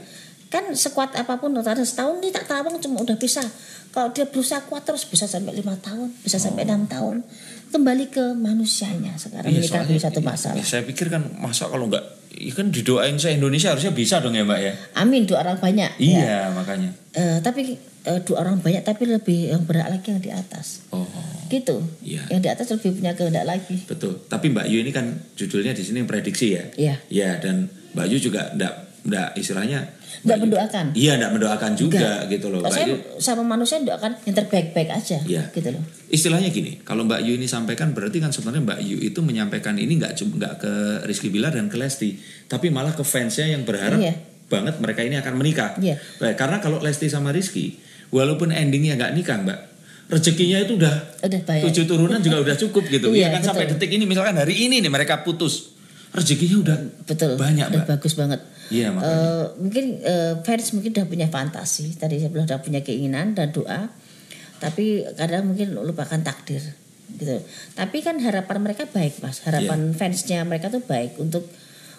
Kan 0.51 0.67
sekuat 0.69 1.15
apa 1.15 1.39
pun 1.39 1.55
ternyata 1.55 1.81
setahun 1.81 2.19
nih 2.19 2.29
tak 2.29 2.45
tawang 2.45 2.75
cuma 2.77 2.99
udah 2.99 3.15
bisa. 3.15 3.41
Kalau 3.89 4.11
dia 4.11 4.23
berusaha 4.23 4.63
kuat 4.63 4.83
terus 4.83 5.03
bisa 5.03 5.25
sampai 5.25 5.51
lima 5.53 5.75
tahun 5.77 6.11
bisa 6.21 6.37
sampai 6.37 6.63
enam 6.63 6.85
tahun. 6.85 7.23
Kembali 7.71 8.07
ke 8.07 8.35
manusianya 8.35 9.15
sekarang 9.15 9.47
Oh. 9.47 9.53
Iya, 9.53 9.63
menyikapi 9.63 9.87
soalnya- 9.89 10.05
satu 10.05 10.21
masalah. 10.21 10.59
ya, 10.59 10.65
saya 10.65 10.83
pikir 10.83 11.07
kan 11.07 11.23
masa 11.37 11.67
kalau 11.67 11.87
nggak 11.87 12.03
ya 12.33 12.53
kan 12.53 12.67
didoain 12.69 13.15
se 13.15 13.31
Indonesia 13.31 13.71
harusnya 13.71 13.91
bisa 13.91 14.19
dong 14.19 14.35
ya 14.35 14.43
mbak 14.43 14.59
ya? 14.61 14.73
Amin 14.97 15.23
doa 15.23 15.39
orang 15.41 15.59
banyak. 15.59 15.91
Ya. 15.97 16.19
iya 16.19 16.41
makanya. 16.51 16.91
Eh, 17.13 17.39
tapi 17.41 17.75
eh, 17.79 18.19
doa 18.21 18.39
orang 18.41 18.59
banyak 18.59 18.83
tapi 18.83 19.07
lebih 19.07 19.51
yang 19.51 19.63
berat 19.63 19.87
lagi 19.89 20.07
yang 20.09 20.19
di 20.19 20.31
atas. 20.31 20.83
Oh. 20.91 21.07
Gitu. 21.47 21.79
Iya. 22.03 22.27
yang 22.29 22.39
di 22.41 22.51
atas 22.51 22.71
lebih 22.71 22.91
punya 22.93 23.15
kehendak 23.15 23.43
lagi. 23.43 23.87
Betul. 23.87 24.23
Tapi 24.25 24.51
Mbak 24.51 24.67
Yu 24.67 24.79
ini 24.81 24.91
kan 24.91 25.07
judulnya 25.35 25.71
di 25.71 25.83
sini 25.83 26.03
prediksi 26.03 26.55
ya? 26.55 26.65
Iya. 26.75 26.95
ya 27.07 27.31
dan 27.39 27.67
Mbak 27.95 28.07
Yu 28.07 28.19
juga 28.21 28.51
ndak 28.55 28.90
ndak 29.03 29.33
istilahnya 29.35 29.81
Nggak 30.21 30.27
Mbak 30.27 30.37
Yu- 30.37 30.45
mendoakan. 30.45 30.87
iya 30.93 31.13
ndak 31.15 31.31
mendoakan 31.33 31.73
juga 31.73 32.09
gitu 32.27 32.47
loh 32.47 32.61
Mbak 32.61 32.71
saya 32.71 32.87
Yu 32.87 32.97
sama 33.17 33.43
manusia 33.43 33.79
doakan 33.79 34.13
yang 34.21 34.37
terbaik-baik 34.37 34.91
aja 34.91 35.19
Iya. 35.23 35.43
gitu 35.51 35.69
loh. 35.71 35.83
istilahnya 36.07 36.49
gini 36.49 36.81
kalau 36.81 37.03
Mbak 37.03 37.21
Yu 37.23 37.33
ini 37.35 37.47
sampaikan 37.47 37.91
berarti 37.91 38.19
kan 38.19 38.29
sebenarnya 38.29 38.61
Mbak 38.63 38.79
Yu 38.83 38.97
itu 39.01 39.21
menyampaikan 39.21 39.75
ini 39.75 39.97
nggak 39.97 40.13
cuma 40.15 40.37
nggak 40.37 40.55
ke 40.59 40.73
Rizky 41.05 41.29
Bilar 41.29 41.51
dan 41.51 41.67
ke 41.67 41.75
Lesti 41.75 42.19
tapi 42.45 42.69
malah 42.69 42.93
ke 42.93 43.01
fansnya 43.01 43.49
yang 43.49 43.63
berharap 43.63 43.97
Iya. 43.97 44.15
banget 44.47 44.77
mereka 44.77 45.01
ini 45.01 45.17
akan 45.17 45.35
menikah 45.35 45.77
Iya. 45.77 45.97
Baik, 46.19 46.37
karena 46.37 46.59
kalau 46.59 46.77
Lesti 46.79 47.07
sama 47.07 47.31
Rizky 47.31 47.81
walaupun 48.09 48.51
endingnya 48.51 48.95
nggak 48.95 49.13
nikah 49.15 49.39
Mbak 49.39 49.59
rezekinya 50.11 50.59
itu 50.59 50.75
udah 50.75 50.95
Udah 51.23 51.41
tujuh 51.63 51.85
turunan 51.87 52.19
juga 52.19 52.37
udah 52.45 52.57
cukup 52.59 52.85
gitu 52.85 53.09
Iya, 53.11 53.31
ya 53.31 53.39
kan 53.39 53.47
sampai 53.47 53.65
betul. 53.65 53.79
detik 53.79 53.91
ini 53.95 54.05
misalkan 54.05 54.35
hari 54.35 54.59
ini 54.61 54.79
nih 54.79 54.91
mereka 54.91 55.23
putus 55.23 55.79
rezekinya 56.11 56.57
udah 56.61 56.77
Betul. 57.07 57.39
banyak 57.39 57.67
udah 57.71 57.83
Mbak 57.83 57.91
bagus 57.91 58.15
banget. 58.15 58.41
Iya, 58.71 58.91
makanya. 58.91 59.15
Eh, 59.15 59.45
mungkin 59.59 59.85
eh, 59.99 60.35
fans 60.43 60.67
mungkin 60.75 60.91
udah 60.93 61.07
punya 61.07 61.27
fantasi. 61.27 61.95
Tadi 61.95 62.19
saya 62.19 62.31
bilang 62.31 62.47
udah 62.47 62.63
punya 62.63 62.81
keinginan 62.81 63.35
dan 63.35 63.51
doa. 63.51 63.91
Tapi 64.59 65.03
kadang 65.15 65.49
mungkin 65.49 65.73
lupakan 65.73 66.21
takdir 66.21 66.61
gitu. 67.11 67.37
Tapi 67.75 67.99
kan 68.01 68.19
harapan 68.19 68.59
mereka 68.61 68.87
baik, 68.87 69.19
Mas. 69.19 69.43
Harapan 69.43 69.91
fansnya 69.93 70.43
mereka 70.43 70.69
tuh 70.69 70.83
baik 70.83 71.19
untuk 71.19 71.47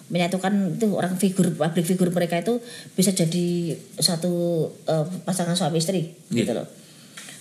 menyatukan 0.08 0.76
itu 0.76 0.92
orang 0.92 1.16
figur 1.16 1.52
publik 1.52 1.88
figur 1.88 2.12
mereka 2.12 2.36
itu 2.36 2.60
bisa 2.92 3.10
jadi 3.10 3.72
satu 3.96 4.32
eh, 4.84 5.04
pasangan 5.24 5.56
suami 5.56 5.80
istri 5.80 6.12
gitu 6.28 6.52
Iya. 6.52 6.60
loh. 6.60 6.68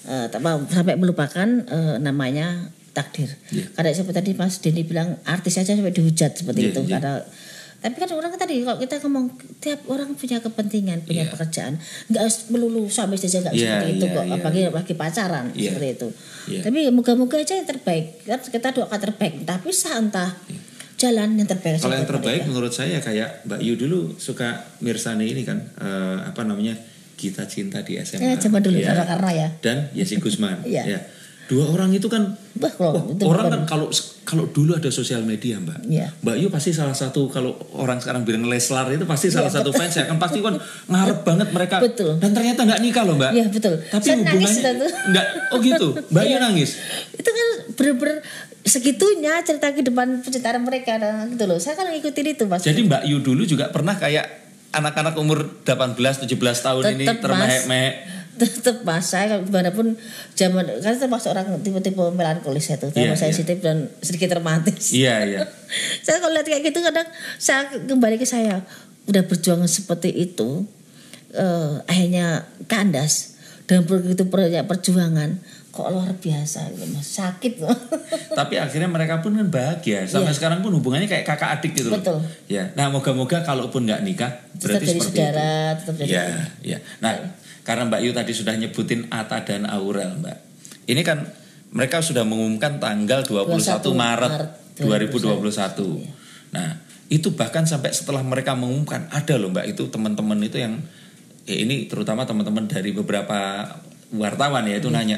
Tanpa- 0.01 0.65
sampai 0.65 0.97
melupakan 0.97 1.45
eh, 1.61 1.95
namanya 1.99 2.73
takdir. 2.91 3.29
Iya. 3.49 3.71
Karena 3.71 3.89
seperti 3.91 4.15
tadi 4.15 4.31
Mas 4.33 4.59
Denny 4.59 4.83
bilang 4.83 5.15
artis 5.23 5.55
aja 5.55 5.71
sampai 5.71 5.91
dihujat 5.91 6.31
seperti 6.35 6.59
Iya, 6.61 6.69
itu 6.71 6.81
iya. 6.83 6.91
karena 6.97 7.13
tapi 7.81 7.97
kan 7.97 8.13
orang 8.13 8.29
tadi 8.37 8.61
kalau 8.61 8.77
kita 8.77 9.01
ngomong 9.01 9.25
tiap 9.57 9.81
orang 9.89 10.13
punya 10.13 10.37
kepentingan, 10.37 11.01
punya 11.01 11.25
Iya. 11.25 11.33
pekerjaan, 11.33 11.81
nggak 12.13 12.21
harus 12.21 12.37
melulu 12.47 12.85
suami 12.85 13.17
istri 13.17 13.33
aja 13.33 13.41
nggak 13.41 13.55
Iya, 13.57 13.65
seperti 13.65 13.89
itu 13.89 14.05
iya, 14.05 14.13
kok, 14.13 14.23
iya. 14.23 14.33
apalagi 14.37 14.61
apalagi 14.69 14.93
pacaran 14.93 15.45
Iya. 15.49 15.63
seperti 15.73 15.87
itu. 15.89 16.07
Iya. 16.45 16.61
Tapi 16.61 16.77
moga-moga 16.93 17.35
aja 17.35 17.53
yang 17.57 17.65
terbaik. 17.65 18.05
Kan 18.21 18.37
Kita 18.39 18.67
doakan 18.69 18.99
terbaik, 19.01 19.33
tapi 19.43 19.69
sah 19.73 19.97
entah 19.97 20.29
jalan 20.93 21.33
yang 21.33 21.49
terbaik. 21.49 21.81
Kalau 21.81 21.97
yang 21.97 22.05
terbaik 22.05 22.45
mereka. 22.45 22.49
menurut 22.53 22.69
saya 22.69 23.01
kayak 23.01 23.49
Mbak 23.49 23.59
Yu 23.59 23.73
dulu 23.73 23.99
suka 24.21 24.77
Mirsani 24.77 25.25
ini 25.25 25.41
kan 25.41 25.57
eh, 25.81 26.17
apa 26.21 26.45
namanya 26.45 26.77
kita 27.17 27.49
cinta 27.49 27.81
di 27.81 27.97
SMA. 27.97 28.21
Ya, 28.23 28.37
zaman 28.37 28.61
dulu 28.61 28.77
Ya. 28.77 28.93
karena 28.93 29.29
ya. 29.33 29.49
Dan 29.57 29.89
Yesi 29.93 30.21
Gusman. 30.21 30.61
Iya. 30.69 30.85
ya. 30.85 30.99
Dua 31.43 31.67
orang 31.67 31.91
itu 31.91 32.05
kan 32.05 32.37
Wah, 32.53 32.69
kalau 32.69 32.91
wah, 32.93 33.03
itu 33.07 33.23
orang 33.23 33.45
bukan- 33.45 33.53
kan 33.57 33.61
kalau 33.67 33.87
kalau 34.21 34.45
dulu 34.47 34.71
ada 34.73 34.87
sosial 34.87 35.19
media 35.21 35.57
Mbak. 35.57 35.83
Iya. 35.83 36.07
Mbak 36.17 36.35
Yu 36.37 36.47
pasti 36.47 36.71
salah 36.71 36.93
satu 36.93 37.27
kalau 37.27 37.51
orang 37.73 37.97
sekarang 37.97 38.21
bilang 38.21 38.45
Leslar 38.45 38.87
itu 38.87 39.03
pasti 39.03 39.27
salah 39.27 39.49
satu 39.49 39.69
fans 39.69 39.91
ya 39.91 40.05
kan 40.05 40.15
pasti 40.15 40.39
kan 40.39 40.55
ngarep 40.85 41.19
banget 41.21 41.47
mereka. 41.49 41.77
Iya, 41.77 41.85
Betul. 41.85 42.11
Dan 42.17 42.31
ternyata 42.31 42.63
nggak 42.63 42.79
nikah 42.79 43.03
loh 43.03 43.15
Mbak. 43.15 43.31
Iya, 43.31 43.45
betul. 43.47 43.73
Tapi 43.81 44.01
Saya 44.01 44.15
hubungannya 44.17 44.71
nggak. 45.09 45.25
Oh 45.49 45.59
gitu. 45.59 45.87
Mbak 46.07 46.23
Yu 46.23 46.29
Iya. 46.29 46.39
nangis. 46.39 46.69
itu 47.11 47.29
kan 47.29 47.47
bener-bener 47.73 48.17
segitunya 48.61 49.33
cerita 49.41 49.67
kehidupan 49.69 50.21
percintaan 50.21 50.61
mereka 50.61 50.95
gitu 51.27 51.43
loh. 51.43 51.57
Saya 51.57 51.75
kan 51.75 51.89
ngikutin 51.89 52.27
itu 52.31 52.43
Mas. 52.45 52.61
Jadi 52.61 52.81
Mbak 52.81 53.03
Yu 53.03 53.17
dulu 53.19 53.43
juga 53.43 53.67
pernah 53.67 53.93
kayak 53.93 54.39
anak-anak 54.71 55.17
umur 55.17 55.59
18 55.61 55.99
17 56.23 56.31
tahun 56.61 56.83
ini 56.95 57.03
Tetep, 57.03 57.19
Mas. 57.19 57.21
termehek-mehek. 57.21 57.93
Tetap 58.49 58.81
mas 58.81 59.05
saya 59.05 59.37
gimana 59.41 59.69
pun 59.69 59.93
zaman 60.33 60.65
kan 60.81 60.93
termasuk 60.97 61.29
orang 61.33 61.61
tipe-tipe 61.61 62.01
melankolis 62.13 62.73
itu 62.73 62.87
Iya, 62.93 63.13
yeah, 63.13 63.13
iya. 63.13 63.19
sensitif 63.19 63.57
dan 63.61 63.89
sedikit 64.01 64.33
romantis 64.37 64.91
Iya, 64.95 65.15
iya. 65.27 65.39
saya 66.05 66.17
kalau 66.23 66.33
lihat 66.33 66.47
kayak 66.49 66.63
gitu 66.73 66.79
kadang 66.81 67.07
saya 67.37 67.69
kembali 67.69 68.17
ke 68.17 68.25
saya 68.25 68.65
udah 69.05 69.23
berjuang 69.25 69.65
seperti 69.69 70.09
itu 70.13 70.65
eh, 71.33 71.73
akhirnya 71.85 72.45
kandas 72.65 73.37
dan 73.69 73.87
begitu 73.87 74.27
banyak 74.27 74.67
perjuangan 74.67 75.39
kok 75.71 75.87
luar 75.87 76.11
biasa 76.19 76.67
gitu 76.75 76.83
mas 76.91 77.07
sakit 77.07 77.63
loh 77.63 77.71
Tapi 78.39 78.55
akhirnya 78.59 78.87
mereka 78.87 79.19
pun 79.19 79.35
kan 79.35 79.47
bahagia. 79.51 80.07
Sampai 80.07 80.31
sekarang 80.31 80.63
pun 80.63 80.71
hubungannya 80.71 81.07
kayak 81.07 81.27
kakak 81.27 81.59
adik 81.59 81.75
gitu 81.75 81.91
loh. 81.91 81.99
Iya. 81.99 82.03
Betul. 82.03 82.17
Ya. 82.47 82.63
Nah, 82.79 82.87
moga-moga 82.91 83.43
kalaupun 83.43 83.87
nggak 83.87 84.01
nikah 84.07 84.31
tetap 84.55 84.79
berarti 84.79 84.85
jadi 84.87 84.99
seperti 84.99 85.19
saudara 85.19 85.51
itu. 85.51 85.79
tetap 85.83 85.95
jadi 85.99 86.09
Iya, 86.11 86.23
iya. 86.63 86.77
Nah, 87.03 87.11
karena 87.61 87.87
Mbak 87.87 88.01
Yu 88.01 88.11
tadi 88.11 88.31
sudah 88.33 88.53
nyebutin 88.57 89.09
Ata 89.13 89.45
dan 89.45 89.69
Aurel, 89.69 90.17
Mbak. 90.17 90.37
Ini 90.89 91.01
kan 91.05 91.23
mereka 91.71 92.01
sudah 92.01 92.25
mengumumkan 92.25 92.81
tanggal 92.81 93.23
21, 93.23 93.85
21 93.85 93.95
Maret, 93.95 94.31
Maret 94.33 94.49
2021. 94.81 96.53
Nah, 96.55 96.69
itu 97.07 97.31
bahkan 97.37 97.63
sampai 97.63 97.93
setelah 97.95 98.25
mereka 98.25 98.57
mengumumkan 98.57 99.07
ada 99.13 99.35
loh, 99.37 99.53
Mbak, 99.53 99.65
itu 99.77 99.83
teman-teman 99.87 100.39
itu 100.41 100.57
yang 100.57 100.81
ya 101.45 101.55
ini 101.57 101.85
terutama 101.89 102.25
teman-teman 102.25 102.69
dari 102.69 102.93
beberapa 102.93 103.65
wartawan 104.13 104.67
ya 104.67 104.77
itu 104.81 104.89
Iya. 104.91 104.97
nanya, 104.97 105.17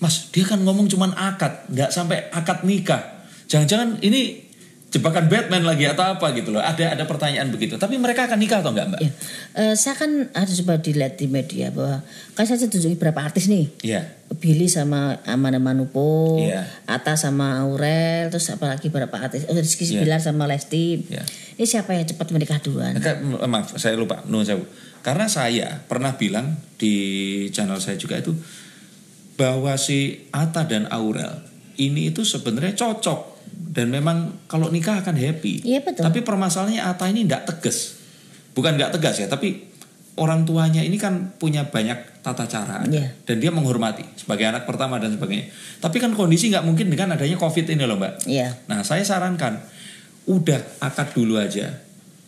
Mas, 0.00 0.32
dia 0.32 0.44
kan 0.48 0.60
ngomong 0.64 0.88
cuman 0.88 1.12
akad, 1.12 1.68
nggak 1.70 1.90
sampai 1.92 2.32
akad 2.32 2.64
nikah. 2.64 3.24
Jangan-jangan 3.52 4.00
ini 4.00 4.49
jebakan 4.90 5.30
Batman 5.30 5.62
lagi 5.62 5.86
atau 5.86 6.02
apa 6.02 6.34
gitu 6.34 6.50
loh. 6.50 6.58
Ada 6.58 6.98
ada 6.98 7.06
pertanyaan 7.06 7.46
begitu. 7.54 7.78
Tapi 7.78 7.94
mereka 7.94 8.26
akan 8.26 8.38
nikah 8.42 8.58
atau 8.58 8.74
enggak, 8.74 8.90
Mbak? 8.90 9.00
Ya. 9.00 9.10
Eh, 9.54 9.74
saya 9.78 9.94
kan 9.94 10.10
ada 10.34 10.50
coba 10.50 10.82
dilihat 10.82 11.14
di 11.14 11.30
media 11.30 11.70
bahwa 11.70 12.02
kan 12.34 12.42
saya 12.42 12.66
tunjukin 12.66 12.98
beberapa 12.98 13.22
artis 13.22 13.46
nih 13.46 13.70
Iya. 13.86 14.02
Billy 14.42 14.66
sama 14.66 15.22
Amanda 15.26 15.62
Manupo, 15.62 16.42
Iya. 16.42 16.66
Atta 16.90 17.14
sama 17.14 17.62
Aurel, 17.62 18.34
terus 18.34 18.50
apalagi 18.50 18.90
beberapa 18.90 19.14
artis, 19.18 19.46
oh, 19.46 19.54
Rizky 19.54 19.86
Iya. 19.86 20.02
Bilar 20.02 20.18
sama 20.18 20.50
Lesti. 20.50 21.06
Iya. 21.06 21.22
Ini 21.54 21.66
siapa 21.66 21.94
yang 21.94 22.10
cepat 22.10 22.34
menikah 22.34 22.58
duluan? 22.58 22.98
Enggak, 22.98 23.22
maaf, 23.22 23.74
saya 23.78 23.94
lupa. 23.94 24.26
Nuhun 24.26 24.42
sewu. 24.42 24.66
Karena 25.06 25.30
saya 25.30 25.80
pernah 25.86 26.18
bilang 26.18 26.58
di 26.76 26.94
channel 27.54 27.78
saya 27.78 27.94
juga 27.96 28.18
itu 28.20 28.34
bahwa 29.38 29.72
si 29.80 30.28
Ata 30.34 30.68
dan 30.68 30.84
Aurel 30.92 31.40
ini 31.80 32.12
itu 32.12 32.20
sebenarnya 32.20 32.76
cocok 32.76 33.39
dan 33.70 33.86
memang 33.86 34.34
kalau 34.44 34.66
nikah 34.66 34.98
akan 34.98 35.14
happy. 35.14 35.62
Iya, 35.62 35.80
betul. 35.80 36.02
Tapi 36.02 36.20
permasalahannya 36.20 36.82
Ata 36.82 37.06
ini 37.06 37.22
tidak 37.22 37.46
tegas. 37.46 38.02
Bukan 38.50 38.74
nggak 38.74 38.90
tegas 38.92 39.14
ya, 39.16 39.30
tapi 39.30 39.70
orang 40.18 40.42
tuanya 40.42 40.82
ini 40.82 40.98
kan 40.98 41.32
punya 41.38 41.64
banyak 41.64 42.20
tata 42.20 42.44
cara 42.44 42.82
Iya. 42.84 43.14
dan 43.24 43.36
dia 43.38 43.48
menghormati 43.48 44.04
sebagai 44.12 44.44
anak 44.44 44.66
pertama 44.66 44.98
dan 44.98 45.14
sebagainya. 45.14 45.48
Tapi 45.78 45.96
kan 45.96 46.12
kondisi 46.12 46.50
nggak 46.50 46.66
mungkin 46.66 46.90
dengan 46.90 47.14
adanya 47.14 47.38
COVID 47.38 47.70
ini 47.70 47.86
loh, 47.86 47.96
Mbak. 47.96 48.26
Iya. 48.26 48.58
Nah, 48.66 48.82
saya 48.82 49.00
sarankan 49.00 49.62
udah 50.26 50.60
akad 50.82 51.14
dulu 51.14 51.38
aja. 51.38 51.70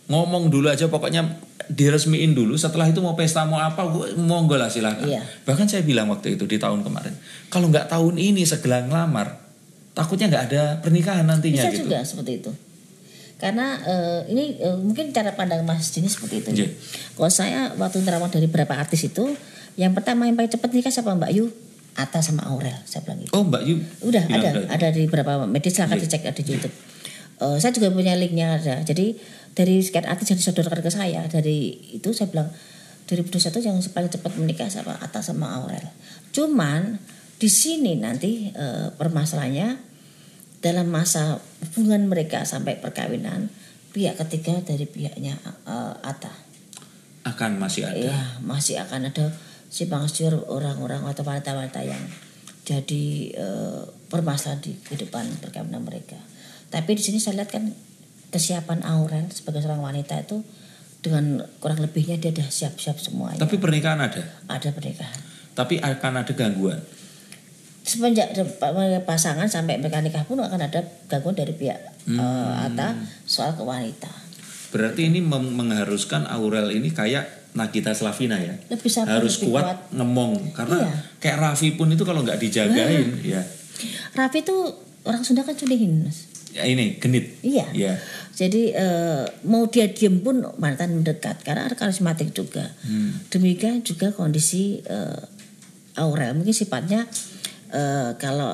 Ngomong 0.07 0.47
dulu 0.47 0.67
aja 0.67 0.87
pokoknya 0.87 1.37
diresmiin 1.69 2.33
dulu. 2.33 2.55
Setelah 2.55 2.87
itu 2.87 2.99
mau 2.99 3.13
pesta 3.13 3.43
mau 3.43 3.59
apa, 3.59 3.83
gua- 3.85 4.15
monggo 4.15 4.55
lah 4.55 4.67
silakan. 4.67 5.05
Iya. 5.05 5.21
Bahkan 5.43 5.67
saya 5.67 5.83
bilang 5.83 6.07
waktu 6.07 6.33
itu 6.33 6.43
di 6.43 6.57
tahun 6.57 6.81
kemarin, 6.81 7.13
kalau 7.47 7.67
nggak 7.69 7.87
tahun 7.87 8.15
ini 8.15 8.43
segera 8.43 8.81
ngelamar, 8.81 9.42
takutnya 9.93 10.25
nggak 10.29 10.43
ada 10.51 10.63
pernikahan 10.81 11.25
nantinya 11.25 11.61
Bisa 11.63 11.71
gitu. 11.73 11.85
juga 11.89 12.01
seperti 12.01 12.31
itu. 12.41 12.51
Karena 13.37 13.77
eh, 13.81 14.21
ini 14.33 14.57
eh, 14.57 14.77
mungkin 14.77 15.13
cara 15.13 15.33
pandang 15.37 15.61
Mas 15.65 15.93
Dini 15.93 16.09
seperti 16.09 16.41
itu. 16.41 16.49
Iya. 16.53 16.67
Kalau 17.17 17.31
saya 17.31 17.59
waktu 17.77 18.01
terawat 18.01 18.33
dari 18.33 18.49
beberapa 18.49 18.73
artis 18.77 19.05
itu, 19.05 19.35
yang 19.77 19.93
pertama 19.93 20.25
yang 20.25 20.37
paling 20.37 20.49
cepat 20.53 20.69
nikah 20.73 20.93
siapa 20.93 21.13
Mbak 21.13 21.31
Yu? 21.33 21.45
Atta 21.93 22.25
sama 22.25 22.41
Aurel, 22.49 22.73
saya 22.89 23.05
bilang 23.05 23.21
gitu. 23.21 23.37
Oh, 23.37 23.45
Mbak 23.45 23.63
Yu. 23.69 23.75
Udah 24.01 24.25
ada, 24.25 24.49
udah. 24.65 24.69
ada 24.73 24.87
di 24.89 25.05
beberapa 25.05 25.45
media 25.45 25.69
silahkan 25.69 26.01
Iya. 26.01 26.05
dicek 26.09 26.25
ada 26.25 26.41
di 26.41 26.51
YouTube. 26.57 26.75
Eh, 27.43 27.57
saya 27.61 27.71
juga 27.75 27.93
punya 27.93 28.13
linknya 28.17 28.57
ada. 28.57 28.75
Jadi 28.81 29.13
dari 29.53 29.83
sekian 29.85 30.09
artis 30.09 30.33
yang 30.33 30.39
disodorkan 30.41 30.81
ke 30.81 30.89
saya 30.89 31.27
dari 31.29 31.77
itu 31.93 32.09
saya 32.15 32.31
bilang 32.33 32.49
dari 33.05 33.21
satu 33.21 33.59
yang 33.61 33.77
paling 33.93 34.09
cepat 34.09 34.31
menikah 34.39 34.69
sama 34.71 34.97
Atta 34.97 35.21
sama 35.21 35.53
Aurel. 35.61 35.85
Cuman 36.33 36.97
di 37.37 37.49
sini 37.49 37.97
nanti 37.99 38.49
eh, 38.53 38.87
permasalahannya 38.93 39.91
dalam 40.63 40.87
masa 40.87 41.37
hubungan 41.73 42.07
mereka 42.07 42.47
sampai 42.47 42.79
perkawinan 42.79 43.51
pihak 43.91 44.15
ketiga 44.25 44.63
dari 44.63 44.87
pihaknya 44.87 45.35
eh, 45.67 45.93
Atta 46.07 46.31
Akan 47.23 47.55
masih 47.55 47.87
ada. 47.87 47.99
ya 47.99 48.19
masih 48.43 48.79
akan 48.83 49.09
ada 49.11 49.31
simpang 49.73 50.05
siur 50.05 50.37
orang-orang 50.51 51.01
atau 51.09 51.25
wanita-wanita 51.25 51.81
yang 51.81 52.03
jadi 52.63 53.05
eh, 53.35 53.81
permasalahan 54.07 54.63
di 54.63 54.77
kehidupan 54.79 55.41
perkawinan 55.43 55.83
mereka. 55.83 56.15
Tapi 56.71 56.95
di 56.95 57.03
sini 57.03 57.19
saya 57.19 57.43
lihat 57.43 57.51
kan 57.51 57.73
kesiapan 58.33 58.81
Aurel 58.87 59.29
sebagai 59.29 59.61
seorang 59.61 59.83
wanita 59.83 60.25
itu 60.25 60.41
dengan 61.03 61.43
kurang 61.59 61.83
lebihnya 61.83 62.17
dia 62.17 62.31
sudah 62.31 62.49
siap-siap 62.49 62.97
semuanya. 62.97 63.37
Tapi 63.43 63.59
pernikahan 63.59 63.99
ada. 63.99 64.23
ada 64.47 64.69
pernikahan. 64.71 65.19
Tapi 65.53 65.77
akan 65.83 66.13
ada 66.23 66.33
gangguan. 66.33 66.79
Semenjak 67.83 68.31
pasangan 69.03 69.43
sampai 69.45 69.75
mereka 69.75 69.99
nikah 69.99 70.23
pun 70.23 70.39
akan 70.39 70.55
ada 70.57 70.79
gangguan 71.05 71.35
dari 71.35 71.51
pihak 71.51 71.79
eh, 72.07 72.63
Atta 72.63 72.95
soal 73.23 73.51
ke 73.53 73.61
wanita. 73.61 74.07
Berarti 74.71 75.05
ini 75.05 75.19
mengharuskan 75.19 76.23
Aurel 76.25 76.71
ini 76.71 76.89
kayak 76.89 77.51
Nagita 77.53 77.93
Slavina 77.93 78.39
ya. 78.39 78.55
Lebih 78.65 78.89
sabar, 78.89 79.19
Harus 79.21 79.37
lebih 79.37 79.53
kuat, 79.53 79.63
kuat. 79.63 79.77
ngemong 79.93 80.33
karena 80.57 80.77
Iya. 80.81 80.89
kayak 81.19 81.37
Raffi 81.37 81.69
pun 81.75 81.91
itu 81.91 82.01
kalau 82.01 82.25
nggak 82.25 82.39
dijagain 82.39 83.21
ya. 83.21 83.43
Raffi 84.15 84.41
tuh 84.41 84.73
orang 85.03 85.21
Sunda 85.21 85.43
kan 85.43 85.53
culihin, 85.53 86.01
Mas. 86.01 86.25
Ya 86.49 86.65
ini 86.65 86.97
genit. 86.97 87.37
Iya. 87.45 87.67
Ya. 87.75 87.93
Jadi 88.33 88.73
eh, 88.73 89.21
mau 89.43 89.69
dia 89.69 89.85
diem 89.85 90.17
pun 90.17 90.41
mantan 90.57 90.97
mendekat 90.97 91.43
karena 91.43 91.67
ada 91.67 91.75
karismatik 91.75 92.33
juga. 92.33 92.73
Demikian 93.29 93.85
juga 93.85 94.09
kondisi 94.09 94.81
eh, 94.81 95.21
Aurel 95.93 96.33
mungkin 96.33 96.55
sifatnya 96.55 97.05
eh, 97.73 98.09
kalau 98.21 98.53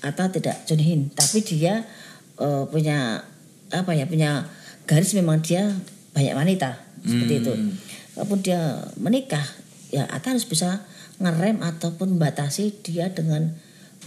Atta 0.00 0.32
tidak 0.32 0.64
junihin, 0.64 1.12
tapi 1.12 1.44
dia 1.44 1.84
eh, 2.40 2.64
punya 2.68 3.20
apa 3.70 3.92
ya 3.92 4.04
punya 4.08 4.48
garis 4.88 5.12
memang 5.12 5.44
dia 5.44 5.70
banyak 6.12 6.34
wanita 6.34 6.70
seperti 7.04 7.34
itu. 7.44 7.52
Walaupun 8.16 8.40
dia 8.42 8.80
menikah, 8.96 9.44
ya 9.88 10.04
Atta 10.08 10.32
harus 10.32 10.44
bisa 10.44 10.84
ngerem 11.20 11.60
ataupun 11.60 12.16
membatasi 12.16 12.80
dia 12.80 13.12
dengan 13.12 13.52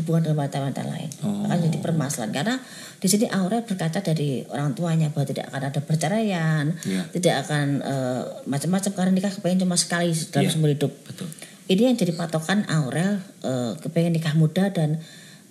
hubungan 0.02 0.26
dengan 0.26 0.38
wanita-wanita 0.42 0.84
lain. 0.90 1.10
Oh. 1.22 1.46
Akan 1.46 1.70
jadi 1.70 1.78
permasalahan 1.78 2.34
karena 2.34 2.56
di 2.98 3.08
sini 3.08 3.30
Aurel 3.30 3.62
berkaca 3.62 4.02
dari 4.02 4.42
orang 4.50 4.74
tuanya 4.74 5.14
bahwa 5.14 5.30
tidak 5.30 5.54
akan 5.54 5.70
ada 5.70 5.82
perceraian, 5.86 6.66
Iya. 6.82 7.04
tidak 7.14 7.46
akan 7.46 7.66
eh, 7.86 8.22
macam-macam 8.50 8.92
karena 8.98 9.12
nikah 9.14 9.34
kepengen 9.38 9.70
cuma 9.70 9.78
sekali 9.78 10.10
dalam 10.34 10.50
Iya. 10.50 10.52
seumur 10.52 10.74
hidup. 10.74 10.92
Betul. 11.06 11.30
Ini 11.64 11.82
yang 11.92 11.96
jadi 11.96 12.12
patokan 12.16 12.68
Aurel 12.68 13.24
eh, 13.44 13.74
kepengen 13.80 14.14
nikah 14.16 14.36
muda 14.36 14.68
dan 14.74 15.00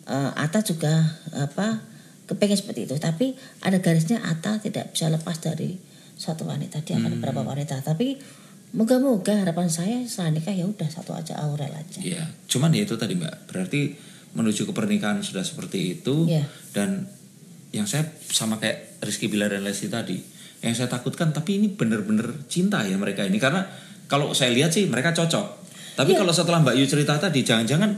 eh, 0.04 0.30
Atta 0.36 0.60
juga 0.60 1.20
apa 1.32 1.80
kepengen 2.28 2.58
seperti 2.58 2.84
itu. 2.84 2.96
Tapi 3.00 3.32
ada 3.64 3.80
garisnya 3.80 4.20
Atta 4.20 4.60
tidak 4.60 4.92
bisa 4.92 5.08
lepas 5.08 5.40
dari 5.40 5.76
satu 6.16 6.44
wanita. 6.44 6.84
Dia 6.84 7.00
akan 7.00 7.08
ada 7.08 7.16
beberapa 7.16 7.42
wanita. 7.42 7.80
Tapi 7.80 8.20
moga-moga 8.72 9.44
harapan 9.44 9.68
saya 9.68 10.00
setelah 10.08 10.32
nikah 10.36 10.54
ya 10.56 10.64
udah 10.64 10.88
satu 10.88 11.12
aja 11.16 11.36
Aurel 11.40 11.72
aja. 11.72 12.00
Iya. 12.00 12.24
Cuman 12.48 12.72
ya 12.72 12.84
itu 12.84 12.96
tadi 12.96 13.16
Mbak. 13.16 13.48
Berarti 13.48 13.80
menuju 14.32 14.64
ke 14.64 14.72
pernikahan 14.72 15.20
sudah 15.20 15.44
seperti 15.44 16.00
itu 16.00 16.24
Iya. 16.24 16.48
dan 16.72 17.04
yang 17.72 17.84
saya 17.84 18.08
sama 18.32 18.56
kayak 18.56 19.00
Rizky 19.04 19.28
Bilar 19.28 19.52
dan 19.52 19.64
Lesti 19.64 19.92
tadi. 19.92 20.16
Yang 20.64 20.84
saya 20.84 20.88
takutkan 20.88 21.32
tapi 21.36 21.60
ini 21.60 21.68
bener-bener 21.72 22.48
cinta 22.48 22.80
ya 22.84 22.96
mereka 22.96 23.24
ini 23.28 23.36
karena 23.36 23.64
kalau 24.08 24.32
saya 24.32 24.52
lihat 24.52 24.72
sih 24.72 24.88
mereka 24.88 25.12
cocok. 25.12 25.61
Tapi 25.93 26.11
Iya. 26.12 26.18
kalau 26.20 26.32
setelah 26.32 26.59
Mbak 26.61 26.74
Yu 26.74 26.84
cerita 26.84 27.16
tadi 27.16 27.40
jangan-jangan 27.40 27.90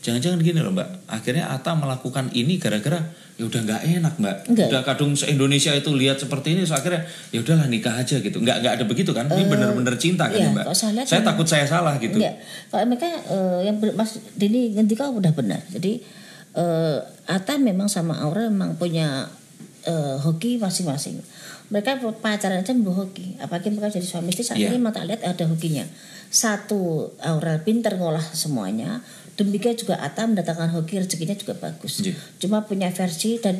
jangan-jangan 0.00 0.38
gini 0.40 0.60
loh 0.60 0.72
Mbak. 0.72 0.88
Akhirnya 1.06 1.50
Ata 1.50 1.76
melakukan 1.76 2.32
ini 2.32 2.56
gara-gara 2.56 3.00
ya 3.36 3.44
udah 3.44 3.60
nggak 3.60 3.82
enak 4.00 4.14
Mbak. 4.16 4.36
Enggak. 4.48 4.68
Udah 4.68 4.80
kadung 4.84 5.12
se 5.12 5.28
Indonesia 5.28 5.72
itu 5.72 5.90
lihat 5.92 6.16
seperti 6.16 6.52
ini 6.54 6.64
so 6.64 6.72
akhirnya 6.72 7.04
ya 7.28 7.40
udahlah 7.40 7.66
nikah 7.66 7.96
aja 7.96 8.16
gitu. 8.16 8.36
Nggak 8.38 8.56
nggak 8.60 8.72
ada 8.80 8.84
begitu 8.84 9.10
kan? 9.12 9.26
Ini 9.26 9.44
bener-bener 9.44 9.96
cinta 9.96 10.28
kan 10.28 10.36
iya, 10.36 10.48
ya, 10.48 10.56
Mbak. 10.56 10.64
saya 10.72 11.04
saya 11.04 11.20
takut 11.20 11.44
saya 11.44 11.64
salah 11.64 11.96
gitu. 11.96 12.16
Enggak. 12.16 12.36
Kalau 12.68 12.84
mereka 12.84 13.08
eh, 13.08 13.60
yang 13.64 13.76
ber- 13.76 13.96
Mas 13.96 14.20
Dini 14.36 14.72
ngendika 14.72 15.08
udah 15.08 15.32
benar. 15.32 15.60
Jadi 15.68 16.00
eh 16.50 16.98
Atta 17.26 17.56
memang 17.56 17.86
sama 17.86 18.18
Aurel 18.20 18.50
memang 18.50 18.74
punya 18.74 19.28
eh, 19.84 20.16
hoki 20.18 20.56
masing-masing. 20.56 21.20
Mereka 21.70 21.90
pacaran 22.18 22.60
aja 22.60 22.74
berhoki. 22.74 23.38
Apalagi 23.38 23.70
mereka 23.70 23.94
jadi 23.94 24.02
suami 24.02 24.28
istri 24.28 24.42
saat 24.42 24.58
Iya. 24.58 24.68
ini 24.68 24.78
mata 24.78 25.00
lihat 25.00 25.22
ada 25.22 25.46
hokinya. 25.46 25.86
Satu 26.28 27.10
Aurel 27.20 27.58
pinter 27.60 27.94
ngolah 27.94 28.22
semuanya. 28.22 29.02
Demikian 29.34 29.74
juga 29.74 29.96
Atta 29.96 30.22
mendatangkan 30.24 30.70
hoki 30.70 30.98
rezekinya 30.98 31.32
juga 31.32 31.54
bagus. 31.56 32.02
Iya. 32.02 32.14
Cuma 32.38 32.62
punya 32.62 32.90
versi 32.90 33.38
dan 33.38 33.58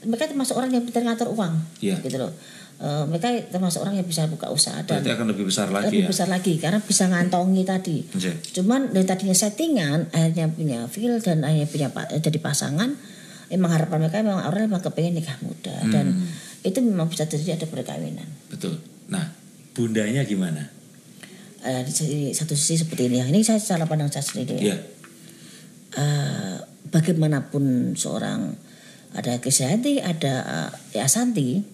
mereka 0.00 0.24
termasuk 0.26 0.54
orang 0.54 0.70
yang 0.70 0.84
pintar 0.84 1.02
ngatur 1.02 1.28
uang 1.30 1.54
Iya. 1.80 1.98
gitu 2.00 2.16
loh. 2.16 2.32
eh, 2.78 3.02
mereka 3.04 3.26
termasuk 3.50 3.82
orang 3.82 3.98
yang 3.98 4.06
bisa 4.06 4.22
buka 4.26 4.46
usaha 4.48 4.78
dan 4.86 5.02
Berarti 5.02 5.10
akan 5.10 5.26
lebih 5.34 5.50
besar 5.50 5.66
lagi 5.66 5.90
lebih 5.90 5.98
ya. 5.98 6.08
besar 6.14 6.28
lagi 6.30 6.54
karena 6.56 6.78
bisa 6.78 7.04
ngantongi 7.04 7.66
tadi. 7.66 8.06
Iya. 8.06 8.38
Cuman 8.54 8.94
dari 8.94 9.02
tadinya 9.02 9.34
settingan 9.34 9.98
akhirnya 10.08 10.46
punya 10.46 10.80
feel 10.86 11.18
dan 11.18 11.42
akhirnya 11.42 11.66
punya 11.66 11.88
jadi 12.22 12.38
pasangan. 12.38 12.94
Emang 13.50 13.74
harapan 13.74 13.98
mereka 13.98 14.22
memang 14.22 14.46
orang 14.46 14.70
memang 14.70 14.78
kepengen 14.80 15.18
nikah 15.18 15.34
muda 15.42 15.74
dan 15.90 16.06
Hmm. 16.14 16.30
Itu 16.68 16.80
memang 16.80 17.08
bisa 17.08 17.24
terjadi 17.24 17.58
ada 17.58 17.66
perkawinan. 17.66 18.28
Betul. 18.48 18.76
Nah, 19.08 19.32
bundanya 19.72 20.22
gimana? 20.22 20.68
Eh, 21.58 21.82
di 21.82 21.92
satu 22.30 22.54
sisi 22.54 22.86
seperti 22.86 23.10
ini. 23.10 23.18
Ini 23.18 23.40
saya 23.42 23.58
cara 23.58 23.88
pandang 23.88 24.08
saya 24.08 24.22
sendiri. 24.22 24.56
ya. 24.56 24.62
Iya. 24.72 24.76
Eh, 25.98 26.56
bagaimanapun 26.88 27.96
seorang 27.96 28.54
ada 29.16 29.40
Krisdayanti, 29.40 29.98
ada 30.04 30.34
eh, 30.92 31.00
Asanti. 31.02 31.64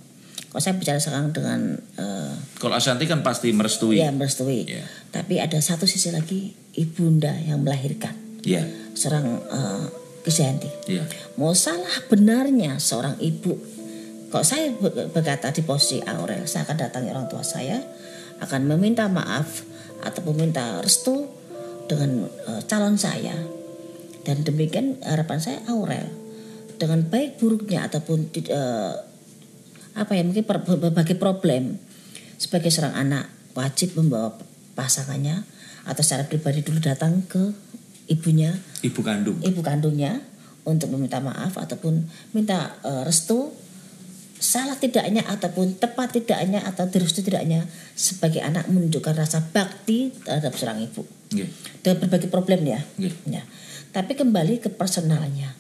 Kalau 0.49 0.63
saya 0.63 0.79
bicara 0.79 1.03
sekarang 1.03 1.35
dengan 1.35 1.61
eh, 1.99 2.33
Kalau 2.57 2.79
Ashanti 2.79 3.11
kan 3.11 3.27
pasti 3.27 3.51
merestui. 3.51 3.99
ya 3.99 4.15
merestui. 4.15 4.71
Iya. 4.71 4.87
Tapi 5.11 5.43
ada 5.43 5.59
satu 5.59 5.85
sisi 5.85 6.15
lagi 6.15 6.55
ibunda 6.79 7.35
yang 7.43 7.61
melahirkan 7.61 8.15
Iya. 8.47 8.63
seorang 8.95 9.27
eh, 9.43 9.85
Krisdayanti. 10.23 10.71
Iya. 10.89 11.05
Mau 11.37 11.53
salah 11.53 12.07
benarnya 12.09 12.79
seorang 12.79 13.19
ibu. 13.19 13.74
Kalau 14.35 14.43
saya 14.43 14.75
ber- 14.75 15.15
berkata 15.15 15.55
di 15.55 15.63
posisi 15.63 16.03
Aurel, 16.03 16.51
saya 16.51 16.67
akan 16.67 16.75
datangi 16.75 17.15
orang 17.15 17.31
tua 17.31 17.47
saya, 17.47 17.79
akan 18.43 18.67
meminta 18.67 19.07
maaf 19.07 19.63
atau 20.03 20.27
meminta 20.35 20.83
restu 20.83 21.31
dengan 21.87 22.27
eh, 22.27 22.61
calon 22.67 22.99
saya. 22.99 23.39
Dan 24.27 24.43
demikian 24.43 24.99
harapan 25.07 25.39
saya 25.39 25.63
Aurel 25.71 26.11
dengan 26.83 27.07
baik 27.07 27.39
buruknya 27.39 27.87
ataupun 27.87 28.35
eh, 28.35 28.95
apa 29.95 30.13
ya 30.19 30.27
mungkin 30.27 30.43
per- 30.43 30.67
berbagai 30.67 31.15
problem 31.15 31.79
sebagai 32.35 32.75
seorang 32.75 32.99
anak 32.99 33.31
wajib 33.55 33.95
membawa 33.95 34.35
pasangannya 34.75 35.47
atau 35.87 36.03
secara 36.03 36.27
pribadi 36.27 36.67
dulu 36.67 36.83
datang 36.83 37.23
ke 37.31 37.55
ibunya 38.11 38.51
Ibu 38.83 38.99
kandung. 39.07 39.39
ibu 39.47 39.63
kandungnya 39.63 40.19
untuk 40.67 40.91
meminta 40.91 41.23
maaf 41.23 41.55
ataupun 41.55 42.03
minta 42.35 42.75
eh, 42.83 43.07
restu 43.07 43.55
salah 44.37 44.77
tidaknya 44.77 45.25
ataupun 45.25 45.79
tepat 45.79 46.15
tidaknya 46.15 46.61
atau 46.63 46.85
direstu 46.85 47.23
tidaknya 47.23 47.65
sebagai 47.95 48.43
anak 48.43 48.69
menunjukkan 48.69 49.15
rasa 49.15 49.41
bakti 49.41 50.13
terhadap 50.21 50.53
seorang 50.55 50.85
ibu 50.85 51.03
Iya. 51.33 51.49
dengan 51.81 51.97
berbagai 52.05 52.29
problem 52.29 52.63
ya. 52.63 52.81
Iya. 52.97 53.13
ya. 53.27 53.43
Tapi 53.91 54.15
kembali 54.15 54.61
ke 54.61 54.69
personalnya. 54.71 55.55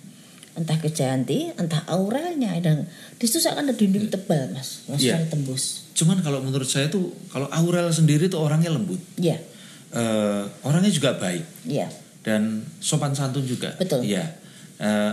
Entah 0.55 0.79
Kejayanti, 0.79 1.51
entah 1.59 1.83
aurelnya 1.91 2.55
dan 2.62 2.87
di 3.18 3.27
situ 3.27 3.43
akan 3.43 3.66
ada 3.66 3.75
dinding 3.75 4.07
tebal 4.07 4.55
mas 4.55 4.87
Iya. 4.87 5.18
sudah 5.18 5.20
tembus. 5.29 5.64
Cuman 5.95 6.22
kalau 6.22 6.43
menurut 6.43 6.66
saya 6.66 6.87
tuh 6.87 7.11
kalau 7.27 7.47
Aurel 7.51 7.91
sendiri 7.91 8.27
tuh 8.27 8.39
orangnya 8.43 8.70
lembut. 8.70 8.99
Iya, 9.18 9.39
Eh, 9.95 10.43
orangnya 10.66 10.91
juga 10.91 11.14
baik 11.14 11.70
iya, 11.70 11.87
dan 12.27 12.66
sopan 12.83 13.14
santun 13.14 13.47
juga. 13.47 13.79
Betul. 13.79 14.03
Iya. 14.03 14.27
Eh, 14.75 15.12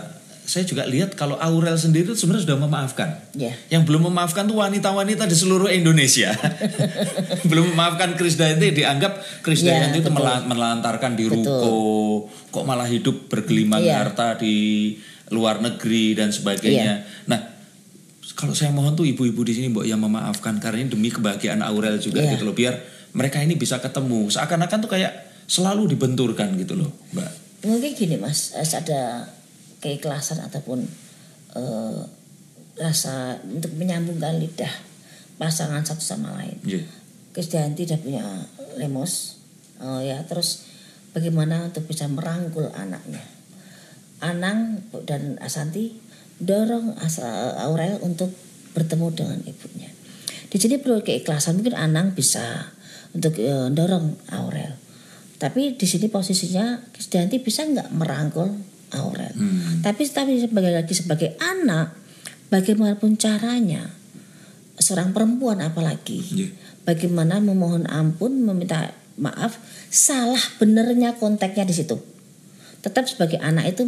saya 0.52 0.68
juga 0.68 0.84
lihat 0.84 1.16
kalau 1.16 1.40
Aurel 1.40 1.80
sendiri 1.80 2.12
sebenarnya 2.12 2.44
sudah 2.44 2.60
memaafkan. 2.60 3.10
iya. 3.34 3.56
Yang 3.72 3.88
belum 3.88 4.12
memaafkan 4.12 4.44
tuh 4.44 4.60
wanita-wanita 4.60 5.24
di 5.24 5.32
seluruh 5.34 5.72
Indonesia. 5.72 6.36
belum 7.50 7.72
memaafkan 7.72 8.20
Krisdayanti 8.20 8.76
dianggap 8.76 9.24
Krisdayanti 9.40 9.96
Iya, 9.96 10.04
itu 10.04 10.12
betul. 10.12 10.20
mela- 10.20 10.44
melantarkan 10.44 11.16
di 11.16 11.24
Betul. 11.26 11.40
ruko, 11.48 11.76
kok 12.52 12.66
malah 12.68 12.84
hidup 12.84 13.32
bergelimang 13.32 13.80
Iya. 13.80 14.04
harta 14.04 14.36
di 14.36 14.56
luar 15.32 15.64
negeri 15.64 16.20
dan 16.20 16.30
sebagainya. 16.30 17.08
Nah, 17.26 17.40
kalau 18.36 18.52
saya 18.52 18.76
mohon 18.76 18.92
tuh 18.92 19.08
ibu-ibu 19.08 19.48
di 19.48 19.56
sini 19.56 19.72
mbok 19.72 19.88
yang 19.88 20.04
memaafkan 20.04 20.60
karena 20.60 20.84
ini 20.84 20.92
demi 20.92 21.08
kebahagiaan 21.08 21.64
Aurel 21.64 21.96
juga 21.96 22.20
Iya. 22.20 22.36
gitu 22.36 22.44
loh 22.44 22.52
biar 22.52 22.76
mereka 23.12 23.40
ini 23.40 23.56
bisa 23.56 23.80
ketemu. 23.80 24.28
Seakan-akan 24.28 24.84
tuh 24.84 24.92
kayak 24.92 25.14
selalu 25.48 25.96
dibenturkan 25.96 26.60
gitu 26.60 26.76
loh, 26.76 26.92
Mbak. 27.12 27.32
Mungkin 27.62 27.92
gini 27.94 28.16
mas, 28.18 28.52
harus 28.52 28.74
ada 28.74 29.32
keikhlasan 29.82 30.40
ataupun 30.46 30.86
eh, 31.58 32.02
rasa 32.80 33.42
untuk 33.44 33.74
menyambungkan 33.76 34.40
lidah 34.40 34.72
pasangan 35.36 35.84
satu 35.84 36.06
sama 36.06 36.38
lain. 36.38 36.58
Iya. 36.64 36.86
Krisdayanti 37.34 37.88
sudah 37.90 38.00
punya 38.00 38.26
lemos, 38.78 39.42
eh, 39.82 40.14
ya 40.14 40.24
terus 40.30 40.70
bagaimana 41.12 41.68
untuk 41.68 41.84
bisa 41.90 42.08
merangkul 42.08 42.70
anaknya. 42.72 43.26
Anang 44.22 44.86
dan 45.10 45.42
Asanti 45.42 45.98
dorong 46.38 46.94
Asa- 47.02 47.58
Aurel 47.66 47.98
untuk 48.06 48.30
bertemu 48.78 49.08
dengan 49.18 49.40
ibunya. 49.44 49.90
Di 50.52 50.62
sini 50.62 50.78
perlu 50.78 51.02
keikhlasan 51.02 51.58
mungkin 51.58 51.74
Anang 51.74 52.14
bisa 52.14 52.70
untuk 53.18 53.36
eh, 53.42 53.68
dorong 53.74 54.30
Aurel. 54.30 54.78
Tapi 55.42 55.74
di 55.74 55.90
sini 55.90 56.06
posisinya 56.06 56.94
Krisdayanti 56.94 57.42
bisa 57.42 57.66
nggak 57.66 57.90
merangkul 57.98 58.71
Aurel. 58.94 59.32
Hmm. 59.34 59.80
Tapi 59.80 60.04
tapi 60.06 60.38
sebagai 60.38 60.72
lagi 60.72 60.92
sebagai 60.92 61.36
anak, 61.38 61.96
bagaimanapun 62.48 63.16
caranya 63.16 63.88
seorang 64.76 65.14
perempuan 65.14 65.62
apalagi 65.62 66.20
Iya. 66.20 66.48
bagaimana 66.84 67.38
memohon 67.38 67.86
ampun, 67.86 68.42
meminta 68.42 68.92
maaf, 69.16 69.62
salah 69.88 70.42
benernya 70.58 71.14
konteksnya 71.16 71.64
di 71.64 71.76
situ. 71.76 71.96
Tetap 72.82 73.06
sebagai 73.06 73.38
anak 73.38 73.70
itu 73.70 73.86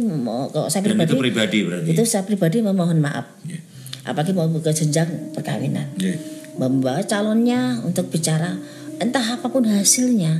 kalau 0.48 0.70
saya 0.70 0.86
Dan 0.86 0.94
pribadi 0.94 1.10
itu 1.10 1.18
pribadi 1.18 1.58
berarti. 1.66 1.88
itu 1.90 2.02
saya 2.06 2.22
pribadi 2.22 2.62
memohon 2.62 3.02
maaf. 3.02 3.26
Iya. 3.42 3.58
Apalagi 4.04 4.30
mau 4.32 4.46
ke 4.46 4.70
jenjang 4.70 5.32
perkawinan 5.32 5.98
Iya. 5.98 6.14
membawa 6.54 7.02
calonnya 7.02 7.82
untuk 7.82 8.06
bicara 8.08 8.54
entah 9.02 9.34
apa 9.34 9.50
pun 9.50 9.66
hasilnya 9.66 10.38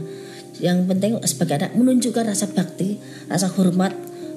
yang 0.63 0.87
penting 0.87 1.19
sebagai 1.27 1.59
anak 1.59 1.75
menunjukkan 1.75 2.31
rasa 2.31 2.47
bakti 2.47 3.03
rasa 3.27 3.51
hormat 3.51 3.91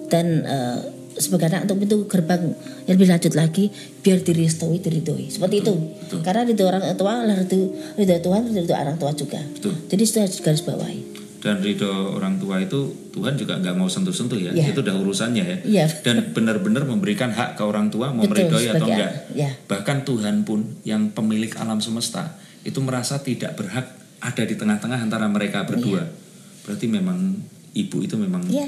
dan 0.08 0.26
eh, 0.44 0.80
sebagai 1.18 1.50
anak 1.50 1.66
untuk 1.66 1.78
pintu 1.82 1.98
gerbang 2.06 2.54
yang 2.86 2.94
lebih 2.94 3.10
lanjut 3.10 3.34
lagi 3.34 3.74
biar 4.00 4.22
direstui 4.22 4.78
diridoi 4.78 5.34
seperti 5.34 5.66
itu 5.66 5.74
betul. 5.74 6.22
karena 6.22 6.46
ridho 6.46 6.64
orang 6.64 6.84
tua 6.94 7.12
adalah 7.18 7.38
ridho, 7.38 7.58
ridho 7.98 8.16
Tuhan 8.22 8.42
ridho 8.48 8.72
orang 8.72 8.98
tua 8.98 9.12
juga 9.12 9.42
Betul. 9.42 9.74
jadi 9.90 10.02
itu 10.04 10.18
harus 10.22 10.38
garis 10.40 10.62
bawahi 10.62 11.02
dan 11.38 11.58
ridho 11.60 11.90
orang 12.14 12.38
tua 12.38 12.62
itu 12.62 12.80
Tuhan 13.10 13.34
juga 13.34 13.58
nggak 13.58 13.74
mau 13.74 13.90
sentuh-sentuh 13.90 14.38
ya 14.38 14.52
Iya. 14.54 14.70
itu 14.70 14.80
udah 14.80 14.94
urusannya 14.96 15.44
ya 15.44 15.58
Iya. 15.66 15.86
dan 16.06 16.34
benar-benar 16.34 16.86
memberikan 16.86 17.34
hak 17.34 17.58
ke 17.58 17.64
orang 17.66 17.90
tua 17.90 18.14
mau 18.14 18.22
Betul, 18.22 18.46
meridhoi 18.54 18.68
atau 18.70 18.86
enggak 18.86 19.12
ya. 19.34 19.50
bahkan 19.66 20.06
Tuhan 20.06 20.46
pun 20.46 20.78
yang 20.84 21.10
pemilik 21.10 21.50
alam 21.58 21.82
semesta 21.82 22.38
itu 22.62 22.78
merasa 22.78 23.18
tidak 23.22 23.58
berhak 23.58 23.90
ada 24.22 24.44
di 24.46 24.54
tengah-tengah 24.54 25.02
antara 25.02 25.26
mereka 25.26 25.66
berdua 25.66 26.06
Iya. 26.06 26.14
berarti 26.62 26.86
memang 26.86 27.42
ibu 27.86 28.02
itu 28.02 28.16
memang 28.18 28.46
ya 28.50 28.68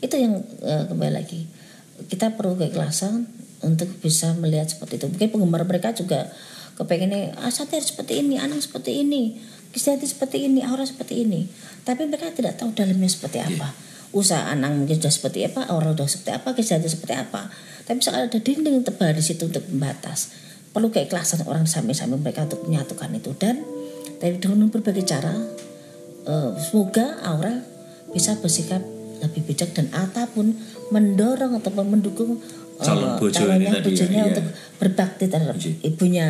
itu 0.00 0.14
yang 0.16 0.40
eh, 0.64 0.84
kembali 0.88 1.12
lagi. 1.12 1.48
Kita 2.08 2.36
perlu 2.36 2.60
keikhlasan 2.60 3.24
untuk 3.64 3.88
bisa 4.04 4.36
melihat 4.36 4.68
seperti 4.68 5.00
itu. 5.00 5.06
Mungkin 5.08 5.28
penggemar 5.32 5.64
mereka 5.64 5.96
juga 5.96 6.28
kepengennya 6.76 7.40
ah 7.40 7.48
Satir 7.48 7.80
seperti 7.80 8.20
ini 8.20 8.36
Anang 8.36 8.60
seperti 8.60 9.00
ini 9.00 9.40
Kristianti 9.72 10.04
seperti 10.04 10.44
ini 10.44 10.60
Aura 10.64 10.84
seperti 10.84 11.24
ini. 11.24 11.48
Tapi 11.84 12.08
mereka 12.08 12.32
tidak 12.32 12.60
tahu 12.60 12.72
dalamnya 12.72 13.08
seperti 13.08 13.44
apa. 13.44 13.72
Usaha 14.12 14.48
Anang 14.48 14.84
mungkin 14.84 14.96
sudah 15.00 15.12
seperti 15.12 15.44
apa 15.48 15.68
Aura 15.68 15.92
sudah 15.92 16.08
seperti 16.08 16.32
apa 16.32 16.48
Kristianti 16.52 16.88
seperti 16.88 17.14
apa. 17.16 17.48
Tapi 17.84 18.00
misalkan 18.00 18.28
ada 18.28 18.38
dinding 18.40 18.84
tebal 18.84 19.12
di 19.12 19.24
situ 19.24 19.48
untuk 19.48 19.64
membatas. 19.68 20.32
Perlu 20.72 20.92
keikhlasan 20.92 21.44
orang 21.48 21.64
samping-samping 21.64 22.20
mereka 22.20 22.44
untuk 22.44 22.64
menyatukan 22.68 23.08
itu. 23.16 23.32
Dan 23.36 23.64
dari 24.16 24.40
dengan 24.40 24.68
berbagai 24.68 25.04
cara 25.04 25.32
eh, 26.24 26.50
semoga 26.56 27.20
Aura 27.24 27.75
bisa 28.16 28.40
bersikap 28.40 28.80
lebih 29.20 29.44
bijak 29.44 29.76
dan 29.76 29.92
ataupun 29.92 30.56
mendorong 30.88 31.60
ataupun 31.60 31.84
mendukung 32.00 32.40
eh, 32.80 32.84
Calon 32.84 33.20
bojo 33.20 33.32
calonnya, 33.32 33.76
ya, 33.76 33.80
bojonya 33.84 34.20
iya. 34.20 34.28
untuk 34.32 34.46
berbakti 34.80 35.24
terhadap 35.28 35.56
Iya. 35.60 35.72
ibunya. 35.84 36.26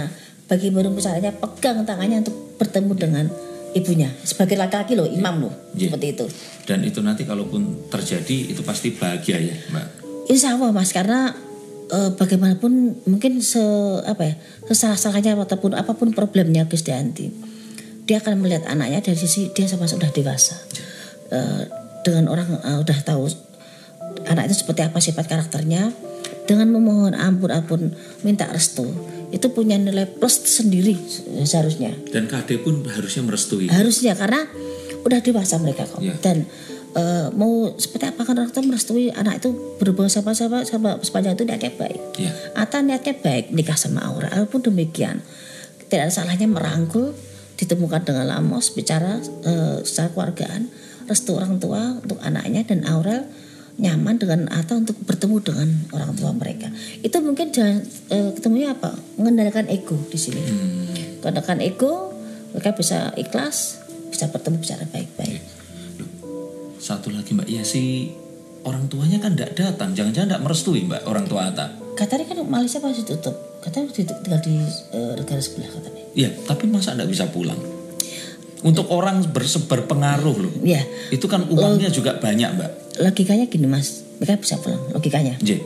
Bagaimana 0.46 0.90
caranya 0.98 1.34
pegang 1.34 1.82
tangannya 1.82 2.22
untuk 2.22 2.36
bertemu 2.58 2.92
dengan 2.94 3.26
ibunya. 3.74 4.10
Sebagai 4.22 4.54
laki-laki 4.54 4.94
loh 4.94 5.06
imam 5.06 5.46
loh 5.46 5.54
Iya. 5.74 5.90
seperti 5.90 6.06
itu. 6.14 6.26
Dan 6.66 6.82
itu 6.82 6.98
nanti 7.02 7.22
kalaupun 7.26 7.90
terjadi 7.90 8.54
itu 8.54 8.62
pasti 8.66 8.94
bahagia 8.94 9.38
ya 9.42 9.54
mbak. 9.70 9.86
Insya 10.30 10.54
Allah 10.58 10.70
mas 10.74 10.90
karena 10.90 11.34
eh, 11.90 12.10
bagaimanapun 12.14 13.02
mungkin 13.06 13.42
se 13.42 13.62
apa 14.06 14.22
ya 14.22 14.34
sesalah-salahnya 14.66 15.38
ataupun 15.38 15.74
apa 15.74 15.94
pun 15.94 16.10
problemnya 16.10 16.66
Krisdayanti 16.66 17.30
dia 18.06 18.22
akan 18.22 18.38
melihat 18.38 18.70
anaknya 18.70 19.02
dari 19.02 19.18
sisi 19.18 19.50
dia 19.50 19.66
sama 19.66 19.90
sudah 19.90 20.10
dewasa 20.14 20.54
Eh, 21.26 21.62
dengan 22.06 22.30
orang 22.30 22.46
eh, 22.62 22.78
udah 22.78 22.98
tahu 23.02 23.26
anak 24.30 24.46
itu 24.46 24.62
seperti 24.62 24.86
apa 24.86 24.98
sifat 25.02 25.26
karakternya 25.26 25.90
dengan 26.46 26.70
memohon 26.70 27.18
ampun 27.18 27.50
ampun 27.50 27.80
minta 28.22 28.46
restu. 28.46 28.86
Itu 29.34 29.50
punya 29.50 29.74
nilai 29.74 30.06
plus 30.06 30.38
sendiri 30.46 30.94
seharusnya. 31.42 31.90
Dan 32.14 32.30
KD 32.30 32.62
pun 32.62 32.86
harusnya 32.86 33.26
merestui. 33.26 33.66
Harusnya 33.66 34.14
karena 34.14 34.46
udah 35.02 35.18
dewasa 35.22 35.58
mereka 35.58 35.86
kok. 35.86 36.02
Iya. 36.02 36.14
dan 36.22 36.46
eh, 36.94 37.28
mau 37.34 37.74
seperti 37.74 38.14
apa 38.14 38.22
kan 38.22 38.38
orang 38.38 38.54
tua 38.54 38.62
merestui 38.62 39.10
anak 39.10 39.42
itu 39.42 39.50
berbuat 39.82 40.10
sama 40.10 40.30
sama 40.34 40.62
sama 40.62 41.02
sepanjang 41.02 41.34
itu 41.34 41.42
niatnya 41.42 41.72
baik. 41.74 42.00
Ya 42.22 42.30
atau 42.54 42.80
niatnya 42.80 43.14
baik 43.18 43.52
nikah 43.52 43.76
sama 43.76 44.06
Aura 44.06 44.30
pun 44.48 44.64
demikian 44.64 45.20
tidak 45.86 46.10
ada 46.10 46.12
salahnya 46.14 46.48
merangkul 46.50 47.14
ditemukan 47.56 48.02
dengan 48.02 48.26
lamos 48.30 48.72
bicara 48.72 49.20
eh, 49.22 49.78
secara 49.84 50.08
keluargaan 50.12 50.66
restu 51.06 51.38
orang 51.38 51.62
tua 51.62 52.02
untuk 52.02 52.18
anaknya 52.22 52.66
dan 52.66 52.84
Aurel 52.86 53.26
nyaman 53.76 54.16
dengan 54.16 54.48
Ata 54.48 54.76
untuk 54.80 54.96
bertemu 55.04 55.36
dengan 55.44 55.68
orang 55.92 56.16
tua 56.16 56.32
mereka. 56.32 56.72
Itu 57.04 57.20
mungkin 57.20 57.52
jangan 57.52 57.84
eh, 58.08 58.30
ketemunya 58.32 58.72
apa? 58.72 58.96
Mengendalikan 59.20 59.68
ego 59.68 59.96
di 60.08 60.18
sini. 60.18 60.40
Hmm. 60.40 60.84
mengendalikan 61.20 61.60
ego 61.60 62.14
mereka 62.56 62.72
bisa 62.72 63.12
ikhlas 63.20 63.84
bisa 64.08 64.32
bertemu 64.32 64.56
bicara 64.62 64.84
baik-baik. 64.88 65.42
Satu 66.80 67.12
lagi 67.12 67.34
Mbak, 67.34 67.48
ya 67.50 67.66
si 67.66 68.14
orang 68.64 68.86
tuanya 68.88 69.18
kan 69.20 69.34
tidak 69.34 69.58
datang, 69.58 69.92
jangan-jangan 69.92 70.28
tidak 70.32 70.42
merestui 70.46 70.86
Mbak 70.86 71.02
orang 71.04 71.26
tua 71.28 71.52
Ata. 71.52 71.66
katanya 71.96 72.28
kan 72.28 72.38
Malaysia 72.44 72.78
masih 72.80 73.04
tutup. 73.08 73.36
Katanya 73.60 73.88
tinggal 73.92 74.40
di 74.44 74.56
eh, 74.94 75.12
negara 75.16 75.40
sebelah 75.42 75.68
katanya. 75.68 76.02
Iya, 76.16 76.28
tapi 76.46 76.64
masa 76.70 76.94
tidak 76.94 77.08
bisa 77.12 77.24
pulang? 77.28 77.75
Untuk 78.58 78.88
orang 78.88 79.20
berse- 79.26 79.62
berpengaruh 79.62 80.36
loh. 80.38 80.52
ya 80.60 80.80
Itu 81.08 81.26
kan 81.26 81.44
uangnya 81.44 81.88
juga 81.88 82.16
banyak 82.16 82.50
Mbak. 82.52 82.70
logikanya 82.98 83.44
gini 83.44 83.64
mas 83.64 84.00
mereka 84.16 84.40
bisa 84.40 84.56
pulang 84.56 84.80
logikanya 84.90 85.36
J. 85.38 85.60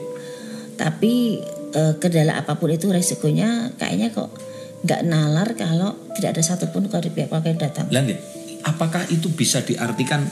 tapi 0.74 1.38
eh, 1.70 1.95
kendala 1.97 2.34
apa 2.36 2.57
pun 2.57 2.66
itu 2.68 2.88
resikonya 2.88 3.70
kayaknya 3.76 4.11
kok 4.11 4.34
nggak 4.80 5.01
nalar 5.05 5.55
kalau 5.55 5.95
tidak 6.12 6.34
ada 6.34 6.43
satupun 6.45 6.88
dari 6.88 7.07
pihak 7.09 7.28
keluarga 7.28 7.49
yang 7.49 7.61
datang 7.61 7.86
Lanjut. 7.88 8.18
Apakah 8.61 9.07
itu 9.07 9.30
bisa 9.30 9.61
diartikan 9.61 10.26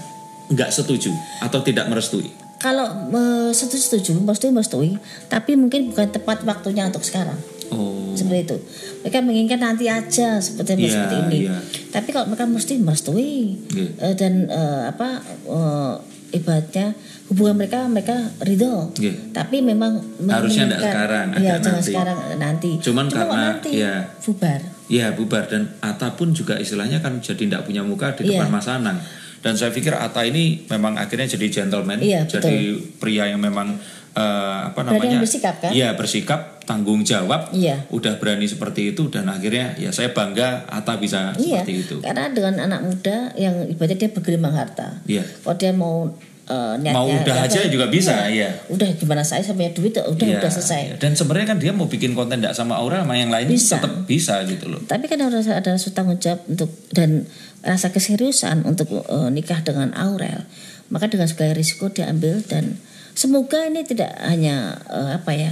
nggak 0.49 0.69
setuju 0.69 1.13
atau 1.39 1.61
tidak 1.61 1.87
merestui? 1.87 2.27
kalau 2.59 2.91
eh, 3.09 3.51
setuju 3.53 3.79
setuju 3.79 4.11
merestui 4.19 4.51
merestui 4.51 4.91
tapi 5.29 5.55
mungkin 5.55 5.95
bukan 5.95 6.11
tepat 6.11 6.43
waktunya 6.43 6.83
untuk 6.85 7.03
sekarang 7.03 7.39
Oh. 7.69 7.98
Seperti 8.11 8.41
itu 8.45 8.57
mereka 9.01 9.19
menginginkan 9.21 9.61
nanti 9.63 9.85
aja 9.87 10.39
seperti 10.39 10.79
Iya, 10.79 10.91
seperti 10.91 11.17
ini 11.23 11.39
iya. 11.45 11.57
tapi 11.89 12.09
kalau 12.09 12.27
mereka 12.27 12.45
mesti 12.45 12.75
merestui 12.77 13.59
Iya. 13.69 13.89
eh, 14.01 14.15
dan 14.15 14.47
eh, 14.47 14.83
apa 14.87 15.09
eh, 15.45 15.95
ibaratnya 16.31 16.93
hubungan 17.27 17.57
mereka 17.57 17.85
mereka 17.85 18.17
ridho 18.41 18.93
Iya. 18.95 19.33
tapi 19.33 19.61
memang 19.61 19.97
Harusnya 20.23 20.65
menginginkan- 20.67 20.81
sekarang, 20.83 21.27
agak 21.31 21.43
jangan 21.59 21.63
nanti. 21.71 21.87
sekarang 21.87 22.19
nanti 22.37 22.71
Cuman 22.79 23.07
Cuma 23.07 23.17
karena, 23.19 23.41
nanti 23.51 23.71
iya. 23.75 23.95
bubar 24.19 24.61
Ya 24.89 25.07
bubar 25.11 25.45
dan 25.45 25.69
Ata 25.79 26.13
pun 26.15 26.33
juga 26.33 26.57
istilahnya 26.57 26.99
kan 26.99 27.17
jadi 27.19 27.45
tidak 27.45 27.63
punya 27.63 27.81
muka 27.83 28.13
di 28.15 28.25
Iya. 28.25 28.41
depan 28.41 28.49
Mas 28.51 28.65
Anang. 28.67 28.97
Dan 29.39 29.53
saya 29.53 29.69
pikir 29.69 29.93
Ata 29.93 30.25
ini 30.25 30.65
memang 30.67 30.97
akhirnya 30.97 31.29
jadi 31.29 31.47
gentleman, 31.47 32.01
Iya, 32.01 32.25
jadi 32.25 32.73
pria 32.97 33.29
yang 33.29 33.39
memang 33.39 33.77
eh, 34.19 34.59
apa 34.67 34.81
Berani 34.83 34.99
namanya? 34.99 35.19
bersikap, 35.23 35.55
kan? 35.59 35.71
Iya 35.71 35.95
bersikap, 35.95 36.41
tanggung 36.63 37.01
jawab. 37.03 37.55
Iya. 37.55 37.87
Udah 37.89 38.19
berani 38.19 38.45
seperti 38.45 38.91
itu 38.91 39.07
dan 39.07 39.25
akhirnya 39.27 39.73
ya 39.77 39.89
saya 39.89 40.11
bangga 40.11 40.67
Ata 40.67 40.99
bisa 40.99 41.33
Iya, 41.35 41.63
seperti 41.63 41.75
itu. 41.79 41.97
karena 42.03 42.29
dengan 42.29 42.55
anak 42.61 42.81
muda 42.83 43.17
yang 43.35 43.55
ibaratnya 43.65 43.97
dia 43.97 44.11
bergelimang 44.11 44.53
harta. 44.53 44.99
Iya. 45.07 45.23
Kalau 45.23 45.55
dia 45.55 45.71
mau 45.71 46.11
eh, 46.45 46.75
niatnya 46.77 46.97
Mau 46.97 47.07
udah 47.07 47.37
aja 47.45 47.61
juga 47.69 47.87
bisa, 47.87 48.25
iya. 48.27 48.49
Udah 48.67 48.89
gimana 48.97 49.21
saya 49.21 49.41
sampai 49.41 49.69
duit 49.71 49.93
udah 49.93 50.09
Iya, 50.19 50.41
udah 50.41 50.51
selesai. 50.51 50.83
iya. 50.83 50.95
Dan 50.97 51.13
sebenarnya 51.13 51.47
kan 51.47 51.59
dia 51.59 51.71
mau 51.71 51.87
bikin 51.87 52.13
konten 52.13 52.41
tidak 52.41 52.53
sama 52.53 52.75
Aura 52.75 53.05
sama 53.05 53.15
yang 53.15 53.29
lain 53.29 53.47
Bisa. 53.47 53.77
tetap 53.77 53.93
bisa 54.05 54.41
gitu 54.45 54.67
loh. 54.67 54.81
Tapi 54.83 55.07
kan 55.07 55.21
harus 55.21 55.45
ada 55.45 55.69
rasa 55.69 55.93
tanggung 55.93 56.17
jawab 56.17 56.41
untuk 56.45 56.73
dan 56.91 57.29
rasa 57.61 57.93
keseriusan 57.93 58.65
untuk 58.65 58.89
eh, 58.91 59.29
nikah 59.29 59.61
dengan 59.61 59.93
Aurel. 59.93 60.49
Maka 60.89 61.07
dengan 61.07 61.29
segala 61.29 61.53
risiko 61.53 61.93
diambil 61.93 62.41
dan 62.43 62.81
semoga 63.19 63.67
ini 63.67 63.83
tidak 63.83 64.15
hanya 64.23 64.79
eh, 64.87 65.19
apa 65.19 65.35
ya 65.35 65.51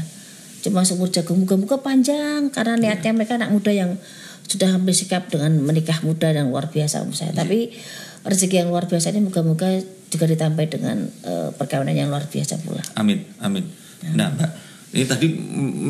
cuma 0.62 0.86
seumur 0.86 1.10
jagung 1.10 1.42
muka-muka 1.42 1.82
panjang 1.82 2.50
karena 2.54 2.78
niatnya 2.78 3.10
mereka 3.14 3.38
anak 3.38 3.50
muda 3.50 3.70
yang 3.74 3.98
sudah 4.46 4.78
hampir 4.78 4.94
sikap 4.94 5.26
dengan 5.26 5.58
menikah 5.58 5.98
muda 6.06 6.30
dan 6.30 6.48
luar 6.54 6.70
biasa 6.70 7.02
menurut 7.02 7.18
saya. 7.18 7.34
Tapi 7.34 7.74
rezeki 8.22 8.62
yang 8.62 8.70
luar 8.70 8.86
biasa 8.86 9.10
ini 9.10 9.26
moga-moga 9.26 9.82
juga 10.06 10.26
ditambah 10.30 10.64
dengan 10.70 11.10
eh, 11.26 11.50
perkawinan 11.54 11.94
yang 11.98 12.08
luar 12.10 12.30
biasa 12.30 12.62
pula. 12.62 12.82
Amin, 12.94 13.26
amin. 13.42 13.66
Nah, 14.14 14.30
Mbak, 14.30 14.50
ini 14.94 15.04
tadi 15.04 15.26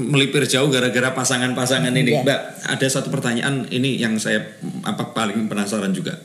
melipir 0.09 0.49
jauh 0.49 0.72
gara-gara 0.72 1.12
pasangan-pasangan 1.12 1.93
ini. 1.93 2.16
Iya. 2.16 2.24
Mbak, 2.24 2.41
ada 2.64 2.87
satu 2.89 3.12
pertanyaan 3.12 3.68
ini 3.68 4.01
yang 4.01 4.16
saya 4.16 4.41
apa 4.89 5.12
paling 5.12 5.45
penasaran 5.53 5.93
juga. 5.93 6.16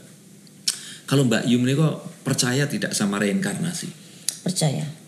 Kalau 1.04 1.28
Mbak 1.28 1.44
Yum 1.52 1.68
ini 1.68 1.76
kok 1.76 2.24
percaya 2.24 2.64
tidak 2.72 2.96
sama 2.96 3.20
reinkarnasi? 3.20 3.92
Percaya. 4.48 5.01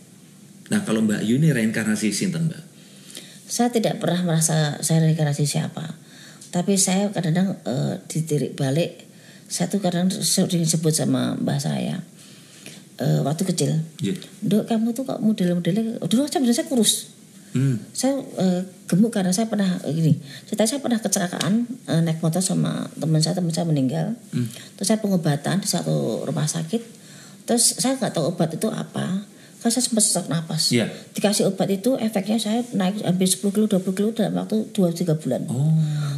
Nah, 0.72 0.80
kalau 0.88 1.04
Mbak 1.04 1.28
Yum 1.28 1.44
ini 1.44 1.52
reinkarnasi 1.52 2.14
sinten, 2.16 2.48
Mbak? 2.48 2.64
Saya 3.44 3.70
tidak 3.70 4.00
pernah 4.00 4.24
merasa 4.24 4.80
saya 4.80 5.04
reinkarnasi 5.04 5.44
siapa. 5.44 5.94
Tapi 6.54 6.78
saya 6.78 7.10
kadang-kadang 7.10 7.58
eh, 7.66 7.94
ditirik 8.06 8.54
balik. 8.54 9.10
Saya 9.50 9.70
tuh 9.70 9.82
kadang 9.82 10.10
sering 10.10 10.66
sebut 10.66 10.94
sama 10.94 11.34
mbah 11.38 11.58
saya. 11.58 12.02
Eh, 13.02 13.20
waktu 13.26 13.44
kecil. 13.46 13.82
Iya. 14.02 14.18
Dok 14.42 14.70
kamu 14.70 14.94
tuh 14.94 15.04
kok 15.06 15.18
model-modelnya. 15.22 15.98
Dulu 16.06 16.30
saya 16.30 16.46
benar 16.46 16.56
saya 16.58 16.70
kurus. 16.70 17.14
Hmm. 17.54 17.78
Saya 17.94 18.18
eh, 18.22 18.62
gemuk 18.90 19.14
karena 19.14 19.30
saya 19.30 19.50
pernah 19.50 19.82
eh, 19.86 19.94
gini. 19.94 20.18
Saya, 20.50 20.66
saya 20.66 20.80
pernah 20.82 20.98
kecelakaan 20.98 21.70
eh, 21.90 22.02
naik 22.06 22.22
motor 22.22 22.42
sama 22.42 22.90
teman 22.98 23.22
saya. 23.22 23.38
Teman 23.38 23.54
saya 23.54 23.66
meninggal. 23.66 24.14
Hmm. 24.34 24.46
Terus 24.78 24.88
saya 24.90 25.02
pengobatan 25.02 25.62
di 25.62 25.70
satu 25.70 26.26
rumah 26.26 26.46
sakit. 26.46 26.82
Terus 27.50 27.82
saya 27.82 27.98
nggak 27.98 28.14
tahu 28.14 28.34
obat 28.34 28.54
itu 28.54 28.70
apa. 28.70 29.26
Kan 29.64 29.72
saya 29.72 29.80
sempat 29.82 30.04
sesak 30.04 30.26
napas 30.28 30.70
Iya. 30.70 30.92
dikasih 31.12 31.48
obat 31.48 31.72
itu 31.72 31.96
efeknya 31.96 32.36
saya 32.36 32.68
naik 32.70 33.00
hampir 33.00 33.26
10 33.26 33.48
kilo 33.50 33.66
20 33.66 33.96
kilo 33.96 34.10
dalam 34.12 34.36
waktu 34.36 34.68
2-3 34.70 35.16
bulan 35.16 35.48
Oh. 35.48 35.72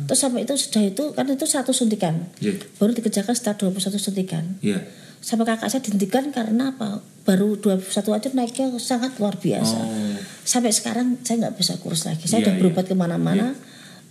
terus 0.03 0.17
sampai 0.17 0.43
itu 0.43 0.57
sudah 0.57 0.81
itu 0.81 1.13
kan 1.13 1.29
itu 1.29 1.45
satu 1.45 1.69
suntikan 1.69 2.25
Iya. 2.37 2.57
baru 2.75 2.91
dikerjakan 2.91 3.31
setelah 3.31 3.69
21 3.69 4.01
suntikan 4.01 4.57
Iya. 4.59 4.81
sampai 5.19 5.45
kakak 5.45 5.69
saya 5.69 5.79
dihentikan 5.79 6.29
karena 6.29 6.73
apa 6.73 6.99
baru 7.21 7.53
21 7.55 7.85
aja 8.11 8.27
naiknya 8.31 8.73
sangat 8.75 9.13
luar 9.15 9.37
biasa 9.37 9.77
Oh. 9.77 10.17
sampai 10.41 10.69
sekarang 10.69 11.21
saya 11.21 11.45
nggak 11.45 11.55
bisa 11.55 11.77
kurus 11.77 12.03
lagi 12.03 12.25
saya 12.25 12.41
Iya, 12.41 12.49
udah 12.49 12.53
berobat 12.57 12.85
ke 12.85 12.93
mana-mana 12.93 13.53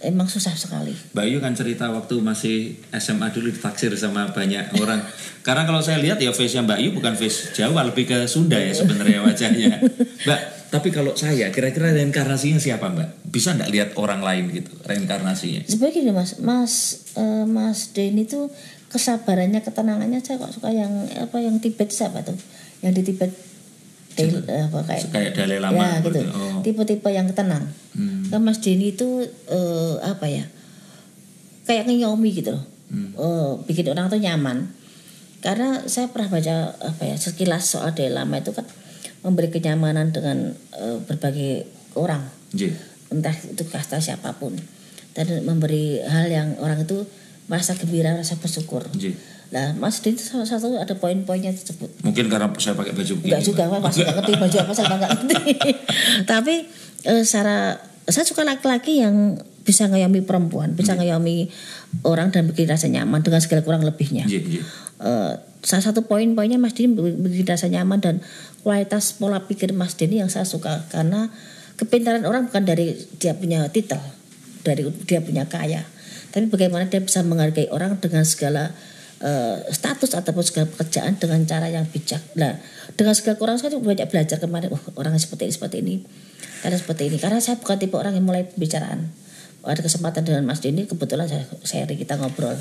emang 0.05 0.29
susah 0.29 0.53
sekali 0.55 0.95
Mbak 1.17 1.27
Yu 1.31 1.39
kan 1.41 1.53
cerita 1.57 1.89
waktu 1.91 2.15
masih 2.21 2.79
SMA 2.95 3.31
dulu 3.33 3.49
ditaksir 3.51 3.95
sama 3.95 4.31
banyak 4.31 4.77
orang. 4.79 5.01
Karena 5.45 5.63
kalau 5.69 5.81
saya 5.85 6.01
lihat 6.01 6.19
ya 6.19 6.33
face-nya 6.33 6.65
Mbak 6.65 6.79
Yu 6.81 6.91
bukan 6.97 7.15
face 7.15 7.53
Jawa, 7.55 7.85
lebih 7.87 8.09
ke 8.09 8.25
Sunda 8.27 8.57
ya 8.57 8.73
sebenarnya 8.75 9.21
wajahnya. 9.23 9.79
Mbak, 10.27 10.41
tapi 10.75 10.89
kalau 10.91 11.15
saya 11.15 11.53
kira-kira 11.55 11.95
reinkarnasinya 11.95 12.59
siapa 12.59 12.91
Mbak? 12.91 13.31
Bisa 13.31 13.55
nggak 13.55 13.71
lihat 13.71 13.89
orang 13.95 14.21
lain 14.25 14.51
gitu 14.51 14.73
reinkarnasinya? 14.87 15.67
sebenarnya 15.69 15.95
gini 15.95 16.11
mas 16.15 16.31
mas 16.39 16.75
eh, 17.19 17.45
mas 17.47 17.91
Denny 17.95 18.27
itu 18.27 18.51
kesabarannya 18.91 19.59
ketenangannya 19.63 20.23
saya 20.23 20.39
kok 20.39 20.55
suka 20.55 20.71
yang 20.71 21.11
apa 21.19 21.43
yang 21.43 21.59
Tibet 21.59 21.91
siapa 21.91 22.23
tuh 22.23 22.39
yang 22.83 22.95
di 22.95 23.03
Tibet 23.03 23.35
Del- 24.15 24.47
eh, 24.47 24.63
apa 24.65 24.79
kayak 24.81 25.05
Kayak 25.09 25.31
Dalai 25.35 25.59
Lama 25.59 25.77
ya 25.77 25.99
gitu 26.01 26.09
gitu. 26.15 26.21
Oh. 26.31 26.59
tipe-tipe 26.61 27.09
yang 27.09 27.27
tenang 27.31 27.67
Hmm. 27.93 28.27
kan 28.27 28.41
Mas 28.41 28.59
Denny 28.59 28.91
itu 28.91 29.07
eh, 29.47 29.95
apa 30.01 30.27
ya 30.27 30.45
kayak 31.65 31.87
ngeyomi 31.87 32.31
gitu 32.33 32.53
loh 32.53 32.65
Hmm. 32.85 33.11
Eh, 33.11 33.53
bikin 33.65 33.89
orang 33.89 34.07
tuh 34.07 34.19
nyaman 34.19 34.71
karena 35.41 35.83
saya 35.85 36.07
pernah 36.07 36.31
baca 36.31 36.55
apa 36.79 37.03
ya 37.03 37.17
sekilas 37.17 37.65
soal 37.67 37.91
Dalai 37.91 38.13
Lama 38.15 38.39
itu 38.39 38.51
kan 38.51 38.63
memberi 39.21 39.49
kenyamanan 39.49 40.09
dengan 40.09 40.53
eh, 40.73 40.99
berbagai 41.01 41.65
orang 41.95 42.23
J. 42.51 42.71
entah 43.09 43.35
itu 43.35 43.65
kasta 43.65 43.99
siapa 43.99 44.35
pun 44.35 44.55
dan 45.11 45.27
memberi 45.43 45.99
hal 46.01 46.29
yang 46.29 46.55
orang 46.59 46.83
itu 46.83 47.03
merasa 47.45 47.73
gembira 47.73 48.13
rasa 48.13 48.37
bersyukur 48.37 48.85
J. 48.93 49.17
nah 49.55 49.71
Mas 49.79 50.03
itu 50.03 50.19
salah 50.19 50.51
satu 50.51 50.75
ada 50.75 50.99
poin-poinnya 50.99 51.55
tersebut 51.55 52.03
Mungkin 52.03 52.27
karena 52.27 52.51
saya 52.59 52.75
pakai 52.75 52.91
baju 52.91 53.13
begini. 53.23 53.31
Enggak 53.31 53.43
juga. 53.47 53.63
Pak. 53.71 53.81
Masih 53.87 54.03
ngerti 54.03 54.33
baju 54.35 54.57
apa 54.59 54.73
saya 54.75 54.87
nggak 54.91 55.11
ngerti. 55.15 55.37
Tapi 56.35 56.55
eh, 57.07 57.23
secara 57.23 57.79
saya 58.05 58.25
suka 58.27 58.43
laki-laki 58.43 59.01
yang 59.01 59.39
bisa 59.65 59.89
ngayomi 59.89 60.21
perempuan, 60.27 60.77
bisa 60.77 60.93
ngayomi 60.99 61.49
orang 62.05 62.29
dan 62.35 62.51
bikin 62.53 62.69
rasa 62.69 62.91
nyaman 62.91 63.25
dengan 63.25 63.41
segala 63.41 63.65
kurang 63.65 63.87
lebihnya. 63.87 64.29
J. 64.29 64.35
J. 64.45 64.55
Eh, 65.01 65.33
salah 65.65 65.85
satu 65.85 66.05
poin-poinnya 66.05 66.61
Mas 66.61 66.77
Dini 66.77 66.93
bikin 66.99 67.49
rasa 67.49 67.73
nyaman 67.73 68.03
dan 68.03 68.21
kualitas 68.61 69.17
pola 69.17 69.49
pikir 69.49 69.73
Mas 69.73 69.97
Dini 69.97 70.21
yang 70.21 70.29
saya 70.29 70.45
suka 70.45 70.85
karena 70.93 71.33
kepintaran 71.81 72.29
orang 72.29 72.53
bukan 72.53 72.69
dari 72.69 72.95
dia 73.17 73.33
punya 73.33 73.65
titel, 73.73 73.99
dari 74.61 74.85
dia 75.09 75.25
punya 75.25 75.49
kaya, 75.49 75.89
tapi 76.31 76.47
bagaimana 76.53 76.87
dia 76.87 77.01
bisa 77.01 77.25
menghargai 77.25 77.73
orang 77.73 77.97
dengan 77.99 78.23
segala 78.29 78.77
eh, 79.25 79.57
status 79.73 80.13
ataupun 80.13 80.45
segala 80.45 80.69
pekerjaan 80.69 81.17
dengan 81.17 81.41
cara 81.49 81.73
yang 81.73 81.89
bijak. 81.89 82.21
Nah, 82.37 82.61
dengan 82.95 83.17
segala 83.17 83.41
kurang 83.41 83.57
saya 83.57 83.73
banyak 83.81 84.07
belajar 84.13 84.37
kemarin, 84.37 84.69
oh 84.77 84.83
orang 85.01 85.17
seperti 85.17 85.49
ini 85.49 85.55
seperti 85.57 85.77
ini, 85.81 85.95
karena 86.61 86.77
seperti 86.77 87.03
ini. 87.09 87.17
Karena 87.17 87.41
saya 87.41 87.57
bukan 87.57 87.77
tipe 87.81 87.97
orang 87.97 88.13
yang 88.13 88.25
mulai 88.29 88.45
pembicaraan. 88.45 89.09
Ada 89.65 89.81
kesempatan 89.81 90.29
dengan 90.29 90.45
Mas 90.45 90.61
Dini, 90.61 90.85
kebetulan 90.85 91.25
saya 91.25 91.49
sharing 91.65 91.97
kita 91.97 92.21
ngobrol. 92.21 92.53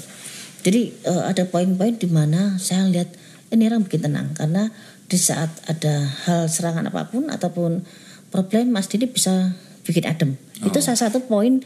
Jadi 0.64 0.96
eh, 1.04 1.24
ada 1.28 1.44
poin-poin 1.44 2.00
di 2.00 2.08
mana 2.08 2.56
saya 2.56 2.88
lihat 2.88 3.12
ini 3.52 3.68
orang 3.68 3.84
bikin 3.84 4.08
tenang 4.08 4.32
karena 4.34 4.72
di 5.12 5.20
saat 5.20 5.52
ada 5.68 6.08
hal 6.26 6.48
serangan 6.48 6.88
apa 6.88 7.12
pun 7.12 7.28
ataupun 7.28 7.84
problem 8.32 8.72
Mas 8.72 8.88
Dini 8.88 9.12
bisa 9.12 9.52
bikin 9.84 10.08
adem. 10.08 10.40
Itu 10.64 10.80
salah 10.80 10.96
satu 10.96 11.28
poin 11.28 11.60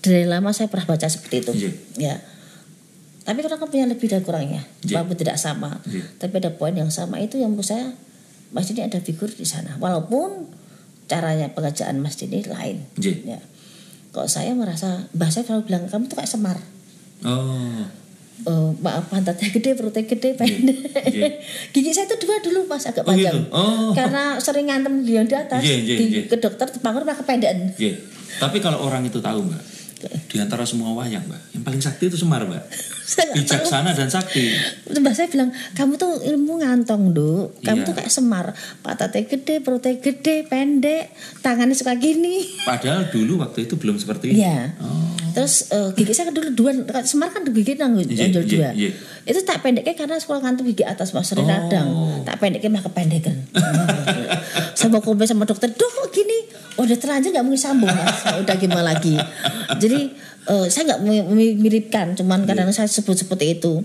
dari 0.00 0.24
lama 0.26 0.50
saya 0.56 0.66
pernah 0.72 0.88
baca 0.88 1.06
seperti 1.06 1.46
itu 1.46 1.52
Iya. 1.54 1.70
ya 2.00 2.14
tapi 3.22 3.38
kalau 3.40 3.56
kan 3.56 3.68
punya 3.68 3.86
lebih 3.86 4.06
dan 4.06 4.20
kurangnya 4.20 4.62
Iya. 4.82 4.98
walaupun 4.98 5.16
tidak 5.16 5.36
sama 5.36 5.78
Iya. 5.84 6.04
tapi 6.16 6.34
ada 6.36 6.50
poin 6.50 6.72
yang 6.72 6.88
sama 6.88 7.16
itu 7.16 7.36
yang 7.36 7.50
menurut 7.50 7.66
saya 7.66 7.94
Mas 8.50 8.66
Dini 8.66 8.82
ada 8.82 8.98
figur 8.98 9.28
di 9.28 9.44
sana 9.44 9.78
walaupun 9.78 10.50
caranya 11.04 11.48
pengerjaan 11.48 11.98
Mas 11.98 12.16
Dini 12.16 12.42
lain 12.42 12.82
Iya. 12.96 13.36
ya 13.36 13.40
kalau 14.10 14.26
saya 14.26 14.52
merasa 14.52 15.06
bahasa 15.10 15.40
kalau 15.40 15.62
bilang 15.62 15.86
kamu 15.86 16.06
tuh 16.06 16.16
kayak 16.16 16.28
semar 16.28 16.58
Oh. 17.22 17.86
Eh, 18.42 18.70
maaf 18.82 19.06
pantatnya 19.06 19.46
gede 19.48 19.70
perutnya 19.72 20.02
gede 20.02 20.34
pendek 20.34 20.74
Iya. 21.06 21.30
gigi 21.72 21.94
saya 21.94 22.10
itu 22.10 22.18
dua 22.18 22.42
dulu 22.42 22.66
mas 22.66 22.82
agak 22.82 23.06
Oh, 23.06 23.08
panjang 23.08 23.38
gitu? 23.38 23.54
Oh. 23.54 23.94
karena 23.94 24.34
sering 24.36 24.66
ngantem 24.66 24.98
di 25.00 25.14
di 25.14 25.30
atas 25.32 25.62
Iya, 25.62 25.76
iya, 25.78 25.94
gigi 25.96 26.16
iya. 26.16 26.22
ke 26.26 26.36
dokter 26.36 26.66
terpanggul 26.68 27.06
malah 27.06 27.14
kependekan 27.14 27.70
Iya. 27.78 28.02
Tapi 28.34 28.58
kalau 28.58 28.82
orang 28.82 29.04
itu 29.04 29.20
tahu 29.20 29.44
mbak, 29.44 29.62
di 30.26 30.36
antara 30.36 30.64
semua 30.64 30.90
wayang 30.92 31.22
mbak, 31.22 31.38
yang 31.52 31.62
paling 31.62 31.78
sakti 31.78 32.08
itu 32.08 32.16
Semar 32.16 32.42
mbak. 32.42 32.66
Bijaksana 33.04 33.90
dan 33.92 34.06
sakti. 34.06 34.54
Mbak 34.88 35.12
saya 35.12 35.26
bilang 35.26 35.50
kamu 35.72 35.94
tuh 35.94 36.22
ilmu 36.22 36.58
ngantong 36.58 37.10
duk 37.10 37.58
kamu 37.60 37.82
Iya. 37.82 37.86
tuh 37.86 37.94
kayak 37.94 38.08
semar 38.08 38.46
pantatnya 38.80 39.24
gede 39.24 39.58
perutnya 39.58 39.94
gede 39.94 40.44
pendek 40.44 41.10
tangannya 41.38 41.72
suka 41.72 41.94
gini 41.94 42.46
Padahal 42.62 43.08
dulu 43.08 43.40
waktu 43.40 43.66
itu 43.66 43.74
belum 43.74 43.96
seperti 43.96 44.30
ini. 44.30 44.40
Iya. 44.40 44.78
Oh. 44.78 45.10
Terus 45.32 45.66
eh, 45.68 45.90
gigi 45.92 46.12
saya 46.12 46.28
kan 46.28 46.36
dulu 46.36 46.48
dua, 46.52 46.70
semar 47.02 47.28
kan 47.28 47.42
gigi 47.42 47.74
nanggung 47.74 48.04
Iya, 48.04 48.28
nonjol 48.28 48.44
iya, 48.44 48.52
dua. 48.52 48.70
iya. 48.76 48.90
Itu 49.24 49.40
tak 49.40 49.60
pendeknya 49.60 49.94
karena 49.94 50.16
sekolah 50.16 50.40
ngantuk 50.40 50.68
gigi 50.68 50.84
atas 50.84 51.10
mas 51.10 51.24
sering 51.24 51.42
Oh. 51.42 51.50
radang. 51.50 51.88
Tak 52.22 52.36
pendeknya 52.38 52.70
mah 52.70 52.82
kependekan. 52.82 53.36
saya 54.76 54.88
mau 54.88 55.00
komplain 55.00 55.26
sama 55.26 55.42
dokter, 55.42 55.68
dok 55.68 55.90
gini? 56.10 56.38
Udah 56.74 56.94
terlanjur 56.94 57.30
nggak 57.30 57.42
mungkin 57.42 57.60
sambung 57.60 57.88
mas. 57.88 58.18
Udah 58.36 58.56
gimana 58.56 58.84
lagi? 58.86 59.16
Jadi 59.74 60.12
eh, 60.44 60.66
saya 60.66 60.82
nggak 60.88 61.00
mi- 61.00 61.26
mi- 61.28 61.56
miripkan, 61.56 62.12
cuman 62.12 62.42
kadang 62.42 62.66
Iya. 62.66 62.76
saya 62.76 62.88
sebut 62.88 63.14
seperti 63.16 63.54
itu 63.54 63.82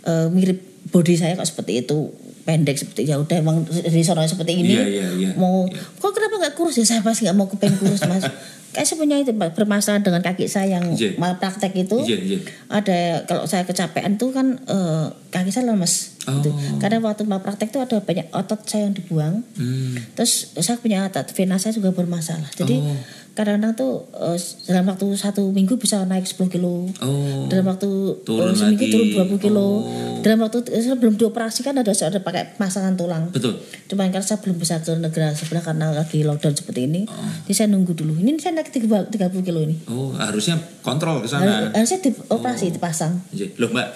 Eh, 0.00 0.28
mirip 0.30 0.62
body 0.88 1.14
saya 1.14 1.34
kok 1.34 1.44
seperti 1.44 1.82
itu 1.82 2.08
pendek 2.42 2.74
seperti 2.74 3.04
ya 3.04 3.18
udah 3.18 3.36
emang 3.36 3.66
sono 4.00 4.24
seperti 4.24 4.56
ini 4.56 4.72
Iya, 4.72 4.84
iya, 4.86 5.06
iya. 5.12 5.30
mau 5.34 5.66
Iya. 5.66 5.84
kok 5.92 6.10
kenapa 6.10 6.38
nggak 6.38 6.54
kurus 6.54 6.76
ya 6.76 6.86
saya 6.86 7.02
pasti 7.02 7.22
nggak 7.22 7.36
mau 7.36 7.44
kepengen 7.44 7.76
kurus 7.76 8.00
mas 8.02 8.24
kayak 8.72 8.86
saya 8.86 8.96
punya 8.96 9.16
itu 9.16 9.32
bermasalah 9.34 10.00
dengan 10.00 10.22
kaki 10.22 10.46
saya 10.46 10.78
yang 10.78 10.86
Iya. 10.90 11.12
mal 11.16 11.36
praktek 11.36 11.76
itu 11.76 11.98
Iya, 12.00 12.16
iya. 12.16 12.38
ada 12.68 12.98
kalau 13.26 13.44
saya 13.44 13.64
kecapean 13.64 14.16
tuh 14.16 14.30
kan 14.30 14.56
eh, 14.62 15.06
kaki 15.28 15.50
saya 15.50 15.66
lemes 15.66 16.14
Oh. 16.24 16.38
gitu. 16.38 16.52
karena 16.78 17.00
waktu 17.00 17.24
mal 17.24 17.40
praktek 17.40 17.68
tuh 17.68 17.80
ada 17.80 17.98
banyak 17.98 18.28
otot 18.30 18.60
saya 18.62 18.84
yang 18.84 18.94
dibuang 18.94 19.44
Hmm. 19.54 19.96
terus 20.14 20.52
saya 20.56 20.76
punya 20.76 21.04
otot 21.04 21.26
vena 21.26 21.56
saya 21.56 21.72
juga 21.72 21.90
bermasalah 21.90 22.48
jadi 22.54 22.76
Oh. 22.78 22.96
Kadang-kadang 23.38 23.70
tuh 23.72 23.92
eh, 24.12 24.34
dalam 24.66 24.82
waktu 24.84 25.06
satu 25.14 25.46
minggu 25.48 25.78
bisa 25.78 26.02
naik 26.02 26.26
10 26.26 26.50
kilo 26.50 26.90
Oh. 26.98 27.46
dalam 27.46 27.62
waktu 27.64 27.86
Turun 28.20 28.50
eh, 28.50 28.52
seminggu 28.52 28.82
lagi. 28.82 28.92
turun 28.92 29.06
20 29.30 29.38
kilo 29.40 29.68
Oh. 29.78 30.18
dalam 30.18 30.38
waktu 30.40 30.58
eh, 30.68 30.82
sebelum 30.82 31.14
dioperasi 31.14 31.62
kan 31.62 31.72
ada 31.72 31.88
ada 31.88 32.18
pakai 32.18 32.54
pemasangan 32.54 32.94
tulang 32.94 33.30
Betul. 33.30 33.54
Cuman 33.86 34.10
karena 34.10 34.20
saya 34.20 34.38
belum 34.38 34.58
bisa 34.58 34.82
ke 34.82 34.90
negara 34.92 35.30
sebelah 35.32 35.62
karena 35.62 35.94
lagi 35.94 36.20
lockdown 36.20 36.52
seperti 36.52 36.84
ini. 36.84 37.06
Oh. 37.06 37.14
Jadi 37.44 37.54
saya 37.54 37.68
nunggu 37.68 37.94
dulu. 37.94 38.12
Ini 38.12 38.34
saya 38.36 38.52
naik 38.52 38.68
30 38.68 39.08
30 39.08 39.40
kilo 39.40 39.62
ini. 39.62 39.78
Oh, 39.86 40.10
harusnya 40.12 40.58
kontrol 40.82 41.22
ke 41.22 41.28
sana. 41.28 41.70
Harus- 41.70 41.72
Harusnya 41.72 41.98
dioperasi, 42.02 42.66
dipasang. 42.70 43.22
Iya. 43.30 43.54
Loh 43.56 43.70
mbak, 43.70 43.88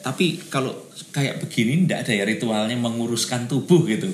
tapi 0.00 0.40
kalau 0.48 0.72
kayak 1.10 1.38
begini 1.38 1.84
ndak 1.84 2.02
ada 2.02 2.12
ya 2.12 2.24
ritualnya 2.24 2.74
menguruskan 2.74 3.44
tubuh 3.44 3.84
gitu. 3.84 4.08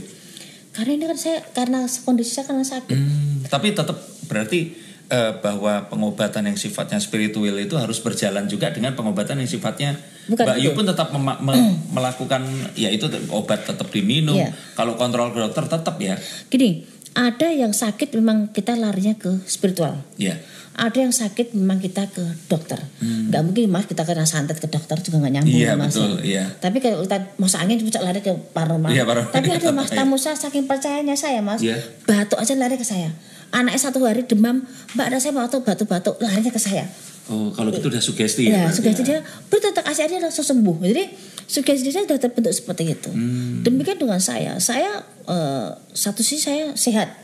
Karena 0.70 0.92
ini 0.92 1.04
kan 1.06 1.16
saya 1.16 1.40
karena 1.48 1.80
kondisi 2.02 2.32
saya 2.32 2.44
karena 2.44 2.60
sakit. 2.60 2.92
Hmm, 2.92 3.40
tapi 3.46 3.72
tetap 3.72 3.96
berarti 4.26 4.74
eh, 5.06 5.32
bahwa 5.36 5.86
pengobatan 5.86 6.44
yang 6.44 6.56
sifatnya 6.56 6.98
spiritual 6.98 7.54
itu 7.56 7.74
harus 7.74 7.98
berjalan 7.98 8.44
juga 8.44 8.68
dengan 8.68 8.92
pengobatan 8.92 9.38
yang 9.38 9.48
sifatnya 9.48 9.94
Bukan, 10.26 10.42
Mbak 10.42 10.58
Yu 10.58 10.70
pun 10.72 10.82
tetap 10.84 11.08
mema- 11.10 11.38
me- 11.38 11.78
melakukan 11.94 12.42
ya 12.74 12.90
itu 12.90 13.06
obat 13.30 13.62
tetap 13.62 13.86
diminum. 13.88 14.34
Iya. 14.34 14.50
Kalau 14.74 14.94
kontrol 14.94 15.30
ke 15.30 15.38
dokter 15.38 15.70
tetap 15.70 15.94
ya. 15.96 16.18
Gini, 16.46 16.82
ada 17.12 17.46
yang 17.48 17.70
sakit 17.70 18.10
memang 18.12 18.50
kita 18.50 18.74
larinya 18.74 19.14
ke 19.14 19.38
spiritual. 19.46 20.02
Ya. 20.16 20.42
Ada 20.74 20.98
yang 21.00 21.14
sakit 21.14 21.54
memang 21.54 21.78
kita 21.78 22.10
ke 22.10 22.20
dokter. 22.44 22.76
Gak 23.00 23.40
mungkin 23.40 23.70
mas 23.70 23.86
kita 23.86 24.02
kena 24.02 24.26
santet 24.26 24.58
ke 24.58 24.66
dokter 24.66 25.00
juga 25.00 25.22
nggak 25.22 25.32
nyambung 25.32 25.54
Hmm. 25.54 25.62
Iya, 25.62 25.70
ya, 25.70 25.78
mas. 25.78 25.94
betul, 25.94 26.12
ya. 26.12 26.20
iya. 26.20 26.44
Tapi 26.52 26.76
kalau 26.80 27.00
kita 27.00 27.16
mau 27.38 27.48
angin 27.48 27.76
bisa 27.80 27.98
lari 27.98 28.20
ke 28.20 28.34
paranormal. 28.50 28.90
Iya, 28.90 29.02
paranormal. 29.02 29.32
Tapi 29.32 29.48
ada 29.48 29.68
mas 29.78 29.88
Iya. 29.88 29.96
tamu 29.96 30.18
saya 30.18 30.36
saking 30.36 30.66
percayanya 30.66 31.14
saya 31.14 31.40
mas, 31.40 31.62
Iya. 31.62 31.80
batuk 32.02 32.36
aja 32.36 32.52
lari 32.52 32.74
ke 32.74 32.84
saya. 32.84 33.08
Anaknya 33.54 33.80
satu 33.80 34.02
hari 34.04 34.26
demam, 34.26 34.66
mbak 34.94 35.06
ada 35.12 35.18
saya 35.22 35.32
batuk 35.34 35.62
batuk-batuk 35.64 36.18
larinya 36.20 36.50
ke 36.50 36.60
saya. 36.60 36.84
Oh, 37.26 37.50
kalau 37.50 37.74
gitu 37.74 37.90
udah 37.90 37.98
sugesti 37.98 38.46
Ya, 38.46 38.66
ya. 38.66 38.70
sugesti 38.70 39.02
ya. 39.02 39.18
dia 39.18 39.70
tak 39.74 39.82
kasih 39.82 40.06
dia 40.06 40.22
langsung 40.22 40.46
sembuh. 40.46 40.78
Jadi 40.78 41.04
sugesti 41.50 41.90
saya 41.90 42.06
sudah 42.06 42.22
terbentuk 42.22 42.54
seperti 42.54 42.94
itu. 42.94 43.10
Hmm. 43.10 43.66
Demikian 43.66 43.98
dengan 43.98 44.22
saya. 44.22 44.54
Saya 44.62 45.02
eh, 45.26 45.68
satu 45.90 46.22
sisi 46.22 46.46
saya 46.46 46.64
sehat 46.78 47.18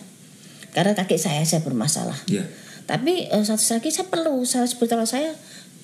karena 0.75 0.99
kaki 0.99 1.15
saya 1.15 1.47
saya 1.47 1.63
bermasalah. 1.63 2.19
Iya. 2.27 2.43
Tapi 2.83 3.31
eh, 3.31 3.45
satu 3.47 3.63
lagi 3.79 3.95
saya 3.95 4.07
perlu 4.11 4.43
saya 4.43 4.67
spiritual 4.67 5.07
saya 5.07 5.31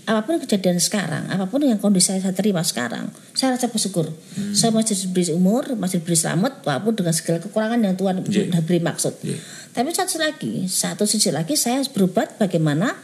apa 0.09 0.24
pun 0.24 0.40
kejadian 0.40 0.80
sekarang, 0.80 1.28
apa 1.28 1.44
pun 1.44 1.61
yang 1.61 1.76
kondisi 1.76 2.09
saya, 2.09 2.24
saya 2.24 2.32
terima 2.32 2.64
sekarang, 2.64 3.12
saya 3.36 3.52
rasa 3.61 3.68
bersyukur. 3.68 4.09
Hmm. 4.09 4.56
Saya 4.56 4.72
masih 4.72 4.96
diberi 5.04 5.36
umur, 5.36 5.76
masih 5.76 6.00
diberi 6.00 6.16
selamat, 6.16 6.64
walaupun 6.64 6.96
dengan 6.96 7.12
segala 7.12 7.44
kekurangan 7.44 7.76
yang 7.76 7.92
Tuhan 7.92 8.24
Iya. 8.24 8.48
sudah 8.48 8.62
beri 8.64 8.80
maksud. 8.80 9.14
Iya. 9.20 9.36
Tapi 9.76 9.92
satu 9.92 10.09
sisi 10.09 10.18
lagi, 10.24 10.52
satu 10.64 11.04
sisi 11.04 11.28
lagi 11.28 11.54
saya 11.61 11.84
harus 11.84 11.92
berobat 11.92 12.40
bagaimana 12.40 12.96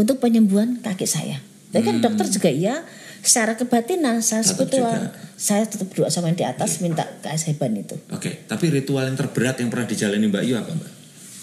untuk 0.00 0.16
penyembuhan 0.16 0.80
kaki 0.80 1.04
saya. 1.04 1.44
Tapi 1.76 1.84
kan 1.84 2.00
dokter 2.00 2.24
juga 2.32 2.48
iya, 2.48 2.74
secara 3.20 3.60
kebatinan 3.60 4.24
saya 4.24 4.40
Hmm. 4.40 4.56
Spiritual, 4.56 5.12
saya 5.36 5.68
tetap 5.68 5.92
doa 5.92 6.08
sama 6.08 6.32
yang 6.32 6.40
di 6.40 6.46
atas 6.48 6.80
minta 6.80 7.04
keajaiban 7.20 7.76
itu. 7.76 8.00
Oke, 8.16 8.48
tapi 8.48 8.72
ritual 8.72 9.12
yang 9.12 9.14
terberat 9.20 9.60
yang 9.60 9.68
pernah 9.68 9.84
dijalani 9.84 10.24
Mbak 10.24 10.42
Yu 10.48 10.56
apa 10.56 10.72
Mbak? 10.72 10.90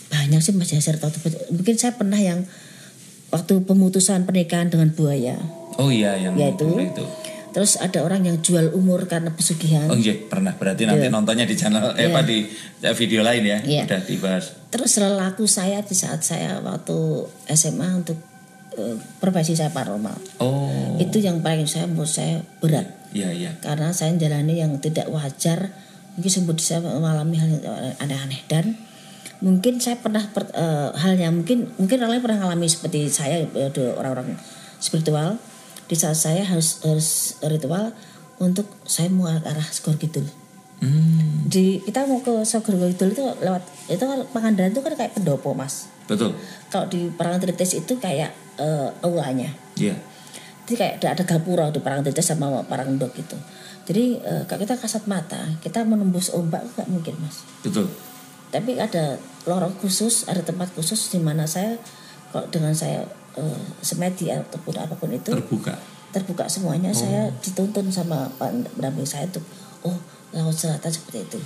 Banyak 0.09 0.41
sih 0.41 0.57
Mas 0.57 0.73
Yasir 0.73 0.97
tahu 0.97 1.13
mungkin 1.53 1.75
saya 1.77 1.93
pernah 1.93 2.17
yang 2.17 2.49
waktu 3.29 3.53
pemutusan 3.63 4.23
pernikahan 4.23 4.71
dengan 4.71 4.89
buaya. 4.91 5.35
Oh 5.77 5.89
iya 5.89 6.17
yang 6.17 6.33
Yaitu? 6.35 6.65
itu. 6.79 7.05
Terus 7.53 7.73
ada 7.81 8.05
orang 8.05 8.21
yang 8.21 8.37
jual 8.37 8.69
umur 8.71 9.09
karena 9.09 9.33
pesugihan. 9.33 9.89
Oh 9.89 9.97
iya 9.97 10.13
pernah 10.13 10.53
berarti 10.53 10.85
nanti 10.85 11.09
Iya. 11.09 11.13
nontonnya 11.13 11.45
di 11.49 11.55
channel 11.57 11.93
eh 11.97 12.05
Iya. 12.05 12.13
apa 12.13 12.21
di 12.21 12.37
eh, 12.81 12.93
video 12.93 13.21
lain 13.25 13.43
ya 13.45 13.57
Iya. 13.65 13.83
udah 13.89 14.01
dibahas. 14.05 14.45
Terus 14.69 14.91
lelaku 14.97 15.49
saya 15.49 15.81
di 15.81 15.95
saat 15.97 16.21
saya 16.21 16.61
waktu 16.61 16.97
SMA 17.49 17.89
untuk 17.97 18.17
eh, 18.77 18.93
profesi 19.17 19.57
saya 19.57 19.73
paranormal. 19.73 20.17
Oh. 20.37 21.01
Itu 21.01 21.17
yang 21.17 21.41
paling 21.41 21.65
saya 21.65 21.89
menurut 21.89 22.09
saya 22.09 22.45
berat. 22.61 22.93
Iya 23.07 23.31
iya. 23.31 23.51
karena 23.63 23.95
saya 23.95 24.11
menjalani 24.13 24.59
yang 24.59 24.77
tidak 24.83 25.07
wajar 25.09 25.71
mungkin 26.13 26.27
sebut 26.27 26.59
saya 26.59 26.83
mengalami 26.83 27.39
hal 27.39 27.47
yang 27.49 27.63
aneh-aneh 28.03 28.43
dan 28.51 28.75
mungkin 29.39 29.77
saya 29.77 29.97
pernah 29.97 30.23
per- 30.27 30.49
eh, 30.51 30.89
hal 30.93 31.13
yang 31.15 31.33
mungkin 31.35 31.69
mungkin 31.77 32.01
orang 32.01 32.17
lain 32.17 32.23
pernah 32.23 32.37
mengalami 32.41 32.67
seperti 32.67 33.07
saya 33.07 33.43
eh, 33.43 33.69
orang-orang 33.93 34.37
spiritual. 34.77 35.37
Di 35.87 35.95
saat 35.95 36.19
saya 36.19 36.43
harus, 36.43 36.83
harus 36.83 37.39
ritual 37.41 37.95
untuk 38.37 38.67
saya 38.83 39.07
mau 39.07 39.25
ke 39.25 39.47
arah 39.47 39.67
skor 39.67 39.95
gitu 39.95 40.19
Hmm, 40.77 41.49
di 41.49 41.81
kita 41.81 42.05
mau 42.05 42.21
ke 42.21 42.43
skor 42.43 42.75
gitu 42.77 43.09
itu 43.09 43.23
lewat 43.41 43.65
itu 43.87 43.97
kan 43.97 44.21
Pangandaran 44.29 44.69
itu 44.69 44.83
kan 44.83 44.93
kayak 44.93 45.17
pendopo 45.17 45.57
mas. 45.57 45.89
Betul. 46.05 46.35
kalau 46.69 46.85
di 46.85 47.09
Parangtritis 47.09 47.75
itu 47.75 47.97
kayak 47.97 48.31
aulanya 49.01 49.51
Iya. 49.75 49.95
jadi 50.63 50.75
kayak 50.75 50.93
ada, 51.01 51.07
ada 51.17 51.23
gapura 51.23 51.65
di 51.67 51.79
parang 51.79 51.99
tetes 51.99 52.27
sama 52.27 52.61
parang 52.63 52.95
dok 52.95 53.15
gitu. 53.15 53.35
Jadi 53.87 54.19
eh, 54.19 54.43
kalau 54.45 54.59
kita 54.61 54.75
kasat 54.75 55.07
mata 55.07 55.39
kita 55.59 55.81
menembus 55.81 56.29
ombak 56.29 56.61
nggak 56.75 56.87
mungkin 56.91 57.15
mas. 57.23 57.41
Betul. 57.63 57.87
Tapi 58.47 58.79
ada 58.79 59.19
lorong 59.43 59.75
khusus 59.79 60.27
ada 60.27 60.39
tempat 60.43 60.71
khusus 60.75 61.11
di 61.11 61.19
mana 61.19 61.43
saya 61.47 61.75
kalau 62.31 62.47
dengan 62.51 62.71
saya 62.75 63.03
eh, 63.35 63.61
semedi 63.83 64.31
ataupun 64.31 64.75
apa 64.79 64.95
pun 64.95 65.11
itu 65.11 65.31
Terbuka. 65.31 65.75
terbuka 66.11 66.47
semuanya 66.47 66.91
saya 66.95 67.31
dituntun 67.43 67.91
sama 67.91 68.31
pak 68.39 68.51
pendamping 68.75 69.07
saya 69.07 69.27
tuh 69.27 69.43
oh 69.83 69.95
laut 70.31 70.55
selatan 70.55 70.91
seperti 70.91 71.23
itu 71.27 71.39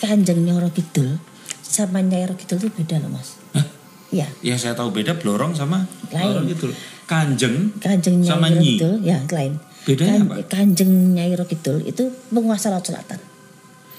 kanjeng 0.00 0.44
Nyoro 0.44 0.68
Kidul 0.72 1.20
sama 1.60 2.00
Nyai 2.00 2.28
Kidul 2.36 2.60
itu 2.64 2.68
beda 2.72 3.00
loh 3.04 3.12
mas 3.12 3.36
Hah? 3.52 3.66
Iya 4.08 4.28
Ya 4.40 4.56
saya 4.56 4.72
tahu 4.72 4.88
beda 4.92 5.20
blorong 5.20 5.52
sama 5.52 5.84
Lain. 6.08 6.24
blorong 6.32 6.46
gitu. 6.48 6.66
Kanjeng 7.04 7.72
Kanjeng 7.80 8.20
Nyai 8.24 8.30
Sama 8.32 8.48
Nyi. 8.52 8.76
Kidul 8.80 8.94
ya 9.04 9.18
lain. 9.28 9.56
Bedanya 9.84 10.20
apa? 10.28 10.34
Kanjeng 10.48 11.16
Nyai 11.16 11.32
Roro 11.36 11.48
Kidul 11.48 11.84
itu 11.84 12.08
penguasa 12.28 12.68
laut 12.68 12.84
selatan. 12.84 13.16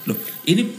Loh, 0.05 0.17
ini 0.45 0.73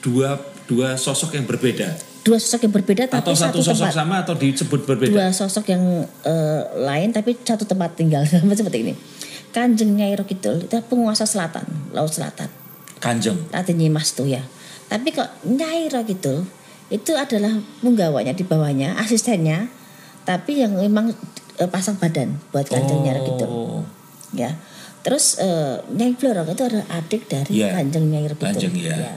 dua 0.00 0.36
dua 0.66 0.94
sosok 0.94 1.34
yang 1.34 1.46
berbeda 1.46 1.94
Dua 2.20 2.42
sosok 2.42 2.66
yang 2.66 2.74
berbeda 2.74 3.06
tapi 3.06 3.22
atau 3.22 3.38
satu 3.38 3.62
satu 3.62 3.70
sosok 3.70 3.86
tempat. 3.86 3.94
sama 3.94 4.14
atau 4.26 4.34
disebut 4.34 4.80
berbeda? 4.82 5.10
Dua 5.14 5.26
sosok 5.30 5.70
yang 5.70 5.82
eh, 6.26 6.62
lain 6.74 7.14
tapi 7.14 7.38
satu 7.38 7.62
tempat 7.62 7.94
tinggal 7.94 8.26
seperti 8.58 8.82
ini. 8.82 8.92
Kanjeng 9.54 9.94
Nyai 9.94 10.18
Roro 10.18 10.26
Kidul 10.26 10.66
itu 10.66 10.74
penguasa 10.84 11.22
selatan, 11.22 11.62
laut 11.94 12.10
selatan. 12.10 12.50
Kanjeng. 12.98 13.38
Raden 13.54 13.78
Nyimas 13.78 14.10
tuh 14.12 14.26
ya. 14.26 14.42
Tapi 14.90 15.14
kok 15.14 15.30
Nyai 15.46 15.86
Roro 15.86 16.02
Kidul 16.02 16.42
itu 16.90 17.14
adalah 17.14 17.62
penggawanya 17.78 18.34
di 18.34 18.42
bawahnya, 18.42 18.98
asistennya 18.98 19.70
tapi 20.22 20.66
yang 20.66 20.74
memang 20.74 21.14
eh, 21.56 21.70
pasang 21.70 21.94
badan 21.94 22.42
buat 22.50 22.66
kanjeng 22.66 23.06
Nyai 23.06 23.22
Kidul 23.22 23.46
Oh, 23.46 23.82
ya 24.34 24.50
terus 25.02 25.38
eh, 25.38 25.78
Nyai 25.94 26.18
Blorong 26.18 26.50
itu 26.50 26.66
adalah 26.66 26.86
adik 26.90 27.30
dari 27.30 27.62
Iya. 27.62 27.70
kanjeng 27.70 28.10
Nyai 28.10 28.34
Kidul 28.34 28.42
Kanjeng, 28.50 28.74
iya. 28.74 29.14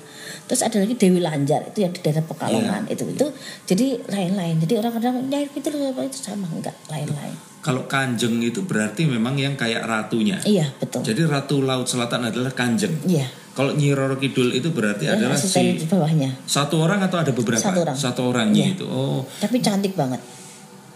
Terus 0.50 0.66
ada 0.66 0.82
lagi 0.82 0.98
Dewi 0.98 1.22
Lanjar 1.22 1.62
itu 1.64 1.86
yang 1.86 1.94
di 1.94 2.02
daerah 2.02 2.26
Pekalongan 2.26 2.84
Iya. 2.84 2.98
itu 2.98 3.04
itu 3.06 3.28
jadi 3.70 3.88
lain-lain 4.10 4.58
jadi 4.60 4.74
orang 4.82 4.98
kadang 4.98 5.16
Nyai 5.30 5.46
apa 5.46 6.02
itu 6.02 6.18
sama 6.18 6.50
enggak 6.50 6.74
lain-lain 6.90 7.38
kalau 7.62 7.86
kanjeng 7.86 8.42
itu 8.42 8.64
berarti 8.64 9.04
memang 9.04 9.36
yang 9.36 9.54
kayak 9.54 9.84
ratunya. 9.84 10.40
iya 10.42 10.72
betul 10.80 11.04
Jadi 11.04 11.28
ratu 11.28 11.60
laut 11.60 11.86
selatan 11.86 12.24
adalah 12.26 12.50
kanjeng. 12.50 12.96
iya 13.06 13.28
Kalau 13.52 13.76
Nyi 13.76 13.92
Roro 13.92 14.16
Kidul 14.16 14.56
itu 14.56 14.72
berarti 14.72 15.06
Ya, 15.06 15.20
adalah 15.20 15.36
si 15.36 15.76
di 15.76 15.84
bawahnya 15.84 16.32
satu 16.48 16.80
orang 16.80 17.04
atau 17.04 17.20
ada 17.20 17.30
beberapa? 17.30 17.60
Satu 17.60 17.84
orang. 17.84 17.94
Satu 17.94 18.22
orangnya 18.26 18.64
Iya. 18.66 18.74
itu. 18.74 18.86
Oh, 18.88 19.22
tapi 19.38 19.60
cantik 19.60 19.94
banget 19.94 20.24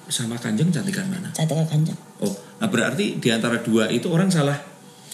sama 0.07 0.35
kanjeng 0.35 0.71
cantikan 0.71 1.05
mana? 1.07 1.29
cantik 1.31 1.53
kayak 1.53 1.69
kanjeng 1.69 1.97
Oh, 2.23 2.31
nah 2.57 2.67
berarti 2.67 3.19
di 3.19 3.29
antara 3.29 3.59
dua 3.59 3.91
itu 3.91 4.07
orang 4.07 4.31
salah 4.31 4.55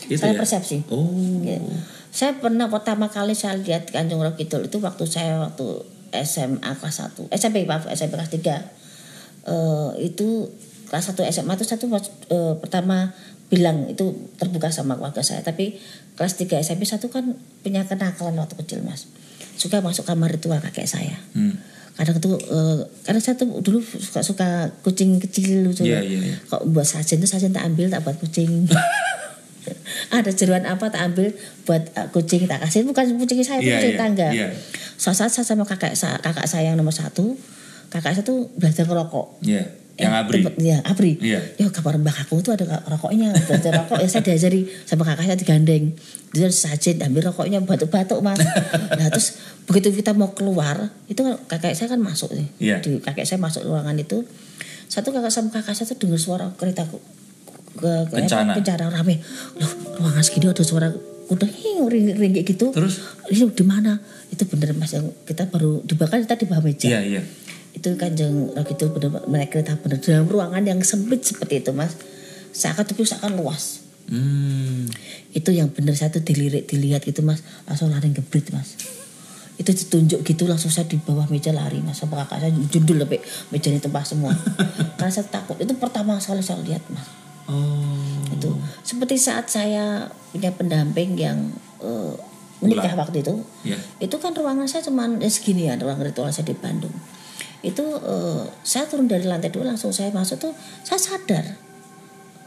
itu 0.10 0.20
saya 0.20 0.34
ya? 0.34 0.40
persepsi. 0.42 0.78
Oh, 0.90 1.06
Ya. 1.46 1.62
Saya 2.10 2.34
pernah 2.42 2.66
pertama 2.66 3.06
kali 3.08 3.38
saya 3.38 3.54
lihat 3.56 3.94
Kanjeng 3.94 4.18
Roh 4.18 4.34
Kidul 4.34 4.66
itu 4.66 4.82
waktu 4.82 5.06
saya 5.06 5.38
waktu 5.46 5.86
SMA 6.10 6.72
kelas 6.82 7.06
1 7.06 7.30
SMP 7.30 7.70
maaf 7.70 7.86
SMP 7.86 8.18
kelas 8.18 8.34
3 8.34 8.82
Eh, 9.50 9.92
itu 10.04 10.52
kelas 10.90 11.14
1 11.16 11.26
SMA 11.32 11.54
itu 11.56 11.66
satu 11.66 11.86
eh, 11.90 12.54
pertama 12.60 13.14
bilang 13.50 13.90
itu 13.90 14.30
terbuka 14.38 14.70
sama 14.70 14.94
keluarga 14.94 15.22
saya. 15.22 15.42
Tapi 15.42 15.78
kelas 16.14 16.38
3 16.38 16.60
SMP 16.60 16.86
satu 16.86 17.10
kan 17.10 17.34
punya 17.62 17.86
kenakalan 17.86 18.36
waktu 18.38 18.58
kecil 18.62 18.82
mas. 18.82 19.10
Suka 19.56 19.82
masuk 19.82 20.06
kamar 20.06 20.30
ritual 20.30 20.60
kakek 20.60 20.86
saya. 20.86 21.18
Hmm. 21.34 21.58
kadang 21.94 22.16
tuh 22.24 22.40
eh, 22.40 22.80
karena 23.04 23.20
saya 23.20 23.36
tuh 23.36 23.60
dulu 23.60 23.84
suka 23.84 24.24
suka 24.24 24.48
kucing 24.88 25.20
kecil 25.20 25.68
lucu 25.68 25.84
Iya, 25.84 26.00
iya, 26.00 26.20
iya. 26.32 26.36
kok 26.48 26.64
buat 26.72 26.88
sajen 26.88 27.20
tuh 27.20 27.28
sajen 27.28 27.52
tak 27.52 27.68
ambil 27.68 27.92
tak 27.92 28.00
buat 28.08 28.16
kucing 28.16 28.72
ada 30.10 30.30
jeruan 30.30 30.66
apa 30.66 30.90
tak 30.90 31.02
ambil 31.06 31.30
buat 31.64 31.84
uh, 31.94 32.08
kucing 32.10 32.46
tak 32.46 32.62
kasih 32.62 32.82
bukan 32.84 33.16
kucing 33.16 33.40
saya 33.42 33.62
Iya, 33.62 33.78
kucing 33.78 33.94
iya, 33.94 34.00
tangga 34.00 34.28
suatu 34.96 35.18
saat 35.18 35.32
saya 35.32 35.46
sama 35.46 35.64
kakak 35.64 35.94
saya 35.94 36.18
kakak 36.20 36.44
saya 36.44 36.70
yang 36.70 36.78
nomor 36.78 36.92
satu 36.92 37.38
kakak 37.88 38.18
saya 38.18 38.26
tuh 38.26 38.50
belajar 38.54 38.84
ngerokok 38.84 39.42
Iya, 39.42 39.64
yang 40.00 40.14
abri. 40.16 40.40
tempat- 40.40 40.56
Iya, 40.58 40.78
abri. 40.82 41.12
Iya. 41.20 41.40
Ya 41.58 41.68
kamar 41.68 42.00
mbak 42.00 42.16
aku 42.24 42.40
tuh 42.40 42.56
ada 42.56 42.64
rokoknya, 42.88 43.36
belajar 43.36 43.84
rokok. 43.84 44.00
Ya 44.00 44.08
saya 44.08 44.24
diajari 44.24 44.64
sama 44.88 45.04
kakak 45.04 45.28
saya 45.28 45.36
digandeng. 45.36 45.92
Dia 46.32 46.48
sajen 46.48 47.04
ambil 47.04 47.28
rokoknya 47.28 47.60
batuk-batuk 47.60 48.24
mas. 48.24 48.40
nah 48.96 49.08
terus 49.12 49.36
begitu 49.68 49.92
kita 49.92 50.16
mau 50.16 50.32
keluar, 50.32 50.88
itu 51.12 51.20
kan 51.20 51.36
kakak 51.52 51.76
saya 51.76 51.92
kan 51.92 52.00
masuk 52.00 52.32
nih. 52.32 52.48
Iya. 52.64 52.76
Di 52.80 53.04
kakek 53.04 53.28
saya 53.28 53.44
masuk 53.44 53.68
ruangan 53.68 53.98
itu. 53.98 54.24
Satu 54.88 55.12
kakak 55.12 55.30
sama 55.30 55.52
kakak 55.52 55.76
saya 55.76 55.92
tuh 55.92 56.08
dengar 56.08 56.16
suara 56.18 56.48
kereta 56.56 56.88
ke, 57.80 57.92
apa, 58.12 58.56
kencana 58.60 58.92
rame. 58.92 59.24
Loh, 59.58 59.72
ruangan 60.04 60.24
segini 60.24 60.52
ada 60.52 60.62
suara 60.62 60.92
kuda 61.32 61.48
hing 61.48 61.88
ring, 61.88 62.06
ring 62.20 62.32
kayak 62.36 62.48
gitu. 62.52 62.76
Terus? 62.76 63.00
ini 63.32 63.48
di 63.50 63.64
mana? 63.64 63.96
Itu 64.30 64.44
bener 64.46 64.76
mas 64.76 64.92
yang 64.92 65.10
kita 65.24 65.48
baru 65.48 65.80
dibakar 65.88 66.20
kita 66.22 66.36
di 66.36 66.46
bawah 66.46 66.64
meja 66.64 66.86
Iya, 66.86 67.02
iya. 67.02 67.22
itu 67.70 67.96
kanjeng 67.96 68.50
gitu 68.66 68.92
bener 68.92 69.24
naik 69.30 69.54
kereta 69.54 69.78
bener 69.80 70.02
dalam 70.02 70.26
ruangan 70.26 70.66
yang 70.66 70.82
sempit 70.82 71.22
seperti 71.22 71.62
itu 71.62 71.72
mas 71.72 71.96
seakan 72.52 72.84
tapi 72.84 73.06
seakan 73.06 73.38
luas 73.38 73.86
Hmm. 74.10 74.90
itu 75.38 75.54
yang 75.54 75.70
bener 75.70 75.94
saya 75.94 76.10
tuh 76.10 76.26
dilirik 76.26 76.66
dilihat 76.66 77.06
gitu 77.06 77.22
mas 77.22 77.46
langsung 77.70 77.94
lari 77.94 78.10
gebrit 78.10 78.50
mas 78.50 78.74
itu 79.54 79.70
ditunjuk 79.70 80.26
gitu 80.26 80.50
langsung 80.50 80.74
saya 80.74 80.90
di 80.90 80.98
bawah 80.98 81.30
meja 81.30 81.54
lari 81.54 81.78
mas 81.86 82.02
sama 82.02 82.26
kakak 82.26 82.42
saya 82.42 82.52
jundul 82.74 83.06
sampai 83.06 83.22
meja 83.54 83.70
ini 83.70 83.78
tumpah 83.78 84.02
semua 84.02 84.34
karena 84.98 85.14
saya 85.14 85.30
takut 85.30 85.62
itu 85.62 85.78
pertama 85.78 86.18
sekali 86.18 86.42
saya 86.42 86.58
lihat 86.66 86.82
mas 86.90 87.06
Oh. 87.50 88.30
itu 88.30 88.50
seperti 88.82 89.18
saat 89.18 89.50
saya 89.50 90.06
punya 90.30 90.54
pendamping 90.54 91.18
yang 91.18 91.50
eh, 91.82 92.14
menikah 92.62 92.94
Ulang. 92.94 93.02
waktu 93.02 93.18
itu 93.20 93.34
Iya. 93.66 93.78
itu 94.00 94.16
kan 94.16 94.32
ruangan 94.32 94.70
saya 94.70 94.86
cuma 94.86 95.10
ya 95.18 95.26
segini 95.28 95.66
ya 95.66 95.74
ruang 95.76 95.98
ritual 95.98 96.30
saya 96.30 96.46
di 96.46 96.54
Bandung 96.54 96.94
itu 97.60 97.82
eh, 97.82 98.44
saya 98.62 98.86
turun 98.86 99.06
dari 99.06 99.26
lantai 99.26 99.50
dua 99.50 99.66
langsung 99.66 99.90
saya 99.90 100.14
masuk 100.14 100.38
tuh 100.40 100.54
saya 100.82 100.96
sadar 100.96 101.46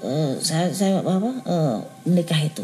eh, 0.00 0.32
saya 0.38 0.70
saya 0.70 1.00
apa 1.00 1.30
eh, 1.42 1.78
menikah 2.04 2.38
itu 2.38 2.62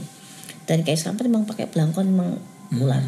dan 0.65 0.83
kayak 0.83 0.97
selamat 0.97 1.25
memang 1.25 1.45
pakai 1.45 1.67
belangkon 1.67 2.07
memang 2.07 2.39
ular 2.77 3.03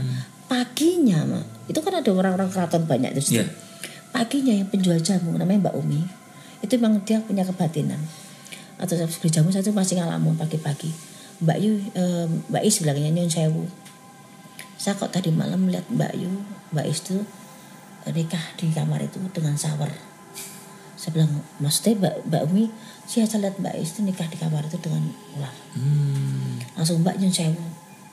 paginya 0.46 1.22
mah 1.24 1.44
itu 1.66 1.78
kan 1.78 1.94
ada 1.94 2.10
orang-orang 2.10 2.48
keraton 2.48 2.82
banyak 2.84 3.12
di 3.12 3.22
situ 3.22 3.38
Iya. 3.38 3.46
paginya 4.10 4.50
yang 4.52 4.66
penjual 4.66 4.98
jamu 4.98 5.36
namanya 5.36 5.68
Mbak 5.68 5.74
Umi 5.76 6.02
itu 6.60 6.72
memang 6.76 6.98
dia 7.04 7.22
punya 7.22 7.46
kebatinan 7.46 8.00
atau 8.80 8.96
beli 8.96 9.28
jamu 9.28 9.52
saya 9.52 9.60
tuh 9.60 9.76
masih 9.76 10.00
ngalamun 10.00 10.34
pagi-pagi 10.34 10.88
Mbak 11.44 11.58
Yu 11.60 11.72
eh, 11.92 12.26
Mbak 12.48 12.62
Is 12.64 12.80
bilangnya 12.80 13.12
nyun 13.12 13.28
sewu 13.28 13.64
saya 14.80 14.96
kok 14.96 15.12
tadi 15.12 15.28
malam 15.28 15.68
lihat 15.68 15.84
Mbak 15.92 16.12
Yu 16.16 16.32
Mbak 16.72 16.86
Is 16.88 17.04
tuh 17.04 17.20
eh, 18.08 18.12
nikah 18.16 18.40
di 18.56 18.72
kamar 18.72 19.04
itu 19.04 19.20
dengan 19.30 19.52
shower 19.54 19.92
saya 20.96 21.16
bilang 21.16 21.32
maksudnya 21.60 21.96
Mbak, 21.96 22.14
Mbak 22.28 22.42
Umi 22.48 22.64
sih 23.04 23.20
saya 23.24 23.48
lihat 23.48 23.56
Mbak 23.60 23.74
Is 23.76 23.92
tuh 23.92 24.04
nikah 24.04 24.24
di 24.28 24.36
kamar 24.36 24.64
itu 24.64 24.80
dengan 24.80 25.04
ular 25.36 25.52
Hmm. 25.76 26.58
langsung 26.74 27.04
Mbak 27.04 27.20
nyun 27.20 27.32
sewu 27.32 27.60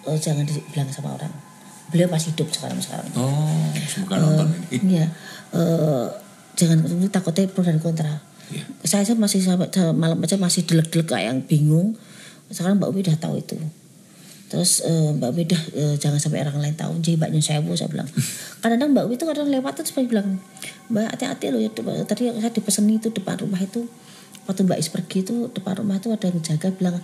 eh, 0.07 0.19
jangan 0.19 0.43
dibilang 0.43 0.91
sama 0.91 1.15
orang 1.15 1.31
beliau 1.87 2.11
masih 2.11 2.35
hidup 2.35 2.51
sekarang 2.51 2.79
sekarang 2.83 3.07
Oh, 3.15 3.71
semoga 3.87 4.19
nonton 4.19 4.51
ini. 4.75 4.99
Iya. 4.99 5.07
Eh, 5.55 6.07
jangan 6.59 6.83
takutnya 7.07 7.47
pro 7.47 7.63
dan 7.63 7.79
kontra. 7.79 8.11
Iya. 8.51 8.63
Saya 8.87 9.03
aja 9.03 9.13
masih 9.15 9.43
malam 9.95 10.17
aja 10.23 10.39
masih 10.39 10.63
delek-delek 10.63 11.07
kayak 11.11 11.25
yang 11.27 11.39
bingung. 11.43 11.87
Sekarang 12.47 12.79
Mbak 12.79 12.89
Umi 12.95 12.99
udah 13.03 13.17
tahu 13.19 13.35
itu. 13.43 13.59
Terus 14.47 14.79
eh, 14.87 15.11
Mbak 15.11 15.29
Umi 15.35 15.41
udah 15.43 15.61
eh, 15.75 15.95
jangan 15.99 16.19
sampai 16.23 16.47
orang 16.47 16.57
lain 16.63 16.75
tahu. 16.79 16.95
Jadi 17.03 17.19
Mbak 17.19 17.29
Nyusewu 17.35 17.71
saya 17.75 17.91
bilang. 17.91 18.07
Kadang-kadang 18.63 18.91
Mbak 18.95 19.03
Umi 19.03 19.15
itu 19.19 19.25
kadang 19.27 19.47
lewat 19.51 19.71
tuh 19.75 19.83
saya 19.83 20.07
bilang, 20.07 20.39
Mbak 20.87 21.07
hati-hati 21.19 21.45
loh 21.51 21.59
ya. 21.59 21.69
Tadi 22.07 22.31
saya 22.39 22.51
dipeseni 22.51 23.03
itu 23.03 23.11
depan 23.11 23.35
rumah 23.43 23.59
itu. 23.59 23.83
Waktu 24.47 24.63
Mbak 24.63 24.79
Is 24.79 24.87
pergi 24.87 25.27
itu 25.27 25.51
depan 25.51 25.83
rumah 25.83 25.99
itu 25.99 26.07
ada 26.07 26.31
yang 26.31 26.39
jaga 26.39 26.71
bilang 26.71 27.03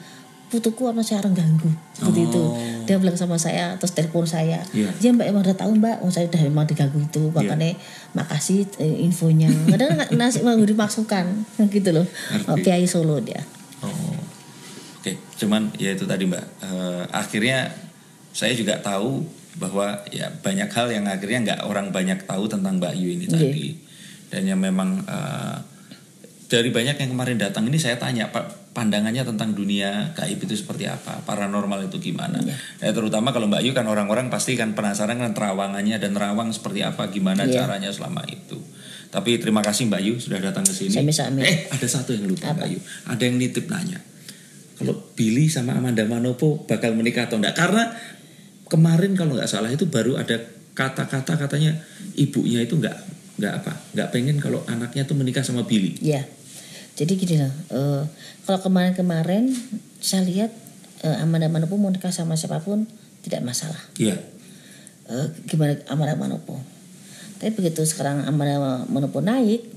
putuku 0.54 0.86
apa 0.86 1.01
saya 1.01 1.26
orang 1.26 1.34
ganggu. 1.34 1.66
Seperti 1.97 2.30
itu. 2.30 2.43
Dia 2.86 3.01
bilang 3.01 3.18
sama 3.18 3.41
saya 3.41 3.74
terus 3.82 3.97
telepon 3.97 4.30
saya. 4.30 4.62
Iya. 4.70 4.93
ya 5.01 5.10
mbak 5.10 5.34
emang 5.34 5.41
udah 5.41 5.58
tahu 5.58 5.74
mbak. 5.82 6.06
Oh, 6.06 6.14
saya 6.14 6.30
udah 6.30 6.41
emang 6.45 6.70
diganggu 6.70 7.01
itu. 7.01 7.34
Makanya 7.34 7.74
makasih 8.14 8.70
eh, 8.78 9.01
infonya. 9.01 9.49
Kadang 9.49 9.97
nasi 10.14 10.45
mau 10.45 10.54
dimaksudkan 10.54 11.26
gitu 11.74 11.89
loh. 11.89 12.06
Oh, 12.45 12.54
Kiai 12.62 12.86
Solo 12.86 13.18
dia. 13.18 13.41
Oh. 13.82 14.14
Oke, 15.01 15.18
cuman 15.41 15.74
ya 15.82 15.97
itu 15.97 16.06
tadi 16.06 16.30
Mbak. 16.30 16.45
Eh, 16.62 17.04
akhirnya 17.10 17.74
saya 18.30 18.54
juga 18.54 18.78
tahu 18.78 19.26
bahwa 19.58 19.99
ya 20.14 20.30
banyak 20.41 20.70
hal 20.70 20.88
yang 20.93 21.06
akhirnya 21.10 21.39
nggak 21.49 21.62
orang 21.66 21.89
banyak 21.89 22.24
tahu 22.30 22.45
tentang 22.45 22.78
Mbak 22.78 22.93
Yu 22.95 23.10
ini 23.18 23.26
Iya. 23.26 23.34
tadi. 23.34 23.68
Dan 24.30 24.43
yang 24.47 24.62
memang 24.62 25.01
eh, 25.04 25.58
dari 26.47 26.70
banyak 26.70 26.95
yang 27.01 27.10
kemarin 27.18 27.41
datang 27.41 27.66
ini 27.66 27.82
saya 27.82 27.97
tanya 27.97 28.30
Pak 28.30 28.62
pandangannya 28.74 29.21
tentang 29.21 29.53
dunia 29.53 30.11
gaib 30.17 30.41
itu 30.41 30.57
seperti 30.57 30.89
apa, 30.89 31.21
paranormal 31.24 31.88
itu 31.88 32.01
gimana. 32.01 32.41
Iya. 32.41 32.57
Ya, 32.82 32.91
terutama 32.91 33.30
kalau 33.30 33.45
Mbak 33.45 33.61
Yu 33.61 33.71
kan 33.78 33.86
orang-orang 33.86 34.34
pasti 34.34 34.57
kan 34.57 34.74
penasaran 34.74 35.21
kan 35.21 35.38
terawangannya 35.38 36.01
dan 36.01 36.11
terawang 36.17 36.49
seperti 36.49 36.82
apa, 36.82 37.07
gimana 37.13 37.45
Iya. 37.45 37.63
caranya 37.63 37.93
selama 37.93 38.26
itu. 38.26 38.57
Tapi 39.13 39.38
terima 39.38 39.61
kasih 39.61 39.86
Mbak 39.93 40.01
Yu 40.01 40.13
sudah 40.17 40.41
datang 40.41 40.65
ke 40.65 40.74
sini. 40.74 40.89
Sami-sami. 40.89 41.45
Eh, 41.45 41.69
ada 41.69 41.86
satu 41.86 42.17
yang 42.17 42.26
lupa 42.26 42.49
Apa? 42.49 42.65
Mbak 42.65 42.67
Yu. 42.74 42.80
Ada 43.13 43.24
yang 43.30 43.38
nitip 43.38 43.69
nanya. 43.69 44.01
Kalau 44.74 45.13
Billy 45.13 45.45
sama 45.53 45.78
Amanda 45.78 46.01
Manopo 46.09 46.65
bakal 46.65 46.97
menikah 46.97 47.30
atau 47.30 47.38
enggak? 47.38 47.53
Karena 47.53 47.93
kemarin 48.65 49.13
kalau 49.13 49.38
nggak 49.38 49.45
salah 49.45 49.69
itu 49.69 49.86
baru 49.86 50.17
ada 50.17 50.41
kata-kata 50.74 51.38
katanya 51.38 51.78
ibunya 52.17 52.65
itu 52.65 52.82
nggak 52.82 52.97
nggak 53.38 53.53
apa 53.61 53.74
nggak 53.93 54.09
pengen 54.09 54.38
kalau 54.41 54.65
anaknya 54.65 55.05
tuh 55.05 55.13
menikah 55.13 55.45
sama 55.45 55.61
Billy. 55.69 55.93
ya 56.01 56.26
jadi 56.93 57.11
gini 57.17 57.35
loh 57.41 57.53
eh, 57.73 58.03
kalau 58.45 58.59
kemarin-kemarin 58.61 59.49
saya 60.03 60.25
lihat 60.25 60.51
eh, 61.05 61.17
Amanda 61.23 61.49
Manopo 61.49 61.77
mau 61.79 61.89
nikah 61.89 62.13
sama 62.13 62.37
siapa 62.37 62.59
pun 62.61 62.85
tidak 63.23 63.39
masalah. 63.39 63.79
Iya. 63.95 64.19
Eh, 65.09 65.27
gimana 65.47 65.79
Amanda 65.89 66.15
Manopo 66.15 66.59
tapi 67.41 67.51
begitu 67.59 67.83
sekarang 67.83 68.23
Amanda 68.23 68.87
Manopo 68.87 69.19
naik 69.19 69.67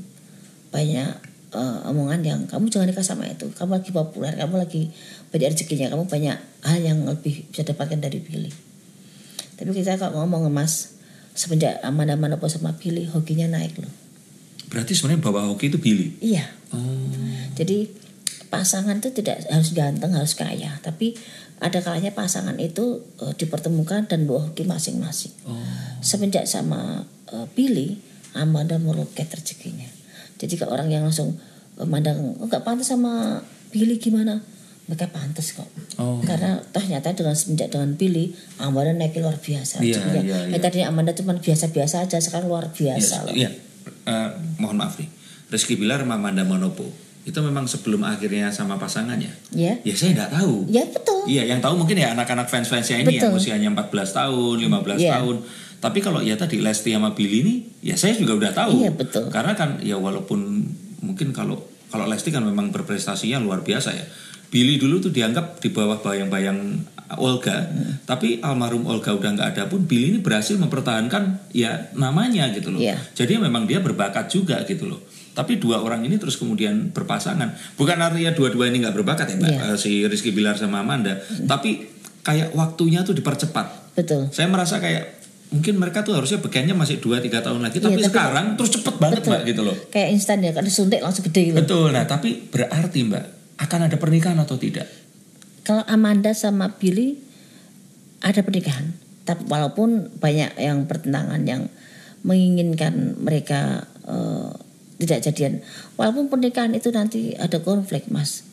banyak 0.71 1.11
eh, 1.57 1.79
omongan 1.89 2.21
yang 2.23 2.41
kamu 2.47 2.69
jangan 2.69 2.89
nikah 2.93 3.07
sama 3.07 3.27
itu. 3.27 3.49
Kamu 3.51 3.81
lagi 3.81 3.91
populer 3.91 4.37
kamu 4.37 4.55
lagi 4.61 4.93
banyak 5.33 5.49
rezekinya 5.53 5.91
kamu 5.91 6.07
banyak 6.07 6.37
hal 6.63 6.79
yang 6.81 7.03
lebih 7.05 7.49
bisa 7.51 7.67
dapatkan 7.67 7.99
dari 7.99 8.23
Billy 8.23 8.67
tapi 9.57 9.73
kita 9.73 9.97
kalau 9.97 10.23
ngomong 10.25 10.53
emas 10.53 11.01
semenjak 11.33 11.81
Amanda 11.81 12.15
Manopo 12.17 12.49
sama 12.49 12.77
Billy 12.77 13.09
hokinya 13.09 13.49
naik 13.49 13.81
loh 13.81 13.93
Berarti 14.67 14.93
sebenarnya 14.93 15.23
bawa 15.23 15.49
hoki 15.49 15.69
itu 15.69 15.79
Billy. 15.79 16.09
iya 16.21 16.47
Oh. 16.75 16.83
jadi 17.55 17.87
pasangan 18.47 18.99
itu 18.99 19.11
tidak 19.13 19.43
harus 19.47 19.71
ganteng 19.71 20.11
harus 20.11 20.35
kaya 20.35 20.79
tapi 20.81 21.15
ada 21.59 21.79
kalanya 21.79 22.11
pasangan 22.11 22.59
itu 22.59 23.07
eh, 23.19 23.33
dipertemukan 23.33 24.07
dan 24.07 24.27
bawa 24.27 24.51
hoki 24.51 24.67
masing-masing 24.67 25.31
Oh. 25.47 25.55
semenjak 26.01 26.45
sama 26.45 27.07
eh, 27.31 27.47
Billy 27.55 28.03
Amanda 28.35 28.77
meroket 28.77 29.31
rezekinya 29.31 29.87
jadi 30.37 30.59
kalau 30.59 30.75
orang 30.75 30.91
yang 30.91 31.03
langsung 31.03 31.39
memandang 31.77 32.35
oh, 32.37 32.47
nggak 32.47 32.63
pantas 32.63 32.91
sama 32.91 33.41
Billy 33.71 33.97
gimana 33.97 34.43
mereka 34.87 35.07
pantas 35.09 35.55
kok 35.55 35.67
Oh. 35.97 36.19
karena 36.21 36.61
ternyata 36.71 37.15
dengan 37.15 37.33
semenjak 37.33 37.71
dengan 37.71 37.95
Billy 37.95 38.35
Amanda 38.59 38.91
naik 38.93 39.17
luar 39.17 39.39
biasa 39.39 39.81
Iya, 39.81 40.03
iya, 40.03 40.21
yang 40.21 40.51
iya. 40.51 40.59
tadinya 40.59 40.91
Amanda 40.91 41.15
cuma 41.15 41.33
biasa-biasa 41.33 42.05
aja 42.05 42.19
sekarang 42.19 42.51
luar 42.51 42.69
biasa 42.69 43.27
loh 43.27 43.33
Iya, 43.33 43.49
Eh, 44.07 44.29
mohon 44.57 44.79
maaf 44.79 44.97
nih. 44.97 45.11
Rizky 45.47 45.75
Bilar 45.75 46.01
sama 46.01 46.15
Amanda 46.15 46.43
Manopo 46.43 46.87
itu 47.23 47.35
memang 47.43 47.67
sebelum 47.67 48.07
akhirnya 48.07 48.55
sama 48.55 48.79
pasangannya. 48.79 49.35
ya 49.51 49.75
Ya 49.83 49.95
saya 49.95 50.15
nggak 50.15 50.31
tahu. 50.33 50.71
ya 50.71 50.87
betul 50.87 51.27
Iya, 51.27 51.43
yang 51.45 51.59
tahu 51.59 51.75
mungkin 51.75 51.99
ya 51.99 52.15
anak-anak 52.15 52.47
fans-fansnya 52.47 53.03
ini 53.03 53.19
Betul. 53.19 53.19
yang 53.19 53.35
usianya 53.35 53.69
14 53.69 54.15
tahun, 54.15 54.57
15 54.63 54.95
Iya. 54.97 55.19
tahun. 55.19 55.37
Tapi 55.77 55.99
kalau 55.99 56.23
ya 56.23 56.39
tadi 56.39 56.63
Lesti 56.63 56.95
sama 56.95 57.11
Billy 57.13 57.43
ini, 57.43 57.55
ya 57.83 57.99
saya 57.99 58.15
juga 58.15 58.39
udah 58.39 58.53
tahu. 58.55 58.79
Iya, 58.79 58.95
betul. 58.95 59.27
Karena 59.27 59.53
kan 59.53 59.83
ya 59.83 59.99
walaupun 59.99 60.71
mungkin 61.03 61.35
kalau 61.35 61.59
kalau 61.87 62.07
Lesti 62.07 62.31
kan 62.31 62.47
memang 62.47 62.71
berprestasinya 62.71 63.43
luar 63.43 63.67
biasa 63.67 63.91
ya. 63.91 64.07
Billy 64.49 64.77
dulu 64.77 64.99
tuh 64.99 65.11
dianggap 65.11 65.59
di 65.59 65.69
bawah 65.69 65.99
bayang-bayang 65.99 66.59
Olga, 67.09 67.63
Hmm. 67.63 68.03
tapi 68.03 68.43
almarhum 68.43 68.83
Olga 68.83 69.15
udah 69.15 69.31
nggak 69.31 69.49
ada 69.53 69.63
pun 69.65 69.87
Billy 69.87 70.11
ini 70.11 70.19
berhasil 70.19 70.55
mempertahankan 70.57 71.39
ya 71.51 71.95
namanya 71.95 72.51
gitu 72.51 72.71
loh. 72.71 72.83
Iya. 72.83 72.99
Jadi 73.13 73.39
memang 73.39 73.63
dia 73.63 73.79
berbakat 73.79 74.27
juga 74.27 74.59
gitu 74.63 74.87
loh. 74.87 74.99
Tapi 75.31 75.55
dua 75.57 75.79
orang 75.79 76.03
ini 76.03 76.17
terus 76.17 76.35
kemudian 76.35 76.91
berpasangan. 76.91 77.47
Bukan 77.75 77.95
artinya 77.97 78.33
dua-dua 78.33 78.67
ini 78.67 78.83
nggak 78.83 78.97
berbakat 78.97 79.27
ya, 79.29 79.37
Mbak. 79.37 79.49
Iya. 79.49 79.61
Eh, 79.69 79.79
si 79.79 79.91
Rizky 80.03 80.31
Bilar 80.31 80.57
sama 80.57 80.81
Amanda. 80.81 81.15
Tapi 81.47 81.87
kayak 82.23 82.51
waktunya 82.53 83.03
tuh 83.03 83.15
dipercepat. 83.15 83.95
betul 83.95 84.27
Saya 84.29 84.45
merasa 84.47 84.77
kayak 84.77 85.23
mungkin 85.49 85.79
mereka 85.79 86.03
tuh 86.03 86.13
harusnya 86.13 86.37
bagiannya 86.37 86.75
masih 86.75 86.99
2-3 86.99 87.39
tahun 87.39 87.63
lagi. 87.63 87.79
Tapi, 87.79 87.97
Iya, 87.97 88.03
tapi- 88.03 88.11
sekarang 88.11 88.47
terus 88.53 88.71
cepet 88.73 88.95
banget 88.99 89.23
Betul. 89.23 89.31
Mbak 89.31 89.43
gitu 89.47 89.63
loh. 89.63 89.77
kayak 89.89 90.09
instan 90.11 90.39
ya 90.41 90.51
kan 90.51 90.61
disuntik 90.61 90.99
langsung 90.99 91.23
gede 91.23 91.43
gitu 91.47 91.57
Betul. 91.57 91.95
Nah 91.95 92.03
tapi 92.05 92.35
berarti 92.45 92.99
Mbak 93.05 93.25
akan 93.57 93.89
ada 93.89 93.97
pernikahan 93.97 94.37
atau 94.37 94.57
tidak? 94.57 94.87
kalau 95.67 95.83
Amanda 95.91 96.31
sama 96.31 96.79
Billy 96.79 97.19
ada 98.23 98.39
pernikahan 98.41 98.95
tapi 99.27 99.43
walaupun 99.51 100.15
banyak 100.23 100.55
yang 100.57 100.87
pertentangan 100.87 101.43
yang 101.43 101.67
menginginkan 102.23 103.19
mereka 103.19 103.83
eh, 104.07 104.51
tidak 104.97 105.27
jadian 105.27 105.53
walaupun 105.95 106.31
pernikahan 106.31 106.73
itu 106.73 106.89
nanti 106.95 107.35
ada 107.35 107.59
konflik 107.61 108.07
mas 108.09 108.47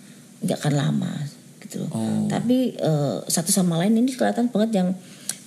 nggak 0.44 0.60
akan 0.60 0.74
lama 0.74 1.14
gitu 1.62 1.86
loh 1.86 1.90
Oh. 1.94 2.26
tapi 2.28 2.74
eh, 2.76 3.18
satu 3.26 3.54
sama 3.54 3.78
lain 3.80 3.94
ini 3.96 4.12
kelihatan 4.14 4.50
banget 4.50 4.72
yang 4.84 4.90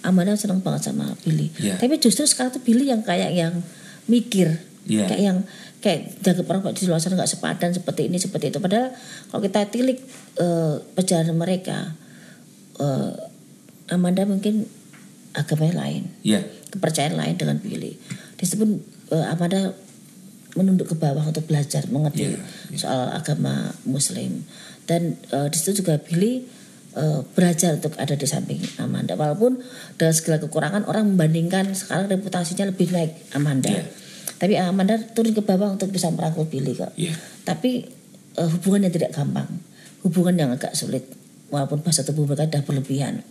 Amanda 0.06 0.38
senang 0.38 0.62
banget 0.62 0.86
sama 0.86 1.18
Billy 1.26 1.50
Iya. 1.58 1.82
tapi 1.82 1.98
justru 1.98 2.22
sekarang 2.24 2.54
tuh 2.54 2.62
Billy 2.62 2.88
yang 2.88 3.02
kayak 3.02 3.34
yang 3.34 3.58
mikir 4.06 4.62
Iya. 4.86 5.10
kayak 5.10 5.22
yang 5.22 5.38
kayak 5.86 6.18
jaga 6.26 6.42
orang 6.50 6.74
di 6.74 6.82
luar 6.90 6.98
sana 6.98 7.14
nggak 7.14 7.30
sepadan 7.30 7.70
seperti 7.70 8.10
ini 8.10 8.18
seperti 8.18 8.50
itu. 8.50 8.58
Padahal 8.58 8.90
kalau 9.30 9.40
kita 9.46 9.70
tilik 9.70 10.02
eh, 10.42 10.74
perjalanan 10.98 11.38
mereka 11.38 11.94
eh, 12.82 13.14
Amanda 13.94 14.26
mungkin 14.26 14.66
agamanya 15.30 15.86
lain 15.86 16.10
Iya. 16.26 16.42
kepercayaan 16.74 17.14
lain 17.14 17.38
dengan 17.38 17.62
Billy 17.62 17.94
disebut 18.34 18.66
eh, 19.14 19.26
Amanda 19.30 19.70
menunduk 20.56 20.88
ke 20.90 20.96
bawah 20.96 21.22
untuk 21.28 21.44
belajar 21.46 21.84
mengerti 21.92 22.32
Iya, 22.32 22.40
soal 22.74 23.12
agama 23.12 23.76
Muslim. 23.84 24.42
Dan 24.88 25.20
eh, 25.30 25.46
di 25.52 25.56
situ 25.60 25.84
juga 25.84 26.00
Billy 26.00 26.42
eh, 26.96 27.20
belajar 27.36 27.76
untuk 27.76 27.92
ada 28.00 28.16
di 28.16 28.24
samping 28.26 28.58
Amanda. 28.80 29.14
Walaupun 29.14 29.60
dengan 30.00 30.14
segala 30.16 30.40
kekurangan 30.40 30.88
orang 30.88 31.12
membandingkan 31.14 31.76
sekarang 31.76 32.08
reputasinya 32.08 32.72
lebih 32.72 32.88
naik 32.90 33.12
Amanda. 33.36 33.68
Iya. 33.70 33.84
Tapi 34.36 34.54
Amanda 34.54 34.96
turun 35.00 35.32
ke 35.32 35.40
bawah 35.40 35.72
untuk 35.72 35.88
bisa 35.88 36.08
merangkul 36.08 36.44
Billy 36.44 36.72
kok 36.72 36.92
Iya. 36.94 37.16
tapi 37.42 37.84
eh, 38.34 38.48
hubungan 38.50 38.84
yang 38.84 38.92
tidak 38.92 39.12
gampang 39.12 39.48
hubungan 40.02 40.34
yang 40.36 40.50
agak 40.50 40.72
sulit 40.72 41.04
walaupun 41.48 41.80
bahasa 41.80 42.02
tubuh 42.02 42.24
mereka 42.24 42.46
sudah 42.46 42.62
berlebihan 42.62 43.22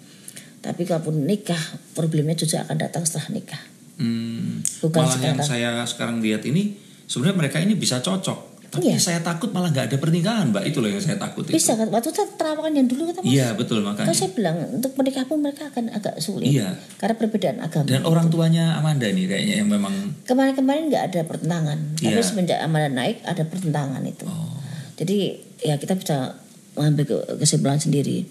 tapi 0.60 0.82
kalaupun 0.84 1.24
nikah 1.24 1.60
problemnya 1.93 2.34
juga 2.34 2.64
akan 2.64 2.78
datang 2.80 3.03
setelah 3.03 3.30
nikah 3.32 3.62
Hmm, 3.95 4.60
Bukan 4.84 4.91
malah 4.99 5.16
yang 5.24 5.39
sekarang. 5.39 5.47
saya 5.47 5.70
sekarang 5.88 6.18
lihat 6.20 6.43
ini 6.43 6.76
sebenarnya 7.08 7.39
mereka 7.39 7.64
ini 7.64 7.80
bisa 7.80 8.03
cocok. 8.03 8.55
Tapi 8.76 8.86
Iya. 8.86 8.97
saya 8.97 9.19
takut 9.21 9.49
malah 9.49 9.69
nggak 9.69 9.88
ada 9.88 9.97
pernikahan, 9.97 10.49
Mbak. 10.49 10.63
Itu 10.65 10.78
loh 10.78 10.89
yang 10.89 10.99
saya 10.99 11.15
takut 11.15 11.43
itu. 11.43 11.55
bisa 11.55 11.73
kan 11.73 11.88
waktu 11.88 12.09
itu 12.09 12.21
terawangan 12.36 12.73
yang 12.73 12.86
dulu 12.86 13.01
mas 13.07 13.23
Iya 13.23 13.47
betul 13.53 13.80
makanya. 13.80 14.05
kan 14.05 14.15
saya 14.15 14.32
bilang 14.32 14.57
untuk 14.73 14.91
menikah 14.93 15.23
pun 15.23 15.39
mereka 15.39 15.67
akan 15.67 15.89
agak 15.89 16.15
sulit 16.17 16.49
Iya. 16.49 16.76
karena 16.97 17.15
perbedaan 17.15 17.57
agama 17.59 17.88
Dan 17.88 18.03
orang 18.03 18.28
tuanya 18.28 18.76
Amanda 18.76 19.07
nih 19.07 19.26
kayaknya 19.26 19.55
yang 19.57 19.69
memang 19.69 19.93
kemarin-kemarin 20.23 20.88
nggak 20.88 21.03
ada 21.07 21.21
pertentangan 21.23 21.78
tapi 21.95 22.11
Iya. 22.11 22.21
semenjak 22.21 22.59
Amanda 22.59 22.89
naik 22.91 23.23
ada 23.23 23.43
pertentangan 23.43 24.03
itu 24.03 24.23
oh, 24.23 24.59
jadi 24.95 25.17
ya 25.61 25.76
kita 25.76 25.95
bisa 25.95 26.36
mengambil 26.73 27.03
ke- 27.05 27.39
kesimpulan 27.39 27.78
sendiri 27.78 28.28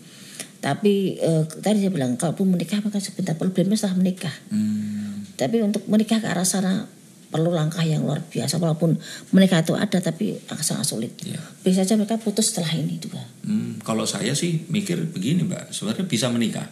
tapi 0.58 1.16
eh, 1.18 1.42
tadi 1.54 1.78
saya 1.78 1.90
bilang 1.90 2.14
kalaupun 2.14 2.48
menikah 2.50 2.80
maka 2.80 2.96
sebentar 2.98 3.32
problemnya 3.34 3.74
setelah 3.74 3.96
menikah 3.98 4.34
hmm, 4.48 5.34
tapi 5.34 5.60
untuk 5.60 5.84
menikah 5.86 6.18
ke 6.18 6.26
arah 6.26 6.44
sana 6.44 6.88
perlu 7.26 7.50
langkah 7.50 7.80
yang 7.80 8.02
luar 8.02 8.22
biasa 8.22 8.56
walaupun 8.56 8.94
menikah 9.30 9.60
itu 9.60 9.74
ada 9.74 9.98
tapi 9.98 10.38
sangat 10.58 10.84
sulit 10.84 11.12
Iya. 11.20 11.40
bisa 11.60 11.82
saja 11.82 11.94
mereka 11.94 12.16
putus 12.16 12.50
setelah 12.50 12.72
ini 12.72 12.96
juga 12.96 13.18
hmm, 13.42 13.82
kalau 13.82 14.04
saya 14.04 14.32
sih 14.32 14.64
mikir 14.66 15.02
begini 15.08 15.42
Mbak, 15.42 15.70
sebenarnya 15.70 16.04
bisa 16.04 16.26
menikah, 16.28 16.64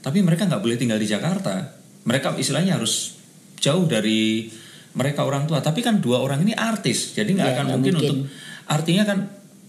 tapi 0.00 0.18
mereka 0.20 0.44
nggak 0.44 0.58
boleh 0.58 0.74
tinggal 0.74 0.96
di 0.96 1.06
Jakarta. 1.06 1.74
Mereka 2.02 2.34
istilahnya 2.36 2.74
harus 2.74 3.18
jauh 3.56 3.84
dari 3.84 4.46
mereka 4.92 5.22
orang 5.22 5.44
tua. 5.44 5.58
Tapi 5.58 5.78
kan 5.78 5.98
dua 5.98 6.18
orang 6.18 6.42
ini 6.42 6.54
artis, 6.54 7.14
jadi 7.14 7.26
nggak 7.28 7.46
Iya, 7.46 7.54
akan 7.54 7.66
mungkin, 7.74 7.92
mungkin. 7.94 8.10
untuk 8.10 8.16
artinya 8.66 9.04
kan 9.04 9.18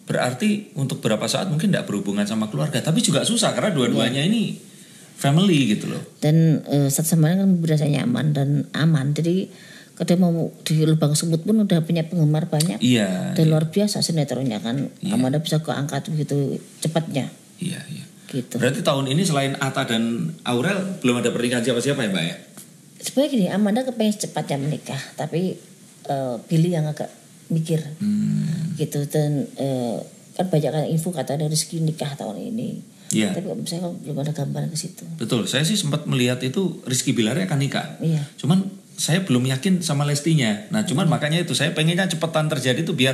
berarti 0.06 0.72
untuk 0.74 1.02
beberapa 1.02 1.26
saat 1.26 1.50
mungkin 1.50 1.70
nggak 1.70 1.86
berhubungan 1.86 2.24
sama 2.24 2.48
keluarga. 2.48 2.80
Tapi 2.80 3.02
juga 3.02 3.22
susah 3.22 3.52
karena 3.54 3.74
dua-duanya 3.74 4.22
Iya. 4.24 4.30
ini 4.32 4.44
family 5.18 5.74
gitu 5.74 5.90
loh. 5.90 6.02
dan 6.22 6.62
satu 6.90 7.18
sama 7.18 7.34
lain 7.34 7.42
kan 7.42 7.52
berasa 7.58 7.86
nyaman 7.86 8.26
dan 8.34 8.50
aman 8.74 9.14
jadi 9.14 9.50
kalau 9.98 10.16
mau 10.16 10.32
di 10.62 10.78
lubang 10.80 11.12
sebut 11.12 11.42
pun 11.42 11.58
udah 11.60 11.82
punya 11.82 12.06
penggemar 12.06 12.46
banyak 12.46 12.78
Iya. 12.78 13.34
dan 13.34 13.46
luar 13.48 13.68
biasa 13.68 14.00
sinetronnya 14.00 14.62
kan 14.62 14.94
Iya. 15.00 15.14
Amanda 15.14 15.38
bisa 15.38 15.58
keangkat 15.58 16.08
begitu 16.08 16.56
cepatnya 16.80 17.34
Iya, 17.58 17.82
iya. 17.90 18.06
gitu 18.30 18.62
Berarti 18.62 18.82
tahun 18.82 19.10
ini 19.10 19.22
selain 19.22 19.54
Ata 19.56 19.84
dan 19.84 20.04
Aurel 20.44 21.02
belum 21.02 21.20
ada 21.20 21.30
pernikahan 21.30 21.62
siapa-siapa 21.62 21.98
ya 22.00 22.10
Mbak 22.10 22.24
ya? 22.24 22.36
sebenarnya 23.00 23.30
gini 23.32 23.46
Amanda 23.48 23.82
kepengen 23.82 24.16
cepatnya 24.20 24.58
menikah 24.60 25.02
tapi 25.14 25.58
eh, 26.06 26.36
Billy 26.46 26.70
yang 26.72 26.86
agak 26.86 27.10
mikir 27.48 27.82
Hmm, 27.98 28.76
gitu 28.76 29.02
dan 29.06 29.50
eh, 29.56 29.98
kan 30.34 30.46
banyak 30.46 30.70
kan 30.70 30.86
info 30.86 31.10
katanya 31.10 31.48
rezeki 31.48 31.82
nikah 31.82 32.14
tahun 32.14 32.38
ini 32.44 32.70
Iya. 33.08 33.32
tapi 33.32 33.48
saya 33.64 33.88
belum 33.88 34.20
ada 34.20 34.30
gambaran 34.30 34.68
ke 34.68 34.78
situ 34.78 35.08
Betul, 35.16 35.48
saya 35.48 35.64
sih 35.64 35.74
sempat 35.74 36.04
melihat 36.06 36.44
itu 36.44 36.84
Rizky 36.84 37.16
Bilar 37.16 37.40
akan 37.40 37.56
nikah. 37.58 37.96
iya 37.98 38.20
Cuman 38.36 38.68
saya 38.98 39.22
belum 39.22 39.46
yakin 39.46 39.80
sama 39.80 40.04
Lestinya. 40.04 40.66
Nah, 40.74 40.82
cuman 40.82 41.06
makanya 41.06 41.38
itu 41.40 41.54
saya 41.54 41.70
pengennya 41.72 42.10
cepetan 42.10 42.50
terjadi 42.50 42.82
tuh 42.82 42.98
biar 42.98 43.14